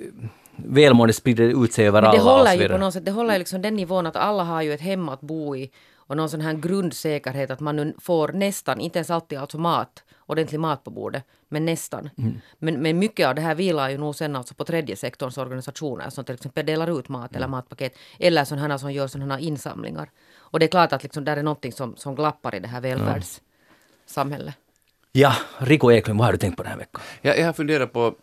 välmående 0.56 1.12
sprider 1.12 1.64
ut 1.64 1.72
sig 1.72 1.86
över 1.86 2.02
Men 2.02 2.10
det 2.10 2.20
alla 2.20 2.30
håller 2.30 2.54
ju 2.54 2.68
på 2.68 2.78
något 2.78 2.94
sätt, 2.94 3.04
det 3.04 3.10
håller 3.10 3.38
liksom 3.38 3.62
den 3.62 3.76
nivån 3.76 4.06
att 4.06 4.16
alla 4.16 4.44
har 4.44 4.62
ju 4.62 4.72
ett 4.72 4.80
hem 4.80 5.08
att 5.08 5.20
bo 5.20 5.56
i 5.56 5.70
och 6.06 6.16
någon 6.16 6.28
sån 6.30 6.40
här 6.40 6.52
grundsäkerhet 6.52 7.50
att 7.50 7.60
man 7.60 7.76
nu 7.76 7.94
får 8.00 8.28
nästan, 8.28 8.80
inte 8.80 8.98
ens 8.98 9.10
alltid 9.10 9.38
alltså 9.38 9.58
mat, 9.58 10.04
ordentlig 10.26 10.60
mat 10.60 10.84
på 10.84 10.90
bordet, 10.90 11.24
men 11.48 11.64
nästan. 11.64 12.10
Mm. 12.18 12.40
Men, 12.58 12.82
men 12.82 12.98
mycket 12.98 13.28
av 13.28 13.34
det 13.34 13.40
här 13.40 13.54
vilar 13.54 13.90
ju 13.90 13.98
nog 13.98 14.14
sen 14.14 14.36
alltså 14.36 14.54
på 14.54 14.64
tredje 14.64 14.96
sektorns 14.96 15.38
organisationer 15.38 16.10
som 16.10 16.24
till 16.24 16.34
exempel 16.34 16.66
delar 16.66 16.98
ut 16.98 17.08
mat 17.08 17.30
Mm. 17.30 17.36
eller 17.36 17.48
matpaket 17.48 17.94
eller 18.18 18.44
sådana 18.44 18.78
som 18.78 18.92
gör 18.92 19.06
sådana 19.06 19.40
insamlingar. 19.40 20.10
Och 20.36 20.58
det 20.58 20.66
är 20.66 20.68
klart 20.68 20.92
att 20.92 21.02
liksom 21.02 21.24
där 21.24 21.36
är 21.36 21.42
någonting 21.42 21.72
som, 21.72 21.96
som 21.96 22.14
glappar 22.14 22.54
i 22.54 22.60
det 22.60 22.68
här 22.68 22.80
välfärdssamhället. 22.80 24.54
Ja, 25.12 25.34
Rico 25.58 25.92
Eklund, 25.92 26.18
vad 26.18 26.26
har 26.26 26.32
du 26.32 26.38
tänkt 26.38 26.56
på 26.56 26.62
den 26.62 26.72
här 26.72 26.78
veckan? 26.78 27.02
Jag, 27.20 27.38
jag 27.38 27.46
har 27.46 27.52
funderat 27.52 27.92
på 27.92 28.14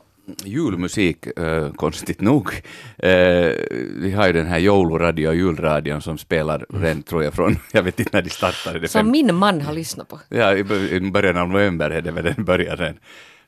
julmusik, 0.43 1.28
konstigt 1.76 2.22
nog. 2.22 2.49
Vi 4.01 4.11
har 4.15 4.28
ju 4.28 4.34
den 4.34 4.45
här 4.47 4.59
jouluradio 4.59 5.28
och 5.28 5.36
julradion 5.36 6.01
som 6.01 6.17
spelar 6.17 6.65
redan, 6.69 7.03
tror 7.03 7.24
jag, 7.24 7.34
från, 7.34 7.57
jag 7.74 7.84
vet 7.84 7.99
inte 7.99 8.17
när 8.17 8.22
de 8.22 8.30
startade. 8.30 8.80
Det 8.80 8.88
Som 8.88 9.11
min 9.11 9.36
man 9.36 9.61
har 9.61 9.74
lyssnat 9.74 10.07
på. 10.07 10.19
Ja, 10.30 10.55
i 10.55 10.63
bör- 10.63 10.93
i 10.93 11.11
början 11.11 11.38
av 11.38 11.49
november 11.49 11.89
är 11.89 12.01
det 12.01 12.11
väl 12.11 12.24
den 12.24 12.45
börjar 12.45 12.78
den. 12.78 12.99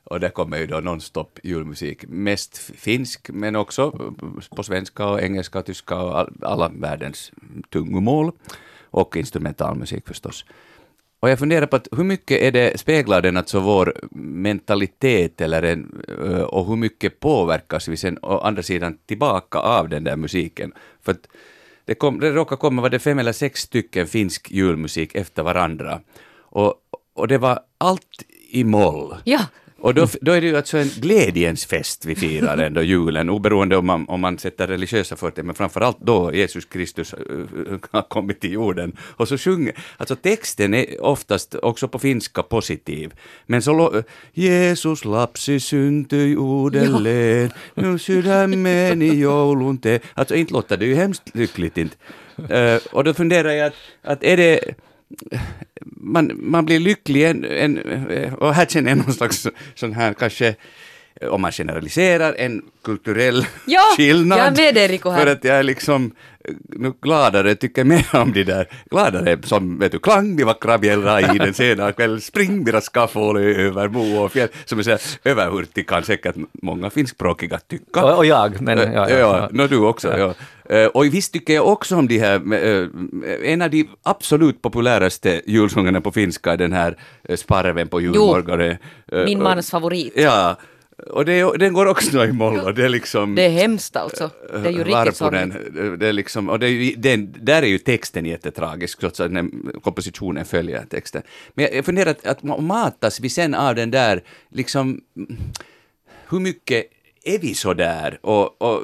Och 0.04 0.20
där 0.20 0.28
kommer 0.28 0.58
ju 0.58 0.66
då 0.66 0.80
nonstop 0.80 1.38
julmusik. 1.42 2.04
Mest 2.08 2.56
finsk, 2.58 3.30
men 3.32 3.56
också 3.56 3.90
på 4.56 4.62
svenska 4.62 5.06
och 5.06 5.20
engelska 5.22 5.58
och 5.58 5.66
tyska 5.66 5.96
och 5.96 6.18
all, 6.18 6.32
alla 6.42 6.68
världens 6.68 7.32
tungomål. 7.72 8.32
Och 8.90 9.16
instrumentalmusik 9.16 10.08
förstås. 10.08 10.44
Och 11.24 11.30
jag 11.30 11.38
funderar 11.38 11.66
på 11.66 11.76
att 11.76 11.88
hur 11.92 12.04
mycket 12.04 12.42
är 12.42 12.52
det, 12.52 12.80
speglar 12.80 13.22
den 13.22 13.36
alltså 13.36 13.60
vår 13.60 13.94
mentalitet 14.10 15.40
eller 15.40 15.62
en, 15.62 16.04
och 16.48 16.66
hur 16.66 16.76
mycket 16.76 17.20
påverkas 17.20 17.88
vi 17.88 17.96
sen 17.96 18.18
å 18.22 18.38
andra 18.38 18.62
sidan 18.62 18.98
tillbaka 19.06 19.58
av 19.58 19.88
den 19.88 20.04
där 20.04 20.16
musiken? 20.16 20.72
För 21.02 21.12
att 21.12 21.26
det, 21.84 21.94
kom, 21.94 22.20
det 22.20 22.30
råkade 22.30 22.60
komma, 22.60 22.82
var 22.82 22.90
det 22.90 22.98
fem 22.98 23.18
eller 23.18 23.32
sex 23.32 23.60
stycken 23.60 24.06
finsk 24.06 24.50
julmusik 24.50 25.14
efter 25.14 25.42
varandra. 25.42 26.00
Och, 26.36 26.74
och 27.14 27.28
det 27.28 27.38
var 27.38 27.60
allt 27.78 28.24
i 28.50 28.64
moll. 28.64 29.14
Ja, 29.24 29.40
och 29.78 29.94
då, 29.94 30.06
då 30.20 30.32
är 30.32 30.40
det 30.40 30.46
ju 30.46 30.56
alltså 30.56 30.78
en 30.78 30.88
glädjens 30.88 31.66
fest 31.66 32.04
vi 32.04 32.14
firar 32.14 32.58
ändå 32.58 32.82
julen, 32.82 33.30
oberoende 33.30 33.76
om 33.76 33.86
man, 33.86 34.08
om 34.08 34.20
man 34.20 34.38
sätter 34.38 34.66
religiösa 34.66 35.16
förtecken, 35.16 35.46
men 35.46 35.54
framförallt 35.54 35.98
då 36.00 36.34
Jesus 36.34 36.64
Kristus 36.64 37.12
äh, 37.12 37.18
har 37.90 38.02
kommit 38.02 38.40
till 38.40 38.52
jorden. 38.52 38.96
Och 39.00 39.28
så 39.28 39.38
sjunger, 39.38 39.74
alltså 39.96 40.16
texten 40.16 40.74
är 40.74 41.04
oftast 41.04 41.54
också 41.54 41.88
på 41.88 41.98
finska 41.98 42.42
positiv, 42.42 43.14
men 43.46 43.62
så 43.62 44.02
Jesus 44.32 45.04
lapsi 45.04 45.60
syntyi 45.60 46.36
uudelleen, 46.36 47.50
nu 47.74 47.98
sydämen 47.98 49.02
i 49.02 49.14
joulun 49.14 49.78
te. 49.78 50.00
Alltså 50.14 50.34
inte 50.34 50.52
låter 50.52 50.76
det 50.76 50.86
ju 50.86 50.94
hemskt 50.94 51.30
lyckligt 51.34 51.78
inte. 51.78 51.96
Eh, 52.48 52.80
och 52.92 53.04
då 53.04 53.14
funderar 53.14 53.50
jag 53.50 53.66
att, 53.66 53.74
att 54.02 54.24
är 54.24 54.36
det 54.36 54.74
man, 55.84 56.30
man 56.34 56.64
blir 56.64 56.80
lycklig 56.80 57.24
en, 57.24 57.44
en, 57.44 57.78
eh, 58.10 58.34
och 58.34 58.54
här 58.54 58.66
känner 58.66 58.88
jag 58.88 58.98
någon 58.98 59.12
slags 59.12 59.46
sån 59.74 59.92
här 59.92 60.14
kanske 60.14 60.54
om 61.30 61.40
man 61.42 61.52
generaliserar, 61.52 62.34
en 62.38 62.62
kulturell 62.84 63.46
Ja, 63.66 63.80
skillnad. 63.96 64.38
jag 64.38 64.46
är 64.46 64.56
med 64.64 64.74
dig, 64.74 64.88
Rico, 64.88 65.10
här. 65.10 65.20
För 65.20 65.26
att 65.32 65.44
jag 65.44 65.56
är 65.56 65.62
liksom 65.62 66.12
eh, 66.48 66.54
nu 66.68 66.92
gladare, 67.02 67.54
tycker 67.54 67.84
mer 67.84 68.06
om 68.12 68.32
de 68.32 68.44
där 68.44 68.68
gladare 68.90 69.38
som, 69.42 69.78
vet 69.78 69.92
du, 69.92 69.98
klang 69.98 70.36
de 70.36 70.44
vackra 70.44 70.78
bjällrar 70.78 71.34
i 71.34 71.38
den 71.38 71.54
sena 71.54 71.92
kväll, 71.92 72.20
spring 72.20 72.64
deras 72.64 72.88
skaffål 72.88 73.36
över 73.36 73.88
mo 73.88 74.18
och 74.24 74.32
fjäll, 74.32 74.48
som 74.64 74.78
är 74.78 74.82
så 74.82 74.90
här 74.90 75.00
överhurtig 75.24 75.88
kan 75.88 76.02
säkert 76.02 76.34
många 76.62 76.90
finskspråkiga 76.90 77.58
tycka. 77.58 78.04
Och, 78.04 78.16
och 78.18 78.26
jag, 78.26 78.60
men 78.60 78.78
ja, 78.78 78.84
ja, 78.92 79.08
ja, 79.10 79.18
ja. 79.18 79.48
nå 79.52 79.66
du 79.66 79.76
också. 79.78 80.18
Ja. 80.18 80.34
Eh, 80.76 80.86
Och 80.86 81.04
visst 81.04 81.32
tycker 81.32 81.54
jag 81.54 81.68
också 81.68 81.96
om 81.96 82.08
de 82.08 82.18
här, 82.18 82.52
eh, 82.52 83.52
en 83.52 83.62
av 83.62 83.70
de 83.70 83.88
absolut 84.02 84.62
populäraste 84.62 85.40
julsångerna 85.46 86.00
på 86.00 86.12
finska 86.12 86.52
är 86.52 86.56
den 86.56 86.72
här 86.72 86.96
eh, 87.28 87.36
Sparven 87.36 87.88
på 87.88 88.00
julmorgonen. 88.00 88.76
Eh, 89.12 89.24
min 89.24 89.42
mans 89.42 89.70
favorit. 89.70 90.12
Ja, 90.16 90.56
och 90.96 91.24
det, 91.24 91.58
den 91.58 91.72
går 91.72 91.86
också 91.86 92.24
i 92.24 92.32
moll 92.32 92.58
och 92.58 92.74
det 92.74 92.84
är 92.84 92.88
liksom... 92.88 93.34
Det 93.34 93.42
är 93.42 93.50
hemskt 93.50 93.96
alltså. 93.96 94.30
Det 94.52 94.58
är 94.58 94.70
ju 94.70 94.84
riktigt 94.84 95.20
Varpunen, 95.20 95.52
sorgligt. 95.52 96.00
det 96.00 96.08
är 96.08 96.12
liksom, 96.12 96.48
och 96.48 96.58
det 96.58 96.66
är 96.66 96.70
ju, 96.70 97.16
där 97.26 97.62
är 97.62 97.66
ju 97.66 97.78
texten 97.78 98.26
jättetragisk, 98.26 98.98
trots 98.98 99.20
att 99.20 99.32
kompositionen 99.82 100.44
följer 100.44 100.84
texten. 100.90 101.22
Men 101.54 101.68
jag, 101.72 101.84
funderar 101.84 102.10
att, 102.10 102.26
att 102.26 102.42
ma- 102.42 102.60
matas 102.60 103.20
vi 103.20 103.28
sen 103.28 103.54
av 103.54 103.74
den 103.74 103.90
där, 103.90 104.22
liksom, 104.48 105.00
mm, 105.16 105.36
hur 106.28 106.40
mycket 106.40 106.84
är 107.24 107.38
vi 107.38 107.54
så 107.54 107.74
där? 107.74 108.18
Och, 108.22 108.62
och 108.62 108.82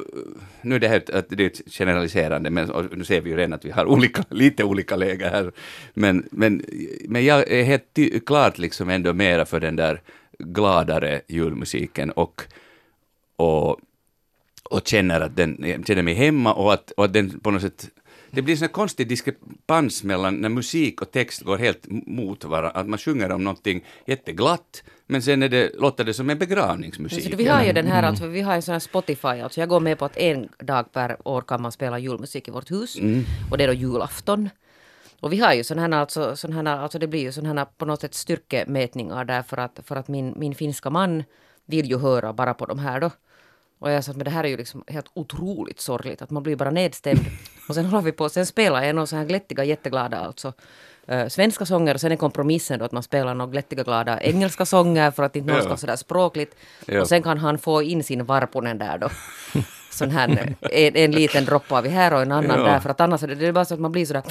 nu 0.62 0.74
är 0.74 0.78
det 0.78 0.88
här 0.88 1.02
att 1.12 1.26
det 1.28 1.42
är 1.42 1.46
ett 1.46 1.72
generaliserande, 1.72 2.50
men 2.50 2.88
nu 2.92 3.04
ser 3.04 3.20
vi 3.20 3.30
ju 3.30 3.36
redan 3.36 3.52
att 3.52 3.64
vi 3.64 3.70
har 3.70 3.86
olika, 3.86 4.24
lite 4.30 4.64
olika 4.64 4.96
läger 4.96 5.30
här. 5.30 5.52
Men, 5.94 6.28
men, 6.30 6.64
men 7.08 7.24
jag 7.24 7.50
är 7.50 7.62
helt 7.64 7.98
klart 8.26 8.58
liksom 8.58 8.88
ändå 8.88 9.12
mera 9.12 9.44
för 9.44 9.60
den 9.60 9.76
där 9.76 10.00
gladare 10.40 11.20
julmusiken 11.28 12.10
och, 12.10 12.42
och 13.36 13.80
och 14.70 14.88
känner 14.88 15.20
att 15.20 15.36
den, 15.36 15.84
känner 15.86 16.02
mig 16.02 16.14
hemma 16.14 16.54
och 16.54 16.72
att, 16.72 16.90
och 16.90 17.04
att 17.04 17.12
den 17.12 17.40
på 17.40 17.50
något 17.50 17.62
sätt 17.62 17.88
det 18.30 18.42
blir 18.42 18.62
en 18.62 18.68
konstig 18.68 19.08
diskrepans 19.08 20.04
mellan 20.04 20.34
när 20.34 20.48
musik 20.48 21.02
och 21.02 21.10
text 21.10 21.42
går 21.42 21.58
helt 21.58 21.86
mot 21.88 22.44
varandra, 22.44 22.70
att 22.80 22.88
man 22.88 22.98
sjunger 22.98 23.32
om 23.32 23.44
någonting 23.44 23.84
jätteglatt, 24.06 24.82
men 25.06 25.22
sen 25.22 25.42
är 25.42 25.48
det, 25.48 25.70
låter 25.78 26.04
det 26.04 26.14
som 26.14 26.30
en 26.30 26.38
begravningsmusik. 26.38 27.30
Så 27.30 27.36
vi 27.36 27.46
har 27.46 27.64
ju 27.64 27.72
den 27.72 27.86
här, 27.86 28.02
alltså, 28.02 28.26
vi 28.26 28.40
har 28.40 28.54
en 28.54 28.62
sån 28.62 28.72
här 28.72 28.78
Spotify, 28.78 29.28
alltså 29.28 29.60
jag 29.60 29.68
går 29.68 29.80
med 29.80 29.98
på 29.98 30.04
att 30.04 30.16
en 30.16 30.48
dag 30.58 30.92
per 30.92 31.28
år 31.28 31.40
kan 31.42 31.62
man 31.62 31.72
spela 31.72 31.98
julmusik 31.98 32.48
i 32.48 32.50
vårt 32.50 32.70
hus. 32.70 32.96
Och 33.50 33.58
det 33.58 33.64
är 33.64 33.68
då 33.68 33.74
julafton. 33.74 34.48
Och 35.20 35.32
vi 35.32 35.40
har 35.40 35.54
ju 35.54 35.64
sådana 35.64 35.96
här, 35.96 36.02
alltså, 36.02 36.36
sån 36.36 36.52
här, 36.52 36.64
alltså 36.66 36.98
det 36.98 37.06
blir 37.06 37.20
ju 37.20 37.32
sådana 37.32 37.60
här 37.60 37.68
på 37.78 37.84
något 37.84 38.00
sätt 38.00 38.14
styrkemätningar 38.14 39.24
där 39.24 39.42
för 39.42 39.56
att, 39.56 39.80
för 39.84 39.96
att 39.96 40.08
min, 40.08 40.34
min 40.36 40.54
finska 40.54 40.90
man 40.90 41.24
vill 41.66 41.90
ju 41.90 41.98
höra 41.98 42.32
bara 42.32 42.54
på 42.54 42.66
de 42.66 42.78
här 42.78 43.00
då. 43.00 43.10
Och 43.78 43.90
jag 43.90 44.04
sa 44.04 44.10
att 44.10 44.16
men 44.16 44.24
det 44.24 44.30
här 44.30 44.44
är 44.44 44.48
ju 44.48 44.56
liksom 44.56 44.84
helt 44.86 45.06
otroligt 45.14 45.80
sorgligt, 45.80 46.22
att 46.22 46.30
man 46.30 46.42
blir 46.42 46.56
bara 46.56 46.70
nedstämd. 46.70 47.20
Och 47.68 47.74
sen 47.74 47.86
håller 47.86 48.04
vi 48.04 48.12
på, 48.12 48.28
sen 48.28 48.46
spelar 48.46 48.82
jag 48.82 48.94
några 48.94 49.06
så 49.06 49.16
här 49.16 49.24
glättiga, 49.24 49.64
jätteglada 49.64 50.18
alltså 50.18 50.52
eh, 51.06 51.28
svenska 51.28 51.66
sånger 51.66 51.94
och 51.94 52.00
sen 52.00 52.12
är 52.12 52.16
kompromissen 52.16 52.78
då 52.78 52.84
att 52.84 52.92
man 52.92 53.02
spelar 53.02 53.34
några 53.34 53.50
glättiga, 53.50 53.82
glada 53.82 54.20
engelska 54.20 54.66
sånger 54.66 55.10
för 55.10 55.22
att 55.22 55.36
inte 55.36 55.52
någon 55.52 55.62
ska 55.62 55.76
sådär 55.76 55.96
språkligt. 55.96 56.56
Ja. 56.86 57.00
Och 57.00 57.08
sen 57.08 57.22
kan 57.22 57.38
han 57.38 57.58
få 57.58 57.82
in 57.82 58.04
sin 58.04 58.24
varpunen 58.24 58.78
där 58.78 58.98
då. 58.98 59.08
Sån 59.90 60.10
här, 60.10 60.54
en, 60.60 60.96
en 60.96 61.10
liten 61.10 61.44
droppe 61.44 61.78
av 61.78 61.86
här 61.86 62.14
och 62.14 62.22
en 62.22 62.32
annan 62.32 62.58
Ja. 62.60 62.64
där, 62.64 62.80
för 62.80 62.90
att 62.90 63.00
annars 63.00 63.22
är 63.22 63.28
det, 63.28 63.34
det 63.34 63.46
är 63.46 63.52
bara 63.52 63.64
så 63.64 63.74
att 63.74 63.80
man 63.80 63.92
blir 63.92 64.06
sådär... 64.06 64.22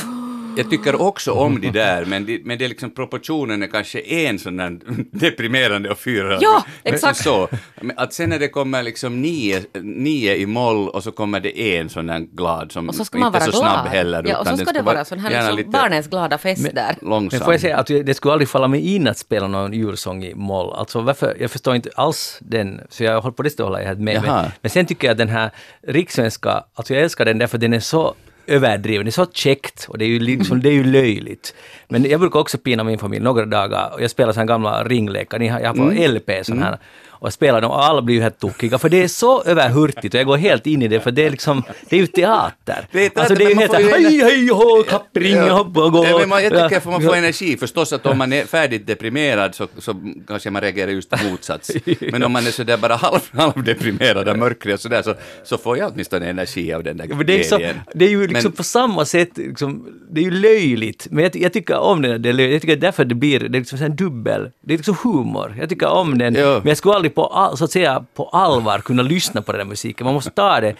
Jag 0.60 0.70
tycker 0.70 1.02
också 1.02 1.32
om 1.32 1.62
de 1.62 1.72
där, 1.72 2.06
men, 2.06 2.26
de, 2.26 2.42
men 2.44 2.58
det 2.58 2.66
är 2.66 2.70
liksom 2.70 2.92
proportionen 2.92 3.64
är 3.64 3.68
kanske 3.68 4.00
en 4.00 4.40
sån 4.40 4.58
där 4.58 4.80
deprimerande 5.12 5.90
och 5.90 5.98
fyra 6.00 6.38
Ja, 6.42 6.64
men 6.84 6.94
exakt. 6.94 7.24
så. 7.24 7.48
Men 7.82 7.98
att 7.98 8.14
sen 8.14 8.30
när 8.30 8.40
det 8.40 8.48
kommer 8.48 8.84
liksom 8.84 9.22
nio, 9.22 9.64
nio 9.82 10.36
i 10.36 10.46
moll 10.46 10.90
och 10.90 11.04
så 11.04 11.12
kommer 11.12 11.40
det 11.40 11.78
en 11.78 11.90
sån 11.90 12.08
där 12.08 12.20
glad 12.20 12.72
som 12.72 12.90
Och 12.90 12.96
så 12.96 13.06
ska 13.06 13.18
inte 13.18 13.24
man 13.26 13.32
vara 13.32 13.44
är 13.44 13.52
så 13.52 13.60
glad. 13.60 13.74
snabb 13.74 13.88
heller. 13.88 14.24
ja, 14.28 14.38
och 14.38 14.48
så 14.48 14.58
ska 14.58 14.72
det 14.72 14.82
vara 14.82 15.06
sån 15.06 15.20
här 15.20 15.32
gärna 15.32 15.44
liksom 15.44 15.58
lite 15.58 15.70
barnens 15.70 16.08
glada 16.08 16.38
fest 16.38 16.70
där. 16.74 16.96
långsam. 17.02 17.38
Men 17.40 17.46
får 17.46 17.54
jag 17.54 17.62
säga 17.62 17.78
att 17.78 17.88
det 17.88 18.14
skulle 18.14 18.32
aldrig 18.34 18.50
falla 18.50 18.68
mig 18.68 18.96
in 18.96 19.08
att 19.08 19.18
spela 19.18 19.48
någon 19.48 19.74
julsång 19.74 20.24
i 20.24 20.36
moll. 20.36 20.74
Alltså 20.74 21.02
varför, 21.02 21.38
jag 21.40 21.52
förstår 21.52 21.76
inte 21.76 21.90
alls 21.96 22.38
den, 22.42 22.82
så 22.90 23.04
jag 23.04 23.22
håller 23.22 23.34
på 23.34 23.44
det 23.44 23.60
håller 23.60 23.80
jag 23.80 23.88
helt 23.88 24.00
med. 24.00 24.22
Men, 24.26 24.46
men 24.62 24.70
sen 24.70 24.86
tycker 24.86 25.08
jag 25.08 25.12
att 25.12 25.18
den 25.18 25.30
här 25.30 25.52
rikssvenska, 25.88 26.64
alltså 26.74 26.94
jag 26.94 27.04
älskar 27.04 27.26
den 27.26 27.38
därför 27.38 27.58
den 27.58 27.74
är 27.74 27.80
så 27.80 28.16
överdriven, 28.50 29.06
det 29.06 29.10
är 29.10 29.12
så 29.12 29.26
käckt 29.26 29.86
och 29.90 29.98
det 29.98 30.06
är 30.06 30.10
ju, 30.10 30.20
liksom, 30.20 30.62
det 30.62 30.70
är 30.70 30.74
ju 30.74 30.84
löjligt. 30.84 31.54
Men 31.88 32.10
jag 32.10 32.20
brukar 32.20 32.40
också 32.40 32.58
pina 32.58 32.84
min 32.84 33.00
familj 33.00 33.24
några 33.24 33.46
dagar 33.46 33.92
och 33.94 34.02
jag 34.02 34.12
spelar 34.12 34.34
såna 34.34 34.46
gamla 34.46 34.84
ringlekar, 34.84 35.40
jag 35.40 35.54
har 35.54 35.74
på 35.74 36.12
LP 36.14 36.46
sån 36.46 36.64
här 36.64 36.78
och 37.20 37.34
spelar 37.34 37.62
dem 37.62 37.72
och 37.72 37.86
alla 37.86 38.02
blir 38.02 38.16
ju 38.16 38.22
helt 38.22 38.40
tokiga 38.40 38.78
för 38.78 38.90
det 38.90 39.04
är 39.04 39.08
så 39.08 39.44
överhurtigt 39.44 40.14
och 40.14 40.20
jag 40.20 40.28
går 40.28 40.38
helt 40.38 40.68
in 40.68 40.82
i 40.82 40.88
det 40.88 41.00
för 41.00 41.12
det 41.12 41.26
är 41.26 41.30
liksom, 41.32 41.64
det 41.90 41.96
är 41.96 42.00
ju 42.00 42.08
teater. 42.08 42.88
Det 42.92 43.06
är 43.06 43.10
teater, 43.10 43.20
alltså 43.20 43.36
det 43.36 43.44
är 43.46 43.50
ju 43.50 43.56
helt 43.56 43.80
ju 43.80 43.90
hej 43.90 44.20
hej 44.24 44.48
hå, 44.50 44.84
kappring, 44.90 45.38
hoppa 45.50 45.90
gå. 45.90 46.06
Ja, 46.06 46.18
men 46.20 46.30
man, 46.30 46.44
jag 46.44 46.52
tycker 46.54 46.78
att 46.78 46.86
man 46.86 47.02
får 47.02 47.16
energi. 47.16 47.58
Förstås 47.58 47.94
att 47.94 48.06
om 48.06 48.18
man 48.18 48.34
är 48.34 48.46
färdigt 48.46 48.88
deprimerad 48.88 49.56
så, 49.56 49.68
så 49.78 49.96
kanske 50.28 50.50
man 50.52 50.62
reagerar 50.62 50.92
just 50.92 51.24
motsats. 51.32 51.72
Men 52.12 52.24
om 52.24 52.32
man 52.32 52.48
är 52.48 52.52
sådär 52.52 52.78
bara 52.78 52.96
halv, 52.96 53.20
halvdeprimerad 53.32 54.28
och 54.30 54.38
mörkrig 54.40 54.74
och 54.74 54.80
sådär 54.80 55.02
så, 55.02 55.14
så 55.44 55.58
får 55.58 55.78
jag 55.78 55.92
åtminstone 55.94 56.30
energi 56.30 56.74
av 56.74 56.84
den 56.84 56.98
där 56.98 57.08
Men 57.08 57.26
det, 57.26 57.40
är 57.40 57.44
så, 57.44 57.58
glädjen. 57.58 57.80
det 57.94 58.06
är 58.06 58.10
ju 58.10 58.28
liksom 58.28 58.44
Men- 58.44 58.52
på 58.52 58.64
samma 58.64 59.06
sätt, 59.06 59.38
liksom, 59.38 59.88
det 60.12 60.22
är 60.22 60.26
ju 60.26 60.32
löjligt. 60.32 61.08
Men 61.12 61.24
jag, 61.24 61.36
jag 61.36 61.54
tycker 61.54 61.78
om 61.80 62.02
den, 62.02 62.22
det 62.22 62.30
är 62.30 62.34
löjligt. 62.34 62.54
jag 62.54 62.62
tycker 62.62 62.76
därför 62.76 63.06
det 63.06 63.16
blir, 63.16 63.40
det 63.40 63.58
är 63.58 63.60
liksom 63.60 63.82
en 63.84 63.96
dubbel, 63.96 64.50
det 64.62 64.74
är 64.74 64.78
liksom 64.78 64.96
humor. 65.04 65.56
Jag 65.60 65.70
tycker 65.70 65.88
om 65.88 66.18
den, 66.18 66.36
Ja. 66.36 66.58
men 66.58 66.68
jag 66.68 66.78
skulle 66.78 66.94
aldrig 66.96 67.09
på, 67.10 67.26
all, 67.26 67.58
så 67.58 67.66
att 67.66 67.72
säga, 67.72 68.06
på 68.16 68.26
allvar 68.26 68.80
kunna 68.80 69.04
lyssna 69.04 69.42
på 69.42 69.52
den 69.52 69.60
där 69.60 69.66
musiken. 69.66 70.06
Man 70.06 70.14
måste 70.14 70.30
ta 70.32 70.60
det 70.62 70.76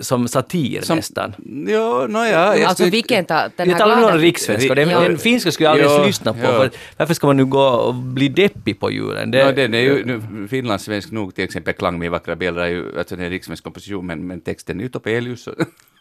som 0.00 0.28
satir 0.28 0.80
Som- 0.82 0.96
nästan. 0.96 1.34
Jo, 1.68 2.06
nåja. 2.08 2.30
jag 2.30 2.60
Alltså 2.62 2.74
skulle- 2.74 2.90
vilken 2.90 3.24
ta, 3.24 3.34
den 3.34 3.50
Jag 3.56 3.66
här 3.66 3.78
talar 3.78 3.96
nu 3.96 4.04
om 4.04 4.18
rikssvenska, 4.18 4.74
den, 4.74 4.88
Ja. 4.90 5.00
den 5.00 5.18
finska 5.18 5.52
skulle 5.52 5.66
jag 5.66 5.70
aldrig 5.72 5.88
Ja, 5.90 5.94
ens 5.94 6.06
lyssna 6.06 6.32
på. 6.32 6.38
ja. 6.42 6.46
För, 6.46 6.70
varför 6.96 7.14
ska 7.14 7.26
man 7.26 7.36
nu 7.36 7.44
gå 7.44 7.62
och 7.66 7.94
bli 7.94 8.28
deppig 8.28 8.80
på 8.80 8.90
julen? 8.90 9.30
Det, 9.30 9.44
No, 9.44 9.52
den 9.52 9.74
är 9.74 9.78
ju 9.80 10.04
nu, 10.04 10.48
finlandssvensk 10.48 11.10
nog, 11.10 11.34
till 11.34 11.44
exempel 11.44 11.74
Klang 11.74 11.98
med 11.98 12.10
vackra 12.10 12.36
bilder 12.36 12.62
är 12.62 12.66
ju 12.68 12.98
alltså 12.98 13.16
det 13.16 13.22
är 13.22 13.24
en 13.24 13.30
rikssvensk 13.30 13.64
komposition, 13.64 14.06
men, 14.06 14.26
men 14.26 14.40
texten 14.40 14.78
är 14.80 14.82
ju 14.84 14.88
Topelius. 14.88 15.48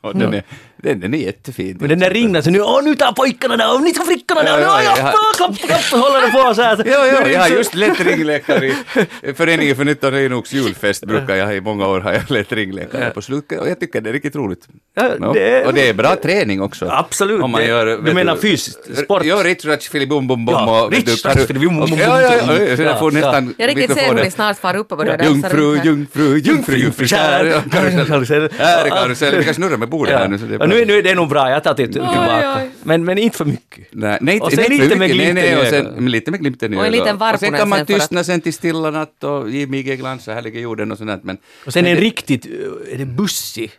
Och 0.03 0.15
den, 0.15 0.33
är, 0.33 0.43
den, 0.77 0.99
den 0.99 1.13
är 1.13 1.17
jättefin. 1.17 1.77
Men 1.79 1.89
den 1.89 1.99
där 1.99 2.09
ringde 2.09 2.43
så 2.43 2.49
nu, 2.49 2.61
åh 2.61 2.83
nu 2.83 2.95
tar 2.95 3.11
pojkarna 3.11 3.57
det 3.57 3.65
och 3.67 3.81
ni 3.81 3.93
ska 3.93 4.03
flickorna 4.05 4.43
det 4.43 4.49
Ja, 4.49 4.53
och 4.55 4.59
nu, 4.59 4.65
ja, 4.65 4.81
ja, 4.83 4.95
ja. 4.97 5.13
klapp, 5.37 5.57
klapp, 5.57 6.01
håller 6.01 6.21
det 6.21 6.31
på 6.31 6.55
så 6.55 6.61
här. 6.61 6.75
Så- 6.75 6.83
Ja, 6.85 7.05
ja, 7.07 7.21
nu 7.25 7.31
jag 7.31 7.39
har 7.39 7.47
just 7.47 7.75
lett 7.75 7.99
ringläkare 7.99 8.65
i 8.67 9.33
Föreningen 9.33 9.75
för 9.75 9.85
nytta 9.85 10.07
och 10.07 10.13
Renoks 10.13 10.53
julfest 10.53 11.05
brukar 11.05 11.35
jag 11.35 11.55
i 11.55 11.61
många 11.61 11.87
år 11.87 11.99
har 11.99 12.13
jag 12.13 12.31
lett 12.31 12.51
ringläkare 12.51 13.09
på 13.09 13.21
slutet 13.21 13.59
och 13.59 13.69
jag 13.69 13.79
tycker 13.79 14.01
det 14.01 14.09
är 14.09 14.13
riktigt 14.13 14.35
roligt. 14.35 14.67
Ja, 14.95 15.31
det 15.33 15.49
är- 15.49 15.65
Och 15.67 15.73
det 15.73 15.89
är 15.89 15.93
bra 15.93 16.15
träning 16.15 16.61
också. 16.61 16.85
Absolut, 16.89 17.41
Om 17.41 17.51
man 17.51 17.61
det- 17.61 17.67
gör, 17.67 17.85
du 17.85 18.13
menar 18.13 18.35
fysiskt, 18.35 18.97
sport? 18.97 19.23
Ja, 19.25 19.35
Rich 19.43 19.65
Ratch 19.65 19.89
Filibum 19.89 20.27
Bum 20.27 20.45
Bum 20.45 20.55
Ja, 20.55 20.83
och... 20.85 20.91
Rich 20.91 21.23
kan 21.23 21.31
Ratch 21.33 21.47
Bum 21.51 21.79
och- 21.81 21.89
Bum 21.89 21.99
Ja, 21.99 22.21
ja, 22.21 22.33
ja, 22.47 22.83
jag 22.83 22.99
får 22.99 23.11
nästan 23.11 23.55
Jag 23.57 23.67
riktigt 23.69 23.93
ser 23.97 24.13
hur 24.15 24.23
ni 24.23 24.31
snart 24.31 24.59
far 24.59 24.75
upp 24.75 24.91
och 24.91 24.97
börjar 24.97 25.17
dansa 25.17 25.31
Jungfru, 25.33 25.59
runt 25.61 25.77
här. 25.79 25.85
jungfru, 25.85 26.37
jungfru, 26.37 26.77
jungfru, 26.77 27.07
kär. 27.07 27.61
Karusell. 28.07 28.49
Här 28.57 28.85
är 28.85 28.89
karusell. 28.89 29.37
Vi 29.37 29.43
kan 29.45 29.53
snurra 29.53 29.77
med 29.77 29.89
bordet 29.91 30.17
här 30.19 30.27
nu. 30.27 30.37
Så 30.37 30.45
det 30.45 30.55
är 30.55 30.59
Ja, 30.59 30.65
nu, 30.65 30.79
är- 30.81 30.85
nu 30.85 30.97
är 30.97 31.03
det 31.03 31.15
nog 31.15 31.29
bra, 31.29 31.49
jag 31.49 31.63
tar 31.63 31.73
till, 31.73 31.91
tillbaka. 31.93 32.55
oj. 32.57 32.69
Men, 32.83 33.05
men 33.05 33.17
inte 33.17 33.37
för 33.37 33.45
mycket. 33.45 33.87
Nej, 33.91 34.17
nej, 34.21 34.41
Och 34.41 34.51
inte- 34.51 34.63
sen 34.63 34.65
nej, 34.69 34.77
lite 34.79 34.89
för 34.89 34.99
med. 34.99 35.09
Nej, 35.09 35.17
glimten 35.17 35.35
nej, 35.35 35.51
i 35.53 35.55
och 35.55 35.65
sen, 35.67 35.85
ögat. 35.85 35.99
med 35.99 36.11
lite 36.11 36.31
med 36.31 36.39
glimten 36.39 36.73
i 36.73 36.77
Och 36.77 36.79
en 36.79 36.85
ögat. 36.85 36.91
liten 36.93 37.03
Och 37.03 37.09
sen 37.09 37.17
varpunen 37.19 37.59
kan 37.59 37.69
man 37.69 37.77
sen 37.79 37.85
för 37.87 37.93
att- 37.93 37.99
tystna 37.99 38.23
sen 38.23 38.41
till 38.41 38.53
Stilla 38.53 38.91
natt 38.91 39.23
och 39.23 39.49
J.M.G. 39.49 39.95
Glans 39.95 40.27
och 40.27 40.33
Härliga 40.33 40.59
jorden 40.59 40.91
och 40.91 40.97
sånt. 40.97 41.23
Men, 41.23 41.37
Och 41.65 41.73
sen 41.73 41.83
men 41.83 41.91
en 41.91 41.97
det- 41.97 42.03
riktigt, 42.05 42.45
eh, 42.45 42.93
är 42.93 42.97
det 42.97 43.05
bussig? 43.05 43.71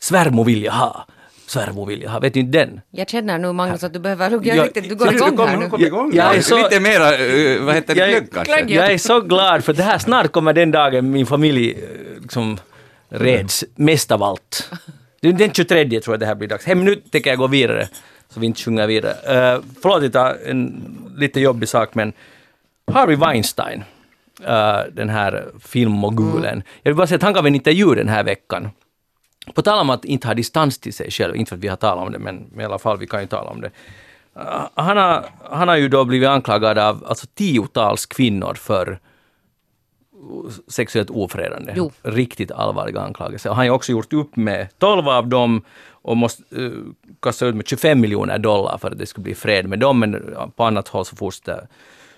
Svärmor 0.00 0.44
vill 0.44 0.62
jag 0.64 0.72
ha. 0.72 1.06
Svärmor 1.46 1.86
vill 1.86 2.02
jag 2.02 2.10
ha, 2.10 2.18
vet 2.20 2.34
du 2.34 2.40
inte 2.40 2.58
den? 2.58 2.80
Jag 2.90 3.08
känner 3.08 3.38
nu 3.38 3.52
Magnus 3.52 3.84
att 3.84 3.92
du 3.92 3.98
behöver 3.98 4.30
lugna 4.30 4.54
Ja, 4.54 4.64
riktigt, 4.64 4.88
du 4.88 4.94
går 4.94 5.14
igång 5.14 5.36
kom- 5.36 5.48
här 5.48 5.56
nu. 5.56 5.68
kom 5.68 5.80
igång. 5.84 6.10
Jag 6.14 6.30
är 6.30 6.36
Ja, 6.36 6.42
så- 6.42 6.56
Lite 6.58 6.80
mera, 6.80 7.14
eh, 7.16 7.62
vad 7.62 7.74
heter 7.74 7.94
det, 7.94 8.00
Jag 8.00 8.08
är- 8.08 8.12
glögg 8.20 8.32
kanske? 8.32 8.74
Jag 8.74 8.92
är 8.92 8.98
så 8.98 9.20
glad 9.20 9.64
för 9.64 9.72
det 9.72 9.82
här 9.82 9.98
snart 9.98 10.32
kommer 10.32 10.52
den 10.52 10.70
dagen 10.70 11.10
min 11.10 11.26
familj 11.26 11.70
eh, 11.70 12.22
liksom 12.22 12.58
reds 13.08 13.64
mest 13.76 14.10
av 14.12 14.22
allt. 14.22 14.70
Det 15.20 15.28
är 15.28 15.32
Den 15.32 15.52
23 15.52 16.00
tror 16.00 16.14
jag 16.14 16.20
det 16.20 16.26
här 16.26 16.34
blir 16.34 16.48
dags. 16.48 16.66
Hem 16.66 16.84
nu 16.84 16.94
tänker 16.94 17.30
jag 17.30 17.38
gå 17.38 17.46
vidare 17.46 17.88
så 18.28 18.40
vi 18.40 18.46
inte 18.46 18.60
sjunger 18.60 18.86
vidare. 18.86 19.12
Uh, 19.12 19.62
förlåt 19.82 20.02
att 20.02 20.14
jag 20.14 20.50
en 20.50 20.84
lite 21.16 21.40
jobbig 21.40 21.68
sak 21.68 21.94
men 21.94 22.12
Harvey 22.92 23.16
Weinstein, 23.16 23.84
eh, 24.44 24.80
den 24.92 25.08
här 25.08 25.48
filmmogulen. 25.60 26.62
Jag 26.82 26.90
vill 26.90 26.96
bara 26.96 27.06
säga 27.06 27.16
att 27.16 27.22
han 27.22 27.32
gav 27.32 27.46
en 27.46 27.54
intervju 27.54 27.94
den 27.94 28.08
här 28.08 28.24
veckan. 28.24 28.70
På 29.54 29.62
tal 29.62 29.78
om 29.78 29.90
att 29.90 30.04
inte 30.04 30.26
ha 30.26 30.34
distans 30.34 30.78
till 30.78 30.94
sig 30.94 31.10
själv, 31.10 31.36
inte 31.36 31.48
för 31.48 31.56
att 31.56 31.62
vi 31.62 31.68
har 31.68 31.76
talat 31.76 32.06
om 32.06 32.12
det, 32.12 32.18
men, 32.18 32.46
men 32.52 32.60
i 32.60 32.64
alla 32.64 32.78
fall 32.78 32.98
vi 32.98 33.06
kan 33.06 33.20
ju 33.20 33.26
tala 33.26 33.50
om 33.50 33.60
det. 33.60 33.70
Uh, 34.36 34.68
han, 34.74 34.96
har, 34.96 35.24
han 35.50 35.68
har 35.68 35.76
ju 35.76 35.88
då 35.88 36.04
blivit 36.04 36.28
anklagad 36.28 36.78
av 36.78 37.04
alltså, 37.08 37.26
tiotals 37.34 38.06
kvinnor 38.06 38.54
för 38.54 38.98
sexuellt 40.68 41.10
ofredande. 41.10 41.72
Jo. 41.76 41.92
Riktigt 42.02 42.50
allvarliga 42.50 43.00
anklagelser. 43.00 43.50
Han 43.50 43.68
har 43.68 43.74
också 43.74 43.92
gjort 43.92 44.12
upp 44.12 44.36
med 44.36 44.68
12 44.78 45.08
av 45.08 45.28
dem 45.28 45.62
och 45.90 46.16
måste 46.16 46.56
uh, 46.56 46.84
kasta 47.22 47.46
ut 47.46 47.54
med 47.54 47.68
25 47.68 48.00
miljoner 48.00 48.38
dollar 48.38 48.78
för 48.78 48.90
att 48.90 48.98
det 48.98 49.06
skulle 49.06 49.22
bli 49.22 49.34
fred 49.34 49.68
med 49.68 49.78
dem, 49.78 50.00
men 50.00 50.34
på 50.56 50.64
annat 50.64 50.88
håll 50.88 51.04
så 51.04 51.16
fortsätter 51.16 51.68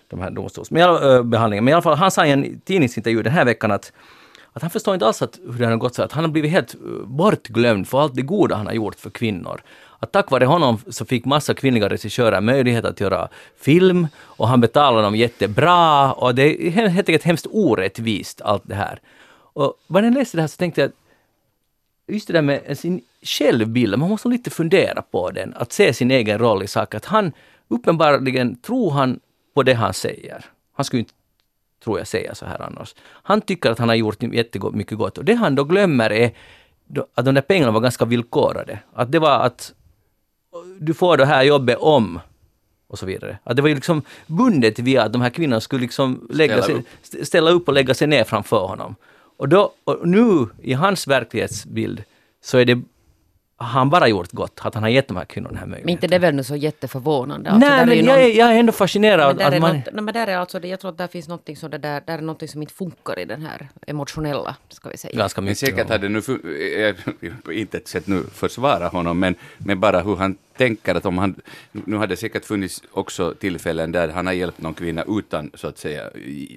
de 0.09 0.21
här 0.21 0.31
domstolsbehandlingen. 0.31 1.65
Men 1.65 1.69
i 1.69 1.73
alla 1.73 1.83
fall, 1.83 1.97
han 1.97 2.11
sa 2.11 2.27
i 2.27 2.31
en 2.31 2.61
tidningsintervju 2.61 3.23
den 3.23 3.33
här 3.33 3.45
veckan 3.45 3.71
att 3.71 3.93
att 4.53 4.63
han 4.63 4.71
förstår 4.71 4.95
inte 4.95 5.07
alls 5.07 5.23
att, 5.23 5.39
hur 5.39 5.59
det 5.59 5.67
har 5.67 5.77
gått 5.77 5.95
så. 5.95 6.03
Att 6.03 6.13
han 6.13 6.25
har 6.25 6.31
blivit 6.31 6.51
helt 6.51 6.75
eh, 6.75 6.81
bortglömd 7.05 7.89
för 7.89 8.01
allt 8.01 8.15
det 8.15 8.23
goda 8.23 8.57
han 8.57 8.67
har 8.67 8.75
gjort 8.75 8.95
för 8.95 9.11
kvinnor. 9.11 9.61
Att 10.03 10.13
tack 10.13 10.31
vare 10.31 10.45
honom 10.45 10.79
så 10.89 11.05
fick 11.05 11.25
massa 11.25 11.55
kvinnliga 11.55 11.89
regissörer 11.89 12.41
möjlighet 12.41 12.85
att 12.85 13.01
göra 13.01 13.29
film 13.57 14.09
och 14.19 14.49
han 14.49 14.61
betalade 14.61 15.03
dem 15.03 15.17
jättebra 15.17 16.13
och 16.13 16.35
det 16.35 16.67
är 16.67 16.71
helt 16.71 17.09
enkelt 17.09 17.25
hemskt 17.25 17.47
orättvist 17.51 18.41
allt 18.41 18.63
det 18.67 18.75
här. 18.75 19.01
Och 19.53 19.75
när 19.87 20.03
jag 20.03 20.15
läste 20.15 20.37
det 20.37 20.41
här 20.41 20.49
så 20.49 20.57
tänkte 20.57 20.81
jag 20.81 20.89
att 20.89 20.95
just 22.09 22.27
det 22.27 22.33
där 22.33 22.43
med 22.43 22.79
sin 22.79 23.01
självbild, 23.23 23.99
man 23.99 24.09
måste 24.09 24.29
lite 24.29 24.51
fundera 24.51 25.03
på 25.03 25.31
den, 25.31 25.55
att 25.57 25.73
se 25.73 25.93
sin 25.93 26.11
egen 26.11 26.39
roll 26.39 26.63
i 26.63 26.67
saker. 26.67 26.99
Att 26.99 27.05
han 27.05 27.33
uppenbarligen 27.69 28.57
tror 28.57 28.91
han 28.91 29.21
på 29.55 29.63
det 29.63 29.75
han 29.75 29.95
säger. 29.95 30.45
Han 30.73 30.85
skulle 30.85 31.01
inte, 31.01 31.13
tror 31.85 31.99
jag, 31.99 32.07
säga 32.07 32.35
så 32.35 32.47
här 32.47 32.63
annars. 32.63 32.95
Han 33.03 33.41
tycker 33.41 33.71
att 33.71 33.79
han 33.79 33.89
har 33.89 33.97
gjort 33.97 34.23
jättemycket 34.23 34.99
gott 34.99 35.19
och 35.19 35.25
det 35.25 35.35
han 35.35 35.55
då 35.55 35.65
glömmer 35.65 36.13
är 36.13 36.31
att 37.15 37.25
de 37.25 37.35
där 37.35 37.43
pengarna 37.43 37.73
var 37.73 37.81
ganska 37.81 38.05
villkorade. 38.05 38.79
Att 38.93 39.13
det 39.13 39.19
var 39.19 39.41
att 39.41 39.75
du 40.79 40.95
får 40.95 41.17
det 41.17 41.25
här 41.27 41.43
jobbet 41.43 41.77
om 41.81 42.21
och 42.89 42.99
så 42.99 43.07
vidare. 43.07 43.39
Att 43.45 43.57
det 43.57 43.63
var 43.63 43.69
ju 43.69 43.75
liksom 43.75 44.03
bundet 44.27 44.79
via 44.79 45.03
att 45.03 45.13
de 45.13 45.23
här 45.23 45.31
kvinnorna 45.31 45.61
skulle 45.61 45.83
liksom 45.83 46.27
lägga 46.31 46.53
Ställa 46.63 46.67
sig, 46.67 46.75
upp. 46.75 46.87
st- 47.03 47.25
ställa 47.25 47.51
upp 47.51 47.69
och 47.69 47.75
lägga 47.75 47.95
sig 47.95 48.09
ner 48.09 48.25
framför 48.25 48.67
honom. 48.67 48.95
Och, 49.37 49.49
då, 49.49 49.73
och 49.85 50.09
nu, 50.09 50.47
i 50.63 50.73
hans 50.73 51.07
verklighetsbild, 51.07 52.03
så 52.45 52.59
är 52.59 52.65
det 52.65 52.83
har 53.61 53.67
han 53.67 53.91
bara 53.91 54.09
gjort 54.09 54.33
gott, 54.33 54.61
att 54.63 54.75
han 54.75 54.83
har 54.83 54.91
gett 54.91 55.09
de 55.09 55.17
här 55.17 55.25
kvinnorna 55.25 55.51
den 55.51 55.59
här 55.59 55.67
Men 55.67 55.71
möjligheten. 55.71 55.91
inte 55.91 56.07
det 56.07 56.17
är 56.17 56.21
väl 56.21 56.35
nu 56.35 56.45
så 56.45 56.57
jätteförvånande? 56.57 57.51
Alltså, 57.51 57.69
Nej, 57.69 57.77
där 57.77 57.83
är 57.83 57.87
men 57.87 57.97
jag, 57.97 58.05
någon- 58.07 58.15
är, 58.25 58.39
jag 58.39 58.55
är 58.55 58.59
ändå 58.59 58.73
fascinerad 58.73 59.27
Men 59.27 59.37
där, 59.37 59.47
att 59.47 59.53
är 59.55 59.61
man... 59.61 59.77
något, 59.77 59.89
nej, 59.93 60.03
men 60.05 60.15
där 60.15 60.27
är 60.27 60.37
alltså, 60.37 60.67
jag 60.67 60.81
tror 60.81 60.91
att 60.91 60.99
där 60.99 61.07
finns 61.09 61.29
någonting 61.29 61.57
som 61.57 61.71
det 61.71 61.79
där, 61.79 62.03
där 62.07 62.19
är 62.19 62.23
någonting 62.23 62.49
som 62.49 62.63
inte 62.63 62.75
funkar 62.75 63.19
i 63.19 63.25
den 63.25 63.43
här 63.43 63.69
emotionella, 63.87 64.57
ska 64.69 64.89
vi 64.89 64.97
säga. 64.97 65.17
Ganska 65.19 65.41
Men 65.41 65.45
mycket. 65.49 65.59
säkert 65.59 65.89
hade 65.89 66.09
nu, 66.09 66.21
fu- 66.21 66.81
jag 66.81 66.95
vill 67.21 67.33
på 67.45 67.53
intet 67.53 67.89
sätt 67.89 68.07
nu 68.07 68.25
försvara 68.35 68.89
honom, 68.89 69.19
men, 69.21 69.35
men 69.59 69.81
bara 69.81 70.01
hur 70.03 70.17
han 70.17 70.37
tänker 70.61 70.95
att 70.95 71.07
om 71.07 71.19
han, 71.19 71.41
nu 71.73 71.97
hade 71.97 72.13
det 72.13 72.17
säkert 72.17 72.45
funnits 72.45 72.83
också 72.91 73.35
tillfällen 73.35 73.93
där 73.93 74.09
han 74.09 74.27
har 74.27 74.33
hjälpt 74.33 74.61
någon 74.61 74.75
kvinna 74.75 75.05
utan 75.09 75.51
så 75.55 75.69
att 75.69 75.79
säga 75.79 76.11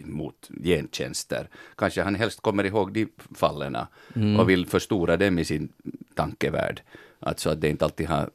mot 0.06 0.50
gentjänster. 0.64 1.48
Kanske 1.76 2.02
han 2.02 2.16
helst 2.16 2.42
kommer 2.42 2.64
ihåg 2.66 2.94
de 2.94 3.08
fallen 3.36 3.78
Mm. 4.16 4.40
och 4.40 4.50
vill 4.50 4.66
förstora 4.66 5.18
dem 5.18 5.40
i 5.40 5.46
sin 5.46 5.70
tankevärld. 6.16 6.82
Alltså 7.20 7.50
att 7.50 7.62
det 7.62 7.70
inte 7.70 7.86
alltid 7.86 8.08
har 8.08 8.30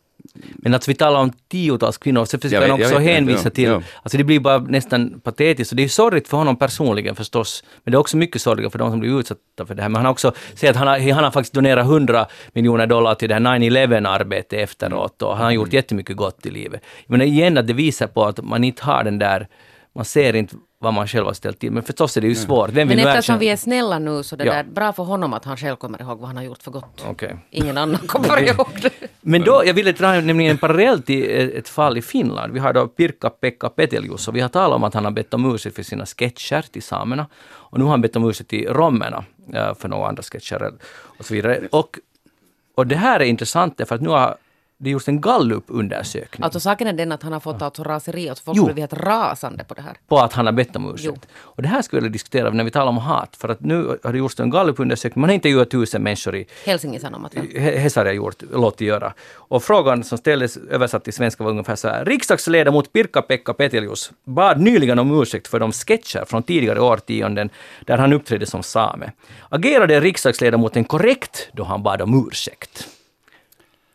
Men 0.57 0.74
att 0.74 0.89
vi 0.89 0.95
talar 0.95 1.20
om 1.20 1.32
tiotals 1.49 1.99
kvinnor, 1.99 2.24
så 2.24 2.39
försöker 2.39 2.68
han 2.68 2.82
också 2.82 2.99
hänvisa 2.99 3.41
ja, 3.45 3.51
till... 3.51 3.64
ja. 3.64 3.82
Alltså 4.03 4.18
det 4.18 4.24
blir 4.24 4.41
bara 4.41 4.59
nästan 4.59 5.20
patetiskt 5.20 5.72
och 5.72 5.76
det 5.76 5.84
är 5.84 5.89
sorgligt 5.89 6.28
för 6.28 6.36
honom 6.36 6.57
personligen 6.57 7.16
förstås. 7.16 7.64
Men 7.84 7.93
det 7.93 7.97
är 7.97 8.01
också 8.01 8.16
mycket 8.16 8.43
sorgligt 8.43 8.72
för 8.72 8.78
de 8.78 8.91
som 8.91 9.01
blir 9.01 9.18
utsatta 9.18 9.66
för 9.66 9.74
det 9.74 9.82
här. 9.82 9.89
Men 9.89 9.97
han 9.97 10.05
har 10.05 10.12
också 10.12 10.32
sagt 10.55 10.70
att 10.70 10.76
han 10.76 10.86
har, 10.86 11.12
han 11.12 11.24
har 11.24 11.30
faktiskt 11.30 11.55
donerat 11.55 11.84
100 11.86 12.26
miljoner 12.53 12.86
dollar 12.86 13.14
till 13.14 13.28
det 13.28 13.34
här 13.34 13.41
9-11-arbetet 13.41 14.53
efteråt 14.53 15.22
och 15.22 15.30
han 15.30 15.39
har 15.39 15.49
Mm. 15.49 15.57
gjort 15.57 15.72
jättemycket 15.72 16.16
gott 16.16 16.47
i 16.47 16.51
livet. 16.51 16.80
Men 17.07 17.22
igen 17.22 17.59
att 17.59 17.66
det 17.66 17.72
visar 17.72 18.07
på 18.07 18.24
att 18.24 18.45
man 18.45 18.64
inte 18.64 18.84
har 18.84 19.05
den 19.05 19.18
där... 19.18 19.49
Man 19.95 20.05
ser 20.05 20.36
inte 20.36 20.57
vad 20.80 20.95
man 20.95 21.09
själv 21.09 21.26
har 21.26 21.32
ställt 21.32 21.59
till. 21.59 21.72
Men 21.72 21.82
förstås 21.82 22.16
är 22.16 22.20
det 22.20 22.26
ju 22.26 22.34
svårt. 22.34 22.70
Vem 22.70 22.89
vill 22.89 22.97
Men 22.97 23.07
eftersom 23.07 23.18
erkänna- 23.34 23.39
vi 23.39 23.49
är 23.49 23.57
snälla 23.57 23.99
nu 23.99 24.22
så 24.22 24.36
det 24.36 24.45
Ja. 24.45 24.53
där, 24.53 24.64
bra 24.64 24.93
för 24.93 25.03
honom 25.03 25.32
att 25.32 25.45
han 25.45 25.57
själv 25.57 25.76
kommer 25.76 26.01
ihåg 26.03 26.18
vad 26.18 26.26
han 26.28 26.36
har 26.36 26.45
gjort 26.45 26.62
för 26.62 26.70
gott. 26.70 27.05
Okej. 27.09 27.36
Ingen 27.51 27.78
annan 27.78 28.01
kommer 28.07 28.43
ihåg 28.49 28.66
det. 28.82 28.91
Men 29.20 29.43
då, 29.43 29.62
jag 29.66 29.74
ville 29.74 29.93
dra 29.93 30.12
nämligen 30.20 30.51
en 30.51 30.59
parallell 30.59 31.03
till 31.03 31.30
ett 31.30 31.55
ett 31.55 31.68
fall 31.68 31.99
i 31.99 32.03
Finland. 32.03 32.53
Vi 32.53 32.59
har 32.59 32.72
då 32.72 32.86
Pirkka-Pekka 32.89 33.68
Petelius 33.68 34.28
och 34.28 34.36
vi 34.36 34.41
har 34.41 34.49
talat 34.49 34.76
om 34.76 34.84
att 34.84 34.95
han 34.95 35.05
har 35.05 35.12
bett 35.12 35.34
om 35.34 35.55
ursäkt 35.55 35.76
för 35.76 35.82
sina 35.82 36.07
sketcher 36.07 36.62
till 36.72 36.82
samerna. 36.82 37.26
Och 37.49 37.78
nu 37.78 37.84
har 37.84 37.91
han 37.91 38.01
bett 38.01 38.16
om 38.16 38.28
ursäkt 38.30 38.51
till 38.51 38.68
romerna 38.68 39.24
eh, 39.55 39.74
för 39.74 39.89
några 39.89 40.09
andra 40.09 40.22
sketcher 40.22 40.72
och 41.18 41.24
så 41.24 41.34
vidare. 41.34 41.61
Och, 41.72 41.99
och 42.74 42.86
det 42.86 42.97
här 42.97 43.20
är 43.20 43.24
intressant 43.24 43.78
därför 43.78 43.95
att 43.95 44.01
nu 44.03 44.09
har 44.09 44.36
det 44.81 44.91
gjorts 44.91 45.09
en 45.09 45.20
gallup-undersökning 45.20 46.45
Alltså 46.45 46.61
saken 46.61 46.87
är 46.89 46.93
den 46.93 47.12
att 47.12 47.22
han 47.22 47.33
har 47.33 47.41
fått 47.41 47.62
alltså 47.62 47.83
raseri, 47.83 48.29
att 48.29 48.39
folk 48.39 48.57
Jo. 48.57 48.64
blivit 48.64 48.81
helt 48.81 48.93
rasande 49.03 49.64
på 49.64 49.74
det 49.74 49.83
här. 49.83 49.97
på 50.09 50.18
att 50.18 50.33
han 50.33 50.47
har 50.47 50.53
bett 50.53 50.76
om 50.76 50.95
ursäkt. 50.95 51.29
Och 51.37 51.62
det 51.62 51.68
här 51.68 51.83
skulle 51.83 51.99
jag 51.99 52.03
vilja 52.03 52.12
diskutera 52.12 52.51
när 52.51 52.64
vi 52.64 52.70
talar 52.70 52.89
om 52.89 52.99
hat. 52.99 53.37
För 53.37 53.49
att 53.49 53.61
nu 53.61 53.99
har 54.05 54.12
det 54.12 54.18
gjorts 54.18 54.41
en 54.41 54.51
gallup-undersökning. 54.51 55.20
Man 55.20 55.31
har 55.31 55.35
intervjuat 55.35 55.70
tusen 55.70 56.03
människor 56.03 56.37
i, 56.37 56.47
Helsingin 56.66 57.01
Sanomat. 57.01 57.35
va? 57.35 57.43
He- 57.43 57.79
Hesari 57.79 58.09
har 58.09 58.14
gjort, 58.14 58.43
låtit 58.53 58.81
göra. 58.89 59.12
Och 59.35 59.62
frågan 59.62 60.05
som 60.05 60.18
ställdes 60.18 60.57
översatt 60.57 61.05
till 61.05 61.12
svenska 61.12 61.45
var 61.45 61.51
ungefär 61.51 61.76
så 61.76 61.89
här. 61.89 62.05
Riksdagsledamot 62.05 62.93
Pirkka-Pekka 62.93 63.53
Petelius 63.53 64.11
bad 64.24 64.61
nyligen 64.61 64.99
om 64.99 65.20
ursäkt 65.22 65.49
för 65.49 65.61
de 65.61 65.72
sketcher 65.72 66.24
från 66.24 66.43
tidigare 66.43 66.81
årtionden 66.81 67.51
där 67.87 67.99
han 67.99 68.12
uppträdde 68.12 68.47
som 68.47 68.62
same. 68.62 69.12
Agerade 69.49 70.01
riksdagsledamoten 70.01 70.85
korrekt 70.85 71.49
då 71.53 71.64
han 71.64 71.83
bad 71.83 72.03
om 72.03 72.29
ursäkt? 72.29 72.89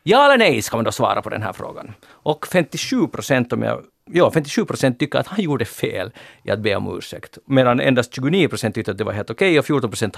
Ja 0.04 0.26
eller 0.26 0.38
nej 0.38 0.62
ska 0.62 0.78
man 0.78 0.84
då 0.86 0.92
svara 0.92 1.22
på 1.22 1.30
den 1.30 1.42
här 1.44 1.54
frågan. 1.54 1.94
Och 2.10 2.48
57 2.48 3.08
procent, 3.08 3.54
om 3.54 3.62
jag, 3.64 3.82
ja, 4.12 4.32
57 4.34 4.66
procent 4.66 5.00
tycker 5.00 5.20
att 5.20 5.28
han 5.28 5.42
gjorde 5.42 5.66
fel 5.66 6.12
i 6.44 6.52
att 6.52 6.60
be 6.60 6.76
om 6.76 6.98
ursäkt. 6.98 7.38
Medan 7.46 7.80
endast 7.80 8.14
29 8.16 8.48
procent 8.48 8.76
tyckte 8.76 8.92
att 8.92 8.98
det 8.98 9.04
var 9.04 9.14
helt 9.14 9.30
okej 9.30 9.60
och 9.60 9.66
14 9.66 9.90
procent 9.90 10.18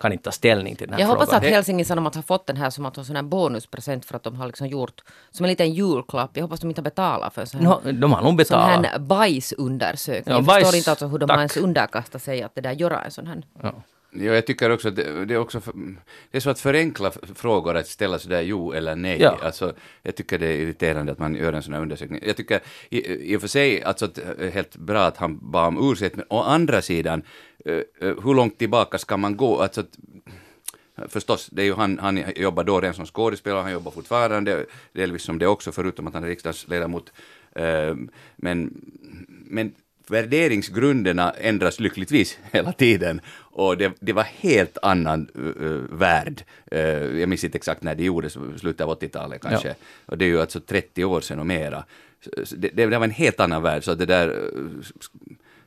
kan 0.00 0.12
inte 0.12 0.24
ta 0.24 0.30
ställning 0.30 0.76
till 0.76 0.86
den 0.86 0.94
här 0.94 1.00
Jag 1.00 1.08
frågan. 1.08 1.20
hoppas 1.26 1.36
att 1.36 1.44
Helsingin 1.44 1.84
Sanomat 1.84 2.14
har 2.14 2.22
fått 2.22 2.46
den 2.46 2.56
här 2.56 2.70
som 2.70 2.86
att 2.86 2.96
en 2.98 3.04
sån 3.04 3.16
här 3.16 3.22
bonuspresent 3.22 4.04
för 4.04 4.16
att 4.16 4.22
de 4.22 4.36
har 4.36 4.46
liksom 4.46 4.66
gjort 4.66 5.02
som 5.30 5.44
en 5.44 5.50
liten 5.50 5.72
julklapp. 5.74 6.30
Jag 6.34 6.42
hoppas 6.42 6.60
de 6.60 6.68
inte 6.70 6.80
har 6.80 6.84
betalat 6.84 7.34
för 7.34 7.40
en 7.40 7.46
sån 7.46 7.60
här, 7.66 7.68
No, 7.84 7.92
de 7.92 8.12
har 8.12 8.20
nog 8.20 8.28
sån 8.28 8.36
betalat. 8.36 8.86
här 8.86 8.98
bajsundersökning. 8.98 10.22
Ja, 10.34 10.40
jag 10.40 10.44
bajs- 10.44 10.60
förstår 10.60 10.76
inte 10.78 10.90
alltså 10.90 11.06
hur 11.06 11.18
de 11.18 11.26
tack. 11.26 11.34
har 11.36 11.40
ens 11.40 11.56
underkastat 11.56 12.22
sig 12.22 12.42
att 12.42 12.54
det 12.54 12.60
där 12.60 12.72
göra 12.72 13.00
en 13.02 13.10
sån 13.10 13.26
här. 13.26 13.42
Ja. 13.62 13.74
Ja, 14.12 14.32
jag 14.34 14.46
tycker 14.46 14.70
också 14.70 14.88
att 14.88 14.96
det, 14.96 15.24
det 15.24 15.34
är 15.34 15.38
också 15.38 15.60
för, 15.60 15.72
det 16.30 16.38
är 16.38 16.40
så 16.40 16.50
att 16.50 16.60
förenkla 16.60 17.12
frågor 17.34 17.76
att 17.76 17.86
ställa 17.86 18.18
sådär 18.18 18.40
jo 18.42 18.72
eller 18.72 18.96
nej. 18.96 19.22
Ja. 19.22 19.38
Alltså, 19.42 19.74
jag 20.02 20.16
tycker 20.16 20.38
det 20.38 20.46
är 20.46 20.56
irriterande 20.56 21.12
att 21.12 21.18
man 21.18 21.34
gör 21.34 21.52
en 21.52 21.62
sån 21.62 21.74
här 21.74 21.80
undersökning. 21.80 22.22
Jag 22.26 22.36
tycker 22.36 22.60
i, 22.88 23.32
i 23.32 23.36
och 23.36 23.40
för 23.40 23.48
sig 23.48 23.82
alltså, 23.82 24.08
är 24.38 24.50
helt 24.50 24.76
bra 24.76 25.02
att 25.02 25.16
han 25.16 25.50
bad 25.50 25.68
om 25.68 25.92
ursäkt, 25.92 26.16
men 26.16 26.24
å 26.28 26.42
andra 26.42 26.82
sidan, 26.82 27.22
eh, 27.64 27.74
eh, 27.74 27.82
hur 28.24 28.34
långt 28.34 28.58
tillbaka 28.58 28.98
ska 28.98 29.16
man 29.16 29.36
gå? 29.36 29.62
Alltså, 29.62 29.84
Förstås, 31.08 31.48
det 31.52 31.62
är 31.62 31.66
ju 31.66 31.74
han, 31.74 31.98
han 31.98 32.22
jobbar 32.36 32.64
då 32.64 32.80
redan 32.80 32.94
som 32.94 33.06
skådespelare, 33.06 33.62
han 33.62 33.72
jobbar 33.72 33.90
fortfarande, 33.90 34.66
delvis 34.92 35.22
som 35.22 35.38
det 35.38 35.46
också, 35.46 35.72
förutom 35.72 36.06
att 36.06 36.14
han 36.14 36.24
är 36.24 36.28
riksdagsledamot. 36.28 37.12
Eh, 37.52 37.94
men, 38.36 38.80
men 39.28 39.74
värderingsgrunderna 40.08 41.30
ändras 41.30 41.80
lyckligtvis 41.80 42.38
hela 42.52 42.72
tiden 42.72 43.20
och 43.52 43.76
det, 43.76 43.92
det 44.00 44.12
var 44.12 44.22
helt 44.22 44.78
annan 44.82 45.28
uh, 45.38 45.98
värld. 45.98 46.42
Uh, 46.74 46.80
jag 47.20 47.28
minns 47.28 47.44
inte 47.44 47.58
exakt 47.58 47.82
när 47.82 47.94
det 47.94 48.04
gjordes, 48.04 48.32
slutet 48.32 48.80
av 48.80 49.00
80-talet 49.00 49.42
kanske. 49.42 49.68
Ja. 49.68 49.74
Och 50.06 50.18
det 50.18 50.24
är 50.24 50.28
ju 50.28 50.40
alltså 50.40 50.60
30 50.60 51.04
år 51.04 51.20
sedan 51.20 51.38
och 51.38 51.46
mera. 51.46 51.84
Det, 52.50 52.68
det, 52.68 52.86
det, 52.86 52.98
var 52.98 53.04
en 53.04 53.10
helt 53.10 53.40
annan 53.40 53.62
värld, 53.62 53.84
så 53.84 53.94
det 53.94 54.06
där 54.06 54.28
uh, 54.28 54.68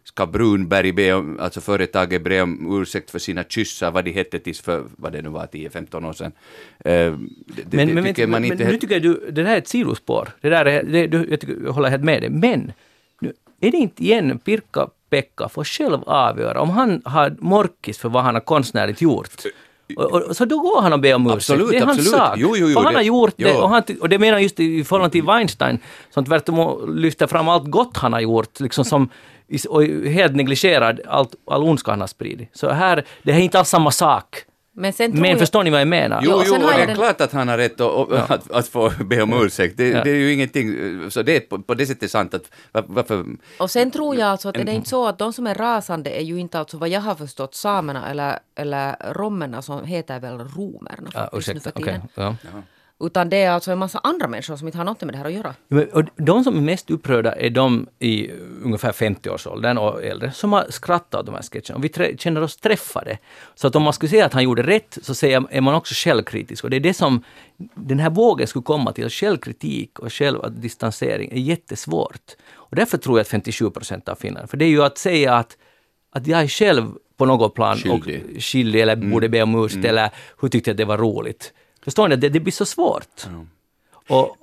ska 0.03 0.25
Brunberg 0.25 0.91
be 0.91 1.13
om, 1.13 1.39
alltså 1.39 1.61
företaget 1.61 2.23
be 2.23 2.41
om 2.41 2.81
ursäkt 2.81 3.11
för 3.11 3.19
sina 3.19 3.43
kyssar, 3.43 3.91
vad 3.91 4.05
de 4.05 4.11
hette 4.11 4.39
tills 4.39 4.61
för, 4.61 4.83
vad 4.97 5.11
det 5.11 5.21
nu 5.21 5.29
var, 5.29 5.47
10-15 5.47 6.09
år 6.09 6.13
sedan. 6.13 6.31
Uh, 6.31 7.19
det, 7.45 7.77
men, 7.77 7.93
men, 7.93 8.13
men, 8.17 8.31
men 8.31 8.57
nu 8.57 8.77
tycker 8.77 8.93
jag 8.93 9.01
du, 9.01 9.13
det 9.31 9.43
där 9.43 9.53
är 9.53 9.57
ett 9.57 9.67
sidospår. 9.67 10.29
Det 10.41 10.49
där 10.49 10.65
är, 10.65 10.83
det, 10.83 11.07
du, 11.07 11.27
jag, 11.29 11.39
tycker, 11.39 11.57
jag 11.63 11.71
håller 11.71 11.89
helt 11.89 12.03
med 12.03 12.21
dig. 12.21 12.29
Men 12.29 12.71
är 13.67 13.71
det 13.71 13.77
inte 13.77 14.03
igen 14.03 14.39
Pirkka-Pekka 14.39 15.49
får 15.49 15.63
själv 15.63 16.03
avgöra 16.03 16.61
om 16.61 16.69
han 16.69 17.01
har 17.05 17.35
morkis 17.39 17.97
för 17.97 18.09
vad 18.09 18.23
han 18.23 18.33
har 18.33 18.41
konstnärligt 18.41 19.01
gjort. 19.01 19.29
Och, 19.97 20.11
och, 20.11 20.35
så 20.37 20.45
då 20.45 20.59
går 20.59 20.81
han 20.81 20.93
och 20.93 20.99
ber 20.99 21.15
om 21.15 21.25
ursäkt. 21.27 21.35
Absolut, 21.35 21.69
det 21.69 21.77
är 21.77 21.85
hans 21.85 21.97
absolut. 21.97 22.19
sak. 22.19 22.35
Jo, 22.37 22.55
jo, 22.57 22.67
jo, 22.69 22.77
och 22.77 22.83
han 22.83 22.93
det, 22.93 22.99
har 22.99 23.03
gjort 23.03 23.33
jo. 23.37 23.47
det. 23.47 23.53
Och, 23.53 23.69
han, 23.69 23.83
och 24.01 24.09
det 24.09 24.19
menar 24.19 24.39
just 24.39 24.59
i 24.59 24.83
förhållande 24.83 25.11
till 25.11 25.23
Weinstein, 25.23 25.79
som 26.09 26.25
tvärtom 26.25 26.95
lyfter 26.97 27.27
fram 27.27 27.49
allt 27.49 27.71
gott 27.71 27.97
han 27.97 28.13
har 28.13 28.19
gjort, 28.19 28.59
liksom 28.59 28.85
som, 28.85 29.09
och 29.69 29.83
helt 29.83 30.35
negligerar 30.35 30.99
allt, 31.07 31.35
all 31.47 31.63
ondska 31.63 31.91
han 31.91 31.99
har 31.99 32.07
spridit. 32.07 32.49
Så 32.53 32.69
här, 32.69 33.05
det 33.23 33.31
är 33.31 33.39
inte 33.39 33.59
alls 33.59 33.69
samma 33.69 33.91
sak. 33.91 34.45
Men, 34.75 34.93
sen 34.93 35.11
Men 35.11 35.29
jag... 35.29 35.39
förstår 35.39 35.63
ni 35.63 35.69
vad 35.69 35.81
jag 35.81 35.87
menar? 35.87 36.21
Jo, 36.23 36.43
jo, 36.45 36.53
och 36.53 36.59
det 36.59 36.81
är 36.81 36.87
den... 36.87 36.95
klart 36.95 37.21
att 37.21 37.31
han 37.31 37.47
har 37.47 37.57
rätt 37.57 37.81
att, 37.81 38.07
ja. 38.11 38.25
att, 38.29 38.51
att, 38.51 38.67
få 38.67 38.91
be 39.05 39.21
om 39.21 39.33
ursäkt. 39.33 39.77
Det, 39.77 39.89
ja. 39.89 40.03
det, 40.03 40.09
är 40.09 40.15
ju 40.15 40.33
ingenting, 40.33 40.75
så 41.11 41.21
det 41.21 41.35
är 41.35 41.39
på, 41.39 41.59
på 41.59 41.73
det 41.73 41.85
sättet 41.85 42.11
sant 42.11 42.33
att 42.33 42.49
varför... 42.71 43.25
Och 43.59 43.71
sen 43.71 43.91
tror 43.91 44.15
jag 44.15 44.27
alltså 44.27 44.49
att 44.49 44.55
det 44.55 44.61
är 44.61 44.69
inte 44.69 44.89
så 44.89 45.07
att 45.07 45.19
de 45.19 45.33
som 45.33 45.47
är 45.47 45.55
rasande 45.55 46.09
är 46.09 46.21
ju 46.21 46.39
inte 46.39 46.59
alltså 46.59 46.77
vad 46.77 46.89
jag 46.89 47.01
har 47.01 47.15
förstått 47.15 47.55
samerna 47.55 48.09
eller, 48.09 48.39
eller 48.55 49.13
romerna 49.13 49.61
som 49.61 49.85
heter 49.85 50.19
väl 50.19 50.39
romerna 50.39 51.11
ja, 51.13 51.29
ursäkta, 51.33 51.53
nu 51.53 51.59
för 51.59 51.71
tiden. 51.71 52.01
Okay. 52.01 52.33
Ja. 52.43 52.61
Utan 53.05 53.29
det 53.29 53.37
är 53.37 53.51
alltså 53.51 53.71
en 53.71 53.77
massa 53.77 53.99
andra 54.03 54.27
människor 54.27 54.55
som 54.55 54.67
inte 54.67 54.77
har 54.77 54.85
något 54.85 55.01
med 55.01 55.13
det 55.13 55.17
här 55.17 55.25
att 55.25 55.33
göra. 55.33 55.55
Och 55.93 56.03
de 56.15 56.43
som 56.43 56.57
är 56.57 56.61
mest 56.61 56.91
upprörda 56.91 57.31
är 57.31 57.49
de 57.49 57.87
i 57.99 58.31
ungefär 58.63 58.91
50-årsåldern 58.91 59.77
och 59.77 60.03
äldre 60.03 60.31
som 60.31 60.53
har 60.53 60.65
skrattat 60.69 61.19
åt 61.19 61.25
de 61.25 61.35
här 61.35 61.41
sketcherna. 61.41 61.75
Och 61.75 61.83
vi 61.83 62.17
känner 62.17 62.41
oss 62.41 62.57
träffade. 62.57 63.17
Så 63.55 63.67
att 63.67 63.75
om 63.75 63.83
man 63.83 63.93
skulle 63.93 64.09
säga 64.09 64.25
att 64.25 64.33
han 64.33 64.43
gjorde 64.43 64.63
rätt 64.63 64.97
så 65.01 65.15
säger, 65.15 65.43
är 65.49 65.61
man 65.61 65.75
också 65.75 65.93
självkritisk. 65.97 66.63
Och 66.63 66.69
det 66.69 66.75
är 66.75 66.79
det 66.79 66.93
som 66.93 67.23
den 67.75 67.99
här 67.99 68.09
vågen 68.09 68.47
skulle 68.47 68.63
komma 68.63 68.93
till. 68.93 69.09
Självkritik 69.09 69.99
och 69.99 70.13
självdistansering 70.13 71.31
är 71.31 71.39
jättesvårt. 71.39 72.31
Och 72.53 72.75
därför 72.75 72.97
tror 72.97 73.17
jag 73.17 73.21
att 73.21 73.27
57 73.27 73.69
procent 73.69 74.09
av 74.09 74.15
finnarna, 74.15 74.47
för 74.47 74.57
det 74.57 74.65
är 74.65 74.69
ju 74.69 74.83
att 74.83 74.97
säga 74.97 75.33
att, 75.35 75.57
att 76.11 76.27
jag 76.27 76.41
är 76.41 76.47
själv 76.47 76.91
på 77.17 77.25
något 77.25 77.53
plan 77.55 77.77
skyldig, 77.77 78.23
och 78.35 78.43
skyldig 78.43 78.81
eller 78.81 78.93
mm. 78.93 79.11
borde 79.11 79.29
be 79.29 79.43
om 79.43 79.65
ursäkt 79.65 79.85
mm. 79.85 79.89
eller 79.89 80.09
hur 80.41 80.49
tyckte 80.49 80.69
jag 80.69 80.73
att 80.73 80.77
det 80.77 80.85
var 80.85 80.97
roligt. 80.97 81.53
Förstår 81.83 82.07
ni? 82.07 82.15
Det, 82.15 82.29
det 82.29 82.39
blir 82.39 82.53
så 82.53 82.65
svårt. 82.65 83.25
Mm. 83.25 83.49
Och, 84.07 84.37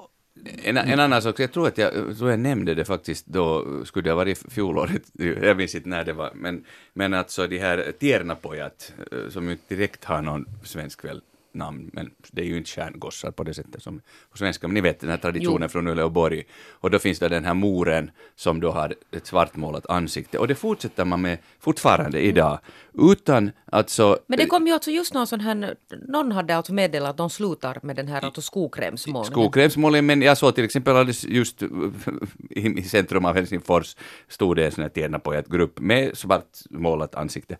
en, 0.62 0.76
en, 0.76 1.00
annan 1.00 1.22
sak, 1.22 1.40
jag 1.40 1.52
tror 1.52 1.68
att 1.68 1.78
jag, 1.78 1.92
tror 2.18 2.30
jag 2.30 2.40
nämnde 2.40 2.74
det 2.74 2.84
faktiskt 2.84 3.26
då, 3.26 3.64
skulle 3.84 4.02
det 4.02 4.10
ha 4.10 4.16
varit 4.16 4.52
fjolåret, 4.52 5.02
jag 5.42 5.56
minns 5.56 5.74
inte 5.74 5.88
när 5.88 6.04
det 6.04 6.12
var, 6.12 6.30
men, 6.34 6.64
men 6.92 7.14
alltså 7.14 7.46
de 7.46 7.58
här 7.58 7.92
Tiernapojat, 7.98 8.92
eh, 9.12 9.30
som 9.30 9.50
inte 9.50 9.74
direkt 9.74 10.04
har 10.04 10.22
någon 10.22 10.46
svensk 10.64 11.04
väl 11.04 11.20
namn, 11.52 11.90
men 11.92 12.10
det 12.30 12.42
är 12.42 12.46
ju 12.46 12.56
inte 12.56 12.70
stjärngossar 12.70 13.30
på 13.30 13.42
det 13.44 13.54
sättet 13.54 13.82
som 13.82 14.00
på 14.30 14.38
svenska, 14.38 14.68
men 14.68 14.74
ni 14.74 14.80
vet 14.80 15.00
den 15.00 15.10
här 15.10 15.16
traditionen 15.16 15.62
jo. 15.62 15.68
från 15.68 15.88
Uleåborg. 15.88 16.44
Och 16.70 16.90
då 16.90 16.98
finns 16.98 17.18
det 17.18 17.28
den 17.28 17.44
här 17.44 17.54
moren 17.54 18.10
som 18.36 18.60
då 18.60 18.70
har 18.70 18.94
ett 19.10 19.26
svartmålat 19.26 19.86
ansikte, 19.86 20.38
och 20.38 20.48
det 20.48 20.54
fortsätter 20.54 21.04
man 21.04 21.20
med 21.20 21.38
fortfarande 21.60 22.20
idag, 22.20 22.58
utan 22.98 23.50
alltså... 23.64 24.18
Men 24.26 24.38
det 24.38 24.46
kom 24.46 24.66
ju 24.66 24.72
alltså 24.72 24.90
just 24.90 25.14
någon 25.14 25.26
sån 25.26 25.40
här, 25.40 25.76
någon 26.08 26.32
hade 26.32 26.56
alltså 26.56 26.72
meddelat 26.72 27.10
att 27.10 27.16
de 27.16 27.30
slutar 27.30 27.78
med 27.82 27.96
den 27.96 28.08
här 28.08 28.24
alltså 28.24 28.42
skokrämsmålningen. 28.42 29.32
Skokrämsmålningen, 29.32 30.06
men 30.06 30.22
jag 30.22 30.38
såg 30.38 30.54
till 30.54 30.64
exempel 30.64 30.96
alldeles 30.96 31.24
just 31.24 31.62
i 32.50 32.82
centrum 32.82 33.24
av 33.24 33.34
Helsingfors 33.34 33.96
stod 34.28 34.56
det 34.56 34.66
en 34.66 34.72
sån 34.72 34.82
här 34.82 34.88
Tiernapojat-grupp 34.88 35.80
med 35.80 36.18
svartmålat 36.18 37.14
ansikte. 37.14 37.56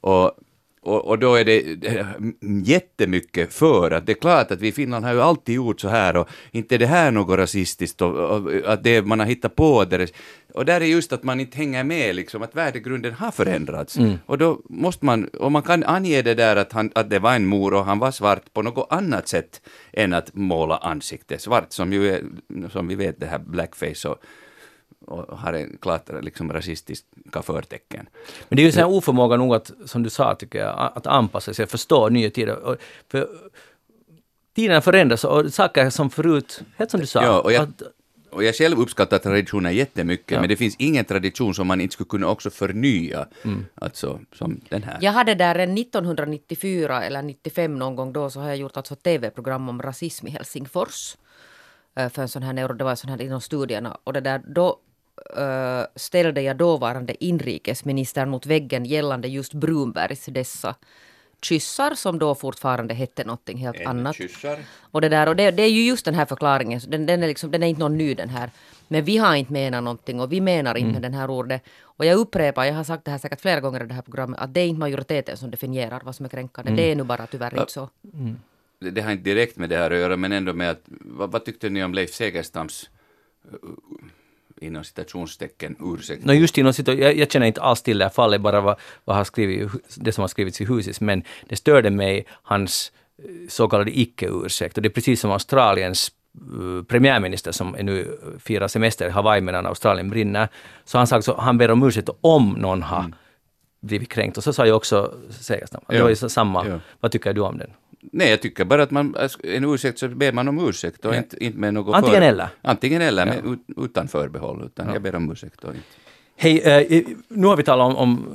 Och 0.00 0.32
och, 0.88 1.06
och, 1.06 1.18
då 1.18 1.34
är 1.34 1.44
det 1.44 1.62
jättemycket 2.68 3.52
för 3.52 3.90
att 3.90 4.06
det 4.06 4.12
är 4.12 4.20
klart 4.20 4.50
att 4.50 4.60
vi 4.60 4.68
i 4.68 4.72
Finland 4.72 5.04
har 5.04 5.12
ju 5.12 5.20
alltid 5.20 5.54
gjort 5.54 5.80
så 5.80 5.88
här 5.88 6.16
och 6.16 6.28
inte 6.50 6.74
är 6.74 6.78
det 6.78 6.86
här 6.86 7.10
något 7.10 7.38
rasistiskt 7.38 8.02
och, 8.02 8.14
och 8.14 8.50
att 8.64 8.84
det 8.84 9.02
man 9.02 9.18
har 9.20 9.26
hittat 9.26 9.56
på 9.56 9.84
det. 9.84 10.12
Och 10.54 10.64
där 10.64 10.80
är 10.80 10.84
just 10.84 11.12
att 11.12 11.22
man 11.22 11.40
inte 11.40 11.58
hänger 11.58 11.84
med 11.84 12.16
liksom, 12.16 12.42
att 12.42 12.54
värdegrunden 12.54 13.12
har 13.12 13.30
förändrats. 13.30 13.96
Mm. 13.96 14.18
Och 14.26 14.38
då 14.38 14.60
måste 14.68 15.04
man, 15.04 15.24
och 15.24 15.52
man 15.52 15.62
kan 15.62 15.84
ange 15.84 16.22
det 16.22 16.34
där 16.34 16.56
att, 16.56 16.72
han, 16.72 16.90
att 16.94 17.10
det 17.10 17.18
var 17.18 17.34
en 17.34 17.46
mor 17.46 17.74
och 17.74 17.84
han 17.84 17.98
var 17.98 18.10
svart 18.10 18.52
på 18.52 18.62
något 18.62 18.86
annat 18.90 19.28
sätt 19.28 19.60
än 19.92 20.12
att 20.12 20.34
måla 20.34 20.76
ansiktet 20.76 21.40
svart 21.40 21.72
som 21.72 21.92
ju 21.92 22.08
är, 22.14 22.22
som 22.72 22.88
vi 22.88 22.94
vet 22.94 23.20
det 23.20 23.26
här 23.26 23.38
blackface 23.38 24.08
och 24.08 24.22
och 25.08 25.38
har 25.38 25.52
en 25.52 25.78
klart 25.80 26.10
liksom 26.22 26.52
rasistiska 26.52 27.42
förtecken. 27.42 28.08
Men 28.48 28.56
det 28.56 28.62
är 28.62 28.64
ju 28.64 28.72
så 28.72 28.80
här 28.80 28.88
oförmåga 28.88 29.36
nog 29.36 29.54
att, 29.54 29.70
som 29.84 30.02
du 30.02 30.10
sa, 30.10 30.34
tycker 30.34 30.58
jag, 30.58 30.92
att 30.94 31.06
anpassa 31.06 31.54
sig, 31.54 31.66
förstå 31.66 32.08
nya 32.08 32.30
tider. 32.30 32.76
För 33.08 33.28
tiderna 34.54 34.80
förändras 34.80 35.24
och 35.24 35.52
saker 35.54 35.90
som 35.90 36.10
förut, 36.10 36.62
helt 36.76 36.90
som 36.90 37.00
du 37.00 37.06
sa. 37.06 37.22
Ja, 37.22 37.40
och 37.40 37.52
jag, 37.52 37.68
och 38.30 38.44
jag 38.44 38.54
själv 38.54 38.78
uppskattar 38.78 39.18
traditioner 39.18 39.70
jättemycket, 39.70 40.30
ja. 40.30 40.40
men 40.40 40.48
det 40.48 40.56
finns 40.56 40.76
ingen 40.78 41.04
tradition 41.04 41.54
som 41.54 41.66
man 41.66 41.80
inte 41.80 41.92
skulle 41.92 42.08
kunna 42.08 42.28
också 42.28 42.50
förnya. 42.50 43.26
Mm. 43.44 43.66
Alltså, 43.74 44.20
som 44.32 44.60
den 44.68 44.82
här. 44.82 44.98
Jag 45.00 45.12
hade 45.12 45.34
där 45.34 45.58
1994 45.58 47.02
eller 47.02 47.22
95 47.22 47.78
någon 47.78 47.96
gång 47.96 48.12
då 48.12 48.30
så 48.30 48.40
har 48.40 48.48
jag 48.48 48.56
gjort 48.56 48.76
alltså 48.76 48.94
tv-program 48.94 49.68
om 49.68 49.82
rasism 49.82 50.26
i 50.26 50.30
Helsingfors. 50.30 51.16
Eh, 51.96 52.08
för 52.08 52.22
en 52.22 52.28
sån 52.28 52.42
här 52.42 52.52
neuro, 52.52 52.72
det 52.72 52.84
var 52.84 52.90
en 52.90 52.96
sån 52.96 53.10
här 53.10 53.22
inom 53.22 53.40
studierna. 53.40 53.98
Och 54.04 54.12
det 54.12 54.20
där, 54.20 54.42
då 54.46 54.78
uh, 55.38 55.86
ställde 55.96 56.42
jag 56.42 56.56
dåvarande 56.56 57.24
inrikesministern 57.24 58.30
mot 58.30 58.46
väggen 58.46 58.84
gällande 58.84 59.28
just 59.28 59.54
Brunbergs 59.54 60.26
dessa 60.26 60.74
kyssar 61.42 61.94
som 61.94 62.18
då 62.18 62.34
fortfarande 62.34 62.94
hette 62.94 63.24
någonting 63.24 63.58
helt 63.58 63.80
en 63.80 63.86
annat. 63.86 64.16
Kyssar. 64.16 64.58
Och, 64.80 65.00
det, 65.00 65.08
där, 65.08 65.28
och 65.28 65.36
det, 65.36 65.50
det, 65.50 65.62
är 65.62 65.70
ju 65.70 65.82
just 65.82 66.04
den 66.04 66.14
här 66.14 66.26
förklaringen, 66.26 66.80
den, 66.88 67.06
den, 67.06 67.22
är 67.22 67.26
liksom, 67.26 67.50
den 67.50 67.62
är 67.62 67.66
inte 67.66 67.80
någon 67.80 67.98
ny 67.98 68.14
den 68.14 68.28
här. 68.28 68.50
Men 68.88 69.04
vi 69.04 69.16
har 69.16 69.34
inte 69.34 69.52
menat 69.52 69.84
någonting 69.84 70.20
och 70.20 70.32
vi 70.32 70.40
menar 70.40 70.76
inte 70.76 70.90
mm. 70.90 71.02
den 71.02 71.14
här 71.14 71.30
ordet. 71.30 71.62
Och 71.82 72.04
jag 72.04 72.18
upprepar, 72.18 72.64
jag 72.64 72.74
har 72.74 72.84
sagt 72.84 73.04
det 73.04 73.10
här 73.10 73.18
säkert 73.18 73.40
flera 73.40 73.60
gånger 73.60 73.84
i 73.84 73.86
det 73.86 73.94
här 73.94 74.02
programmet, 74.02 74.40
att 74.40 74.54
det 74.54 74.60
är 74.60 74.66
inte 74.66 74.78
majoriteten 74.78 75.36
som 75.36 75.50
definierar 75.50 76.02
vad 76.04 76.14
som 76.14 76.24
är 76.24 76.30
kränkande. 76.30 76.70
Mm. 76.70 76.76
Det 76.76 76.92
är 76.92 76.96
nu 76.96 77.04
bara 77.04 77.26
tyvärr 77.26 77.60
inte 77.60 77.72
så. 77.72 77.88
Mm. 78.14 78.36
Det, 78.80 78.90
det, 78.90 79.00
har 79.00 79.12
inte 79.12 79.24
direkt 79.24 79.56
med 79.56 79.68
det 79.68 79.76
här 79.76 79.90
att 79.90 79.98
göra, 79.98 80.16
men 80.16 80.32
ändå 80.32 80.52
med 80.52 80.70
att, 80.70 80.82
vad, 80.86 81.32
vad 81.32 81.44
tyckte 81.44 81.68
ni 81.68 81.84
om 81.84 81.94
Leif 81.94 82.14
Segerstams 82.14 82.90
inom 84.60 84.84
citationstecken 84.84 85.76
ursäkt. 85.80 86.24
No 86.24 86.32
just 86.32 86.58
inom 86.58 86.72
citat, 86.72 86.98
jag, 86.98 87.16
jag 87.16 87.30
känner 87.30 87.46
inte 87.46 87.60
alls 87.60 87.82
till 87.82 87.98
det 87.98 88.04
här 88.04 88.10
fallet, 88.10 88.40
bara 88.40 88.60
vad, 88.60 88.76
vad 89.04 89.16
har 89.16 89.24
skrivit, 89.24 89.70
det 89.96 90.12
som 90.12 90.22
har 90.22 90.28
skrivits 90.28 90.60
i 90.60 90.64
huset, 90.64 91.00
men 91.00 91.22
det 91.48 91.56
störde 91.56 91.90
mig 91.90 92.26
hans 92.42 92.92
eh, 93.18 93.48
så 93.48 93.68
kallade 93.68 93.98
icke-ursäkt. 93.98 94.76
Och 94.76 94.82
det 94.82 94.88
är 94.88 94.90
precis 94.90 95.20
som 95.20 95.30
Australiens 95.30 96.12
uh, 96.52 96.82
premiärminister 96.82 97.52
som 97.52 97.76
nu 97.82 98.18
firar 98.38 98.68
semester 98.68 99.06
i 99.06 99.10
Hawaii 99.10 99.40
medan 99.40 99.66
Australien 99.66 100.10
brinner. 100.10 100.48
Så 100.84 100.98
han 100.98 101.06
sa 101.06 101.16
också, 101.16 101.34
han 101.38 101.58
ber 101.58 101.70
om 101.70 101.82
ursäkt 101.82 102.08
om 102.20 102.52
någon 102.52 102.82
har 102.82 103.00
mm. 103.00 103.14
blivit 103.80 104.08
kränkt. 104.08 104.36
Och 104.36 104.44
så 104.44 104.52
sa 104.52 104.66
ju 104.66 104.72
också 104.72 105.14
Segerstam, 105.30 105.80
det 105.88 106.02
var 106.02 106.08
ju 106.08 106.16
samma. 106.16 106.66
Ja. 106.66 106.80
Vad 107.00 107.12
tycker 107.12 107.32
du 107.32 107.40
om 107.40 107.58
den? 107.58 107.70
Nej, 108.00 108.30
jag 108.30 108.42
tycker 108.42 108.64
bara 108.64 108.82
att 108.82 108.90
man, 108.90 109.16
en 109.42 109.64
ursäkt 109.64 109.98
så 109.98 110.08
ber 110.08 110.32
man 110.32 110.48
om 110.48 110.68
ursäkt 110.68 111.04
och 111.04 111.14
ja. 111.14 111.18
inte, 111.18 111.44
inte 111.44 111.58
med 111.58 111.74
något 111.74 111.94
Antingen 111.94 112.20
för, 112.20 112.28
eller? 112.28 112.48
Antingen 112.62 113.02
eller, 113.02 113.26
ja. 113.26 113.32
men 113.42 113.60
utan 113.76 114.08
förbehåll. 114.08 114.62
Utan 114.66 114.86
ja. 114.86 114.92
jag 114.92 115.02
ber 115.02 115.14
om 115.14 115.32
ursäkt 115.32 115.64
och 115.64 115.74
inte. 115.74 115.86
Hej, 116.36 116.60
eh, 116.60 117.02
nu 117.28 117.46
har 117.46 117.56
vi 117.56 117.62
talat 117.62 117.86
om, 117.86 117.96
om 117.96 118.26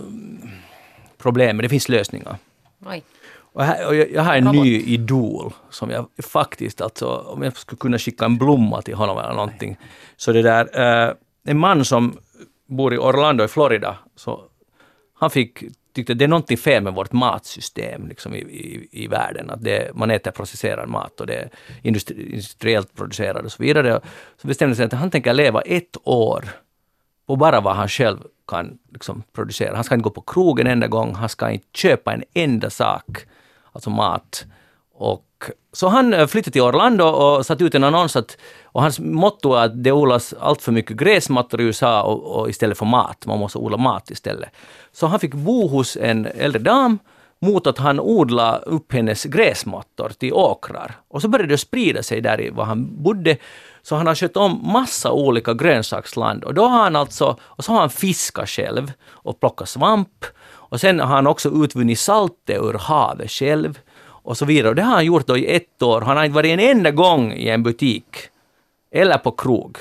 problem, 1.18 1.57
men 1.57 1.64
det 1.64 1.70
finns 1.70 1.89
lösningar. 1.89 2.38
Oj. 2.86 3.03
Och, 3.53 3.64
här, 3.64 3.88
och 3.88 3.95
jag, 3.95 4.11
jag 4.11 4.22
har 4.22 4.36
en 4.36 4.45
Robot. 4.45 4.64
ny 4.64 4.82
idol 4.82 5.53
som 5.70 5.89
jag 5.89 6.07
faktiskt, 6.24 6.82
alltså, 6.82 7.07
om 7.07 7.43
jag 7.43 7.57
skulle 7.57 7.80
kunna 7.80 7.97
skicka 7.97 8.26
en 8.26 8.38
blomma 8.38 8.82
till 8.82 8.95
honom 8.95 9.18
eller 9.18 9.34
någonting. 9.34 9.78
Så 10.18 10.32
det 10.32 10.41
där, 10.41 10.80
eh, 11.07 11.14
en 11.45 11.59
man 11.59 11.86
som 11.86 12.18
bor 12.68 12.93
i 12.93 12.97
Orlando 12.97 13.43
i 13.43 13.47
Florida, 13.47 13.97
så 14.16 14.43
han 15.14 15.30
fick 15.30 15.64
tyckte 15.94 16.14
att 16.14 16.20
det 16.20 16.26
är 16.26 16.30
någonting 16.30 16.58
fel 16.58 16.84
med 16.84 16.94
vårt 16.94 17.12
matsystem 17.12 18.08
liksom 18.08 18.36
i, 18.36 18.39
i, 18.39 18.88
i 18.91 19.08
världen. 19.08 19.50
Att 19.50 19.64
det, 19.64 19.96
man 19.96 20.12
äter 20.12 20.32
processerad 20.32 20.89
mat 20.89 21.22
och 21.22 21.28
det 21.28 21.36
är 21.36 21.50
industri, 21.82 22.30
industriellt 22.32 22.96
producerad 22.96 23.46
och 23.46 23.52
så 23.52 23.64
vidare. 23.64 24.02
Så 24.41 24.48
bestämde 24.48 24.76
sig 24.76 24.86
att 24.86 24.94
han 24.94 25.12
tänker 25.12 25.34
leva 25.34 25.62
ett 25.62 25.98
år 26.04 26.46
på 27.28 27.36
bara 27.36 27.62
vad 27.62 27.76
han 27.76 27.89
själv 27.89 28.18
kan 28.48 28.78
liksom 28.91 29.24
producera. 29.34 29.76
Han 29.76 29.84
ska 29.84 29.96
inte 29.96 30.04
gå 30.04 30.10
på 30.10 30.22
krogen 30.22 30.68
en 30.68 30.74
enda 30.74 30.88
gång, 30.88 31.16
han 31.16 31.30
ska 31.30 31.52
inte 31.52 31.68
köpa 31.74 32.14
en 32.14 32.24
enda 32.34 32.70
sak. 32.70 33.26
alltså 33.72 33.89
mat. 33.89 34.46
Och 34.94 35.26
så 35.74 35.88
han 35.88 36.14
eh, 36.14 36.28
flyttade 36.28 36.52
till 36.52 36.62
Orlando 36.62 37.06
och 37.06 37.46
satte 37.46 37.64
ut 37.64 37.76
en 37.76 37.84
annons 37.84 38.16
att, 38.16 38.38
och 38.64 38.82
hans 38.82 39.00
motto 39.00 39.54
är 39.54 39.66
att 39.66 39.84
det 39.84 39.91
odlas 39.91 40.34
allt 40.39 40.62
för 40.62 40.72
mycket 40.72 40.98
gräsmattor 40.98 41.62
i 41.62 41.64
USA 41.64 42.04
och, 42.04 42.39
och 42.39 42.50
istället 42.50 42.78
för 42.78 42.86
mat. 42.86 43.26
Man 43.26 43.39
måste 43.39 43.58
odla 43.58 43.78
mat 43.78 44.12
istället. 44.12 44.50
Så 44.91 45.08
han 45.08 45.20
fick 45.20 45.34
bo 45.34 45.68
hos 45.68 45.98
en 45.98 46.26
äldre 46.26 46.60
dam 46.60 47.00
mot 47.44 47.68
att 47.68 47.78
han 47.78 48.00
odlade 48.00 48.66
upp 48.66 48.94
hennes 48.94 49.24
gräsmattor 49.24 50.10
till 50.10 50.34
åkrar. 50.34 50.96
Och 51.08 51.22
så 51.22 51.28
började 51.28 51.54
det 51.54 51.58
sprida 51.58 52.04
sig 52.04 52.22
där 52.22 52.41
i 52.41 52.50
var 52.50 52.66
han 52.66 53.04
bodde. 53.04 53.38
Så 53.82 53.96
han 53.96 54.08
har 54.08 54.16
skött 54.16 54.38
om 54.38 54.72
massa 54.74 55.12
olika 55.12 55.54
grönsaksland 55.54 56.44
och 56.44 56.54
då 56.54 56.68
har 56.68 56.84
han 56.84 56.96
alltså, 56.96 57.38
och 57.41 57.64
så 57.64 57.72
har 57.72 57.80
han 57.80 57.89
fiskat 57.89 58.50
själv 58.50 58.91
och 59.10 59.39
plockat 59.39 59.70
svamp. 59.70 60.26
Och 60.74 60.82
sen 60.82 61.00
har 61.00 61.16
han 61.16 61.28
också 61.28 61.50
utvunnit 61.64 62.00
saltet 62.00 62.62
ur 62.62 62.74
havet 62.74 63.32
själv 63.32 63.80
och 64.24 64.38
så 64.38 64.45
vidare. 64.45 64.69
Och 64.69 64.76
det 64.76 64.82
har 64.82 64.93
han 64.93 65.05
gjort 65.05 65.28
då 65.28 65.38
i 65.38 65.55
ett 65.55 65.82
år. 65.82 66.01
Han 66.01 66.17
har 66.17 66.24
inte 66.24 66.36
varit 66.36 66.51
en 66.51 66.59
enda 66.59 66.91
gång 66.91 67.34
i 67.34 67.49
en 67.49 67.63
butik 67.63 68.05
eller 68.91 69.17
på 69.17 69.32
krog. 69.32 69.78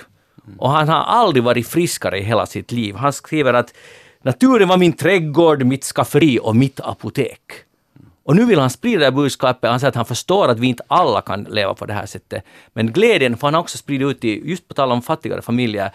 Och 0.59 0.71
han 0.71 0.89
har 0.89 1.01
aldrig 1.01 1.45
varit 1.45 1.69
friskare 1.69 2.19
i 2.19 2.23
hela 2.23 2.47
sitt 2.47 2.73
liv. 2.73 2.95
Han 2.95 3.13
skriver 3.13 3.55
att 3.55 3.75
naturen 4.23 4.69
var 4.69 4.77
min 4.77 4.93
trädgård, 4.93 5.65
mitt 5.65 5.85
skafferi 5.85 6.39
och 6.43 6.57
mitt 6.57 6.81
apotek. 6.81 7.41
Och 8.25 8.37
nu 8.37 8.45
vill 8.45 8.59
han 8.59 8.71
sprida 8.71 8.99
det 8.99 9.05
här 9.05 9.13
budskapet. 9.13 9.71
Han 9.71 9.81
säger 9.81 9.89
att 9.89 9.95
han 9.95 10.05
förstår 10.05 10.49
att 10.49 10.59
vi 10.59 10.67
inte 10.67 10.83
alla 10.87 11.21
kan 11.21 11.43
leva 11.43 11.75
på 11.75 11.87
det 11.87 11.93
här 11.93 12.07
sättet. 12.07 12.45
Men 12.73 12.93
glädjen 12.93 13.37
får 13.37 13.47
han 13.47 13.55
också 13.55 13.79
sprida 13.79 14.07
ut 14.07 14.25
i, 14.25 14.49
just 14.49 14.69
på 14.69 14.75
tal 14.75 14.93
om 14.93 15.03
fattigare 15.03 15.43
familjer, 15.43 15.91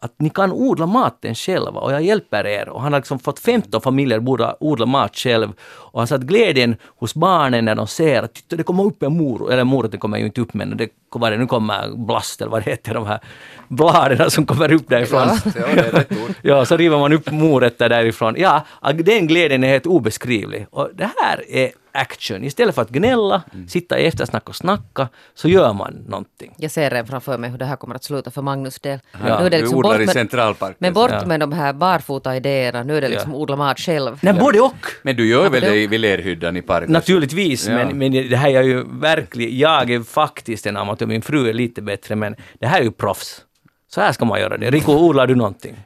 att 0.00 0.14
ni 0.18 0.30
kan 0.30 0.52
odla 0.52 0.86
maten 0.86 1.34
själva 1.34 1.80
och 1.80 1.92
jag 1.92 2.02
hjälper 2.02 2.46
er. 2.46 2.68
Och 2.68 2.82
han 2.82 2.92
har 2.92 3.00
liksom 3.00 3.18
fått 3.18 3.38
15 3.38 3.80
familjer 3.80 4.28
odla, 4.28 4.56
odla 4.60 4.86
mat 4.86 5.16
själv. 5.16 5.52
Och 5.60 6.00
han 6.00 6.06
sa 6.06 6.14
att 6.14 6.22
glädjen 6.22 6.76
hos 6.86 7.14
barnen 7.14 7.64
när 7.64 7.74
de 7.74 7.86
ser 7.86 8.22
att 8.22 8.42
det 8.48 8.62
kommer 8.62 8.84
upp 8.84 9.02
en 9.02 9.16
morot, 9.16 9.50
eller 9.50 9.64
moroten 9.64 10.00
kommer 10.00 10.18
ju 10.18 10.26
inte 10.26 10.40
upp 10.40 10.54
men 10.54 10.76
det, 10.76 10.88
det 11.20 11.36
nu 11.36 11.46
kommer, 11.46 12.06
blast 12.06 12.40
eller 12.40 12.50
vad 12.50 12.64
det 12.64 12.70
heter, 12.70 12.94
de 12.94 13.06
här 13.06 13.20
bladen 13.68 14.30
som 14.30 14.46
kommer 14.46 14.72
upp 14.72 14.88
därifrån. 14.88 15.28
Ja, 15.44 15.50
det 15.74 15.80
är 15.80 15.92
rätt 15.92 16.12
ord. 16.12 16.34
Ja, 16.42 16.64
så 16.64 16.76
river 16.76 16.98
man 16.98 17.12
upp 17.12 17.30
morötter 17.30 17.88
därifrån. 17.88 18.34
Ja, 18.38 18.64
den 18.94 19.26
glädjen 19.26 19.64
är 19.64 19.68
helt 19.68 19.86
obeskrivlig. 19.86 20.66
Och 20.70 20.90
det 20.94 21.10
här 21.20 21.44
är 21.48 21.70
action. 21.92 22.44
Istället 22.44 22.74
för 22.74 22.82
att 22.82 22.90
gnälla, 22.90 23.42
sitta 23.68 23.98
i 23.98 24.06
eftersnack 24.06 24.48
och 24.48 24.56
snacka, 24.56 25.08
så 25.34 25.48
gör 25.48 25.72
man 25.72 25.94
någonting. 26.08 26.54
Jag 26.58 26.70
ser 26.70 26.90
redan 26.90 27.06
framför 27.06 27.38
mig 27.38 27.50
hur 27.50 27.58
det 27.58 27.64
här 27.64 27.76
kommer 27.76 27.94
att 27.94 28.04
sluta 28.04 28.30
för 28.30 28.42
Magnus 28.42 28.80
del. 28.80 28.98
Ja, 29.26 29.40
nu 29.40 29.46
är 29.46 29.50
det 29.50 29.58
liksom 29.58 29.78
odlar 29.78 29.90
bort 29.92 30.00
i 30.02 30.06
med, 30.06 30.12
Centralparken. 30.14 30.76
men 30.78 30.92
bort 30.92 31.10
Ja. 31.12 31.26
med 31.26 31.40
de 31.40 31.52
här 31.52 31.72
barfota-idéerna. 31.72 32.82
Nu 32.82 32.96
är 32.96 33.00
det 33.00 33.08
liksom 33.08 33.34
odla 33.34 33.56
mat 33.56 33.78
själv. 33.80 34.18
Nej, 34.22 34.34
både 34.34 34.60
och! 34.60 34.74
Men 35.02 35.16
du 35.16 35.28
gör 35.28 35.44
Ja, 35.44 35.50
väl 35.50 35.60
det- 35.60 35.86
vid 35.86 36.00
lerhyddan 36.00 36.56
i 36.56 36.62
parken? 36.62 36.92
Naturligtvis, 36.92 37.68
Ja. 37.68 37.74
men, 37.74 37.98
men 37.98 38.12
det 38.12 38.36
här 38.36 38.50
är 38.50 38.62
ju 38.62 38.84
verkligen, 39.00 39.58
jag 39.58 39.90
är 39.90 40.00
faktiskt 40.00 40.66
en 40.66 40.76
amatör, 40.76 41.06
min 41.06 41.22
fru 41.22 41.48
är 41.48 41.52
lite 41.52 41.82
bättre, 41.82 42.16
men 42.16 42.36
det 42.60 42.66
här 42.66 42.80
är 42.80 42.84
ju 42.84 42.92
proffs. 42.92 43.44
Så 43.90 44.00
här 44.00 44.12
ska 44.12 44.24
man 44.24 44.40
göra 44.40 44.56
det. 44.56 44.70
Rico, 44.70 44.92
odlar 44.92 45.26
du 45.26 45.34
någonting? 45.34 45.76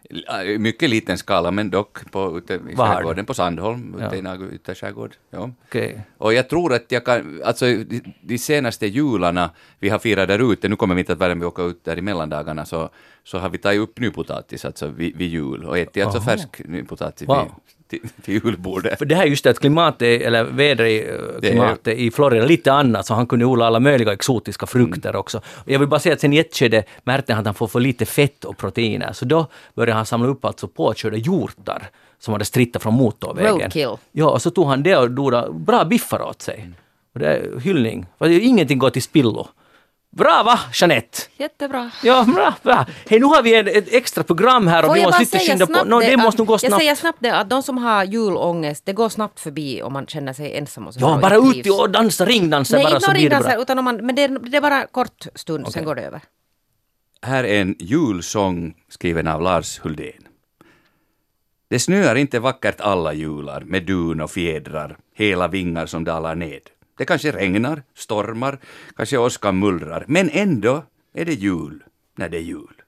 I 0.47 0.59
Mycket 0.59 0.91
liten 0.91 1.19
skala, 1.19 1.51
men 1.51 1.71
dock 1.71 2.11
på, 2.11 2.39
ute 2.39 2.55
i 2.55 2.75
Var 2.75 2.87
skärgården, 2.95 3.25
på 3.27 3.35
Sandholm, 3.35 3.95
ute 3.95 4.05
Ja. 4.05 4.15
i 4.15 4.23
Nagu 4.23 4.51
ytterskärgård. 4.53 5.11
Ja. 5.31 5.51
Okej. 5.69 6.01
Och 6.19 6.35
jag 6.35 6.49
tror 6.49 6.73
att 6.75 6.93
jag 6.93 7.05
kan, 7.05 7.41
alltså 7.45 7.65
de, 7.67 8.03
de 8.23 8.39
senaste 8.39 8.87
jularna 8.87 9.51
vi 9.79 9.89
har 9.89 9.99
firat 9.99 10.29
där 10.29 10.53
ute, 10.53 10.69
nu 10.69 10.77
kommer 10.77 10.95
vi 10.95 11.01
inte 11.01 11.13
att 11.13 11.19
vara 11.19 11.35
med 11.35 11.47
och 11.47 11.53
åka 11.53 11.63
ut 11.63 11.85
där 11.85 11.99
i 11.99 12.03
mellandagarna, 12.03 12.65
så, 12.65 12.89
så 13.25 13.39
har 13.39 13.49
vi 13.49 13.59
tagit 13.59 13.81
upp 13.81 13.99
nypotatis 14.01 14.65
alltså 14.65 14.87
vid, 14.89 15.17
vid 15.17 15.29
jul 15.31 15.65
och 15.65 15.79
ätit 15.79 16.05
alltså 16.05 16.19
Aha. 16.19 16.27
färsk 16.31 16.63
nypotatis 16.65 17.29
Wow. 17.29 17.43
vid, 17.43 17.53
till, 18.01 18.09
till 18.23 18.41
julbordet. 18.45 18.99
För 18.99 19.05
det 19.05 19.15
här 19.15 19.23
är 19.23 19.27
just 19.27 19.45
det 19.45 19.51
att 19.51 19.59
klimatet, 19.61 20.23
eller 20.23 20.45
vädret 20.45 20.91
i, 20.91 21.09
eh, 21.09 21.15
är- 21.15 21.41
klimatet 21.41 21.99
i 21.99 22.11
Florida 22.11 22.43
är 22.45 22.49
lite 22.49 22.73
annat, 22.73 23.07
så 23.07 23.15
han 23.15 23.27
kunde 23.27 23.45
odla 23.45 23.67
alla 23.67 23.81
möjliga 23.81 24.13
exotiska 24.13 24.67
frukter 24.67 25.17
också. 25.17 25.39
Och 25.39 25.71
jag 25.71 25.79
vill 25.79 25.89
bara 25.89 26.01
säga 26.01 26.13
att 26.13 26.21
sen 26.21 26.33
i 26.33 26.39
ett 26.39 26.57
skede 26.57 26.85
märkte 27.05 27.33
han 27.33 27.41
att 27.41 27.47
han 27.47 27.55
får 27.55 27.67
för 27.67 27.81
lite 27.81 28.05
fett 28.05 28.45
och 28.45 28.57
proteiner, 28.59 29.13
så 29.13 29.25
då 29.25 29.47
började 29.75 29.93
han 29.93 30.07
samla 30.07 30.29
upp 30.29 30.45
alltså 30.45 30.69
påkörda 30.69 31.17
hjortar 31.17 31.91
som 32.19 32.33
hade 32.33 32.45
strittat 32.45 32.83
från 32.83 32.95
motorvägen. 32.95 33.53
Roadkill. 33.61 33.89
Ja, 34.13 34.31
och 34.31 34.43
så 34.43 34.51
tog 34.51 34.67
han 34.67 34.83
det 34.83 34.97
och 34.97 35.05
gjorde 35.17 35.47
bra 35.53 35.85
biffar 35.85 36.23
åt 36.23 36.43
sig. 36.43 36.71
Och 37.15 37.21
det 37.21 37.27
är 37.27 37.61
hyllning. 37.61 38.07
För 38.19 38.29
det 38.29 38.35
är 38.35 38.41
ingenting 38.41 38.79
går 38.79 38.91
till 38.91 39.03
spillo. 39.03 39.49
Bra 40.17 40.43
va, 40.43 40.61
Jeanette? 40.73 41.19
Jättebra. 41.37 41.91
Ja, 42.03 42.25
bra, 42.35 42.55
bra. 42.63 42.87
Hej, 43.11 43.21
nu 43.21 43.27
har 43.27 43.43
vi 43.43 43.55
en, 43.55 43.69
ett 43.69 43.93
extra 43.95 44.23
program 44.25 44.67
här 44.67 44.83
och 44.83 44.87
Får 44.87 44.95
vi 44.95 45.01
jag 45.01 45.07
måste 45.07 45.19
bara 45.19 45.21
lite 45.21 45.39
säga 45.39 45.51
skynda 45.53 45.67
på. 45.67 45.73
snabbt 45.73 45.89
No, 45.89 46.01
det 46.01 46.15
att- 46.15 46.21
måste 46.21 46.41
nog 46.41 46.47
gå 46.49 46.55
Jag 46.55 46.61
snabbt. 46.61 46.81
säger 46.81 46.95
snabbt 46.95 47.19
det 47.21 47.37
att 47.39 47.51
de 47.51 47.63
som 47.63 47.79
har 47.79 48.05
julångest, 48.05 48.87
det 48.87 48.93
går 48.93 49.09
snabbt 49.09 49.41
förbi 49.41 49.83
om 49.83 49.93
man 49.93 50.07
känner 50.07 50.33
sig 50.33 50.57
ensam 50.59 50.87
och 50.87 50.95
så 50.95 51.01
Ja, 51.01 51.19
bara 51.23 51.37
ut 51.37 51.67
och 51.81 51.91
dansa, 51.91 52.25
ringdansa 52.27 52.77
Nej, 52.77 52.85
bara 52.85 52.95
inte 52.95 53.07
så 53.07 53.13
blir 53.13 53.31
det 53.31 53.41
bra. 53.41 53.57
utan 53.63 53.79
om 53.79 53.85
man, 53.85 53.97
men 54.07 54.15
det 54.15 54.23
är, 54.23 54.29
det 54.29 54.57
är 54.57 54.61
bara 54.61 54.87
kort 54.87 55.27
stund, 55.35 55.65
sen 55.65 55.71
Okej. 55.73 55.85
går 55.85 55.95
det 55.95 56.03
över. 56.03 56.21
Här 57.23 57.45
är 57.45 57.61
en 57.61 57.77
julsång 57.79 58.75
skriven 58.89 59.29
av 59.29 59.43
Lars 59.43 59.81
Huldén. 59.83 60.23
Det 61.71 61.79
snöar 61.79 62.15
inte 62.15 62.39
vackert 62.41 62.81
alla 62.81 63.13
jular 63.13 63.61
med 63.61 63.83
dun 63.87 64.21
och 64.21 64.31
fjädrar, 64.31 64.97
hela 65.15 65.49
vingar 65.49 65.87
som 65.87 66.05
dalar 66.05 66.35
ned. 66.35 66.61
Det 67.03 67.07
kanske 67.07 67.33
regnar, 67.33 67.83
stormar, 67.95 68.59
kanske 68.97 69.19
åskan 69.19 69.59
mullrar, 69.59 70.05
men 70.09 70.31
ändå 70.31 70.85
är 71.13 71.25
det 71.25 71.35
jul 71.35 71.83
när 72.15 72.29
det 72.29 72.37
är 72.37 72.43
jul. 72.43 72.83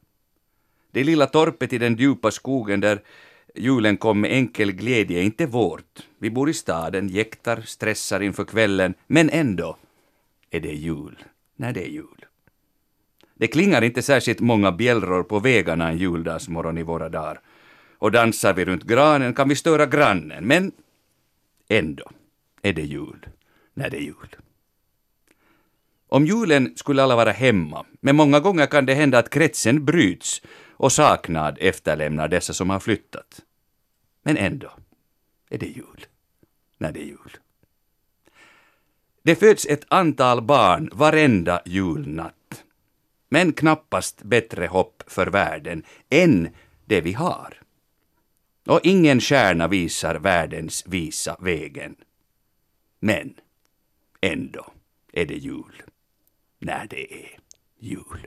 Det 0.90 1.04
lilla 1.04 1.26
torpet 1.26 1.72
i 1.72 1.78
den 1.78 1.96
djupa 1.96 2.30
skogen 2.30 2.80
där 2.80 3.02
julen 3.54 3.96
kom 3.96 4.20
med 4.20 4.32
enkel 4.32 4.72
glädje 4.72 5.18
är 5.18 5.22
inte 5.22 5.46
vårt. 5.46 6.08
Vi 6.18 6.30
bor 6.30 6.50
i 6.50 6.54
staden, 6.54 7.08
jäktar, 7.08 7.60
stressar 7.60 8.20
inför 8.20 8.44
kvällen, 8.44 8.94
men 9.06 9.30
ändå 9.30 9.76
är 10.50 10.60
det 10.60 10.74
jul 10.74 11.24
när 11.56 11.72
det 11.72 11.84
är 11.84 11.90
jul. 11.90 12.24
Det 13.34 13.46
klingar 13.46 13.82
inte 13.82 14.02
särskilt 14.02 14.40
många 14.40 14.72
bjällror 14.72 15.22
på 15.22 15.38
vägarna 15.38 15.88
en 15.88 15.98
juldagsmorgon 15.98 16.78
i 16.78 16.82
våra 16.82 17.08
dagar. 17.08 17.40
Och 17.98 18.12
dansar 18.12 18.54
vi 18.54 18.64
runt 18.64 18.82
granen 18.82 19.34
kan 19.34 19.48
vi 19.48 19.56
störa 19.56 19.86
grannen, 19.86 20.46
men 20.46 20.72
ändå 21.68 22.10
är 22.62 22.72
det 22.72 22.82
jul 22.82 23.26
när 23.75 23.91
det 23.91 23.97
är 23.97 24.01
jul. 24.03 24.37
Om 26.09 26.27
julen 26.27 26.72
skulle 26.77 27.03
alla 27.03 27.16
vara 27.16 27.33
hemma, 27.33 27.87
men 28.01 28.16
många 28.16 28.41
gånger 28.41 28.66
kan 28.66 28.87
det 28.87 28.95
hända 28.95 29.18
att 29.18 29.31
kretsen 29.31 29.85
bryts 29.85 30.43
och 30.70 30.93
saknad 30.93 31.59
efterlämnar 31.61 32.29
dessa 32.29 32.53
som 32.53 32.70
har 32.70 32.81
flyttat. 32.81 33.41
Men 34.22 34.37
ändå 34.37 34.70
är 35.51 35.59
det 35.59 35.66
jul 35.66 36.07
när 36.79 36.93
det 36.93 37.01
är 37.01 37.07
jul. 37.07 37.37
Det 39.22 39.37
föds 39.37 39.66
ett 39.66 39.85
antal 39.89 40.43
barn 40.43 40.91
varenda 40.93 41.62
julnatt. 41.64 42.64
Men 43.29 43.53
knappast 43.53 44.22
bättre 44.22 44.66
hopp 44.66 45.03
för 45.07 45.27
världen 45.27 45.83
än 46.11 46.49
det 46.85 47.01
vi 47.01 47.12
har. 47.12 47.61
Och 48.66 48.81
ingen 48.83 49.20
stjärna 49.20 49.68
visar 49.68 50.14
världens 50.14 50.87
visa 50.87 51.37
vägen. 51.41 51.97
Men 53.01 53.35
ändå 54.33 54.66
är 55.12 55.27
det 55.27 55.35
jul 55.35 55.83
när 56.61 56.87
det 56.91 57.12
är 57.14 57.29
jul. 57.81 58.27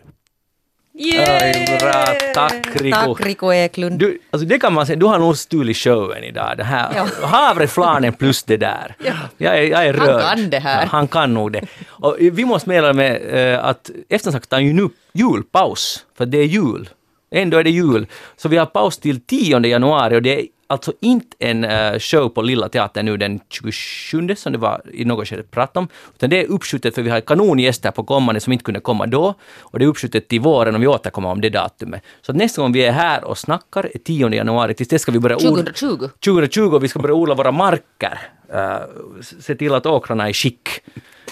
Oj, 1.00 1.78
bra. 1.80 2.06
Tack, 2.34 2.68
Rico. 2.82 2.96
Tack 3.16 3.26
Rico 3.26 3.54
Eklund. 3.54 4.00
Du, 4.00 4.20
alltså 4.30 4.48
det 4.48 4.60
kan 4.60 4.74
man 4.74 4.86
säga, 4.86 4.96
du 5.00 5.06
har 5.06 5.20
nog 5.20 5.38
stulit 5.38 5.78
showen 5.78 6.24
idag. 6.24 6.54
Det 6.58 6.64
här 6.64 6.92
Ja. 6.96 7.08
havreflarnen 7.28 8.14
plus 8.14 8.44
det 8.44 8.58
där. 8.58 8.96
Jag, 9.38 9.58
är, 9.60 9.64
jag 9.64 9.86
är 9.86 9.94
Han 9.94 10.08
rörd. 10.08 10.22
kan 10.22 10.50
det 10.50 10.60
här. 10.60 10.82
Ja, 10.82 10.88
han 10.88 11.08
kan 11.08 11.34
nog 11.34 11.52
det. 11.52 11.62
Och 11.88 12.16
vi 12.20 12.46
måste 12.46 12.70
meddela 12.70 12.94
med 12.94 13.22
eh, 13.54 13.66
att 13.66 13.90
eftersnacket 14.10 14.50
tar 14.50 14.60
ju 14.60 14.74
nu 14.74 14.90
julpaus, 15.14 16.06
för 16.18 16.26
det 16.26 16.38
är 16.38 16.46
jul. 16.46 16.90
Ändå 17.32 17.58
är 17.58 17.64
det 17.64 17.70
jul. 17.70 18.08
Så 18.38 18.50
vi 18.50 18.58
har 18.58 18.66
paus 18.66 18.98
till 18.98 19.22
10 19.22 19.60
januari 19.60 20.16
och 20.18 20.22
det 20.22 20.40
är 20.42 20.46
alltså 20.68 20.94
inte 21.00 21.38
en 21.40 21.64
eh, 21.64 22.00
show 22.00 22.30
på 22.30 22.42
Lilla 22.42 22.70
Teatern 22.70 23.06
nu 23.06 23.18
den 23.18 23.40
27 23.50 24.36
som 24.36 24.52
det 24.52 24.58
var 24.58 24.82
i 24.94 25.06
något 25.06 25.28
skede 25.28 25.44
prat 25.44 25.78
om, 25.78 25.88
utan 26.16 26.30
det 26.30 26.42
är 26.42 26.48
uppskjutet 26.48 26.96
för 26.96 27.02
vi 27.02 27.10
har 27.10 27.22
kanongäster 27.22 27.92
på 27.92 28.04
kommande 28.04 28.40
som 28.42 28.54
inte 28.54 28.64
kunde 28.64 28.80
komma 28.80 29.06
då 29.06 29.34
och 29.60 29.80
det 29.80 29.86
är 29.86 29.90
uppskjutet 29.90 30.28
till 30.28 30.42
våren 30.42 30.76
och 30.76 30.82
vi 30.82 30.88
återkommer 30.88 31.30
om 31.30 31.42
det 31.42 31.50
datumet. 31.50 32.04
Så 32.22 32.34
nästa 32.34 32.62
gång 32.62 32.72
vi 32.72 32.86
är 32.86 32.92
här 32.92 33.24
och 33.24 33.38
snackar 33.38 33.90
är 33.94 34.00
10 34.00 34.30
januari, 34.30 34.74
tills 34.74 34.90
det 34.90 35.00
ska 35.00 35.12
vi 35.12 35.20
börja 35.20 35.36
odla- 35.36 35.74
2020. 35.74 36.10
2020 36.26 36.80
vi 36.80 36.88
ska 36.88 37.00
börja 37.00 37.16
odla 37.16 37.36
våra 37.36 37.52
marker. 37.52 38.20
Uh, 38.54 39.22
se 39.40 39.56
till 39.56 39.74
att 39.74 39.86
åkrarna 39.86 40.26
är 40.26 40.30
i 40.30 40.34
skick. 40.34 40.70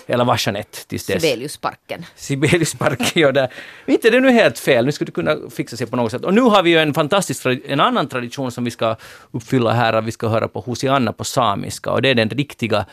Eller 0.08 0.26
var 0.26 0.42
Jeanette 0.46 0.88
tills 0.88 1.06
dess. 1.06 1.22
Sibeliusparken. 1.24 2.06
Sibeliusparken, 2.16 3.22
ja. 3.22 3.32
Där. 3.32 3.54
Inte 3.86 4.10
det 4.10 4.18
är 4.18 4.22
nu 4.22 4.32
helt 4.32 4.60
fel, 4.60 4.86
nu 4.86 4.92
skulle 4.92 5.06
det 5.06 5.12
kunna 5.12 5.38
fixa 5.56 5.78
sig 5.78 5.88
på 5.88 5.96
något 5.96 6.12
sätt. 6.12 6.24
Och 6.24 6.34
nu 6.34 6.42
har 6.42 6.64
vi 6.64 6.70
ju 6.70 6.78
en 6.78 6.94
fantastisk, 6.94 7.46
en 7.68 7.80
annan 7.80 8.08
tradition 8.08 8.52
som 8.52 8.64
vi 8.64 8.72
ska 8.72 8.96
uppfylla 9.32 9.74
här, 9.74 9.94
att 9.94 10.06
vi 10.06 10.12
ska 10.12 10.28
höra 10.28 10.48
på 10.48 10.60
Hosianna 10.60 11.14
på 11.14 11.24
samiska, 11.24 11.92
och 11.92 12.02
det 12.02 12.10
är 12.10 12.16
den 12.16 12.30
riktiga 12.30 12.86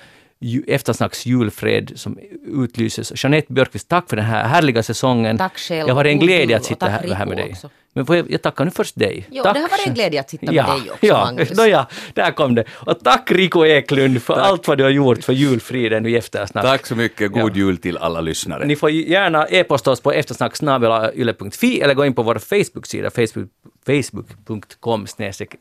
eftersnacks 0.66 1.26
julfred 1.26 1.92
som 1.96 2.18
utlyses. 2.46 3.24
Jeanette 3.24 3.52
Björkqvist, 3.52 3.88
tack 3.88 4.08
för 4.08 4.16
den 4.16 4.24
här 4.24 4.44
härliga 4.44 4.82
säsongen. 4.82 5.38
Tack 5.38 5.58
själv. 5.58 5.86
Det 5.86 5.92
har 5.92 6.04
en 6.04 6.18
glädje 6.18 6.56
att 6.56 6.64
sitta 6.64 6.88
här, 6.88 7.14
här 7.14 7.26
med 7.26 7.36
dig. 7.36 7.50
också. 7.50 7.70
Men 7.94 8.06
får 8.06 8.16
jag, 8.16 8.30
jag 8.30 8.42
tackar 8.42 8.64
nu 8.64 8.70
först 8.70 8.98
dig. 8.98 9.26
Jo, 9.30 9.42
tack. 9.42 9.54
det 9.54 9.60
har 9.60 9.68
varit 9.68 9.86
en 9.86 9.94
glädje 9.94 10.20
att 10.20 10.30
sitta 10.30 10.46
med 10.46 10.54
ja, 10.54 10.66
dig 10.66 10.90
också, 10.90 11.06
ja, 11.06 11.24
Magnus. 11.24 11.56
Nåja, 11.56 11.86
där 12.14 12.30
kom 12.30 12.54
det. 12.54 12.64
Och 12.70 13.00
tack 13.04 13.30
Rico 13.30 13.66
Eklund 13.66 14.22
för 14.22 14.34
allt 14.34 14.68
vad 14.68 14.78
du 14.78 14.84
har 14.84 14.90
gjort 14.90 15.24
för 15.24 15.32
julfriden 15.32 16.06
i 16.06 16.14
eftersnack. 16.14 16.64
Tack 16.64 16.86
så 16.86 16.96
mycket, 16.96 17.32
god 17.32 17.52
Ja. 17.52 17.56
jul 17.56 17.76
till 17.76 17.98
alla 17.98 18.20
lyssnare. 18.20 18.64
Ni 18.64 18.76
får 18.76 18.90
gärna 18.90 19.46
e-posta 19.46 19.90
oss 19.90 20.00
på 20.00 20.12
eftersnacksnabelayle.fi 20.12 21.80
eller 21.80 21.94
gå 21.94 22.06
in 22.06 22.14
på 22.14 22.22
vår 22.22 22.38
Facebook-sida, 22.38 23.10
facebook, 23.10 23.50
facebook.com 23.86 25.06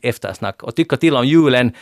eftersnack 0.02 0.62
och 0.62 0.76
tycka 0.76 0.96
till 0.96 1.16
om 1.16 1.26
julen. 1.26 1.72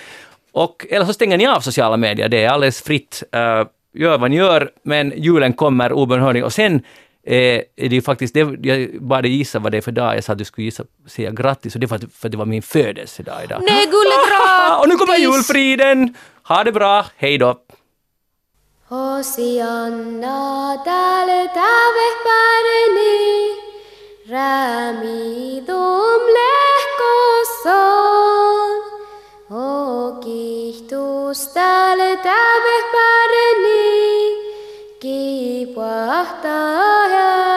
Och, 0.53 0.87
eller 0.91 1.07
så 1.07 1.13
stänger 1.13 1.39
ni 1.39 1.47
av 1.47 1.61
sociala 1.61 1.97
medier, 1.97 2.29
det 2.29 2.45
är 2.45 2.49
alldeles 2.49 2.83
fritt. 2.83 3.23
Uh, 3.37 3.69
gör 3.95 4.19
vad 4.19 4.31
ni 4.31 4.37
gör, 4.37 4.71
men 4.83 5.13
julen 5.17 5.53
kommer 5.53 5.93
obönhörligt. 5.93 6.45
Och 6.45 6.53
sen 6.53 6.83
eh, 7.27 7.35
är 7.77 7.89
det 7.89 7.95
ju 7.95 8.03
faktiskt, 8.03 8.35
det, 8.35 8.41
jag 8.63 9.03
bad 9.03 9.25
dig 9.25 9.37
gissa 9.37 9.59
vad 9.59 9.73
det 9.73 9.79
är 9.79 9.83
för 9.83 9.93
dag, 9.93 10.17
jag 10.17 10.25
sa 10.25 10.33
att 10.33 10.39
du 10.39 10.45
skulle 10.45 10.65
gissa, 10.65 10.85
säga 11.07 11.31
grattis, 11.31 11.75
och 11.75 11.81
det 11.81 11.87
var 11.87 11.99
för, 11.99 12.07
för 12.07 12.29
att 12.29 12.33
det 12.33 12.39
var 12.39 12.47
min 12.47 12.63
födelsedag 12.63 13.45
idag. 13.45 13.63
Nej, 13.63 13.85
gullegrattis! 13.85 14.83
och 14.83 14.89
nu 14.89 14.97
kommer 14.97 15.17
julfriden! 15.17 16.15
Ha 16.43 16.65
det 16.65 16.73
bra, 16.73 17.07
hej 17.17 17.39
då! 17.39 17.61
Hosianna 18.91 20.77
täällä 20.85 21.49
tävehpäreni, 21.55 23.21
räämidum 24.31 26.23
lehkosson. 26.39 27.91
O 29.51 30.21
kihtus 30.23 31.49
täällä 31.53 32.17
tävehpäreni, 32.17 33.20
की 35.01 35.65
पाता 35.65 36.57
है। 37.11 37.50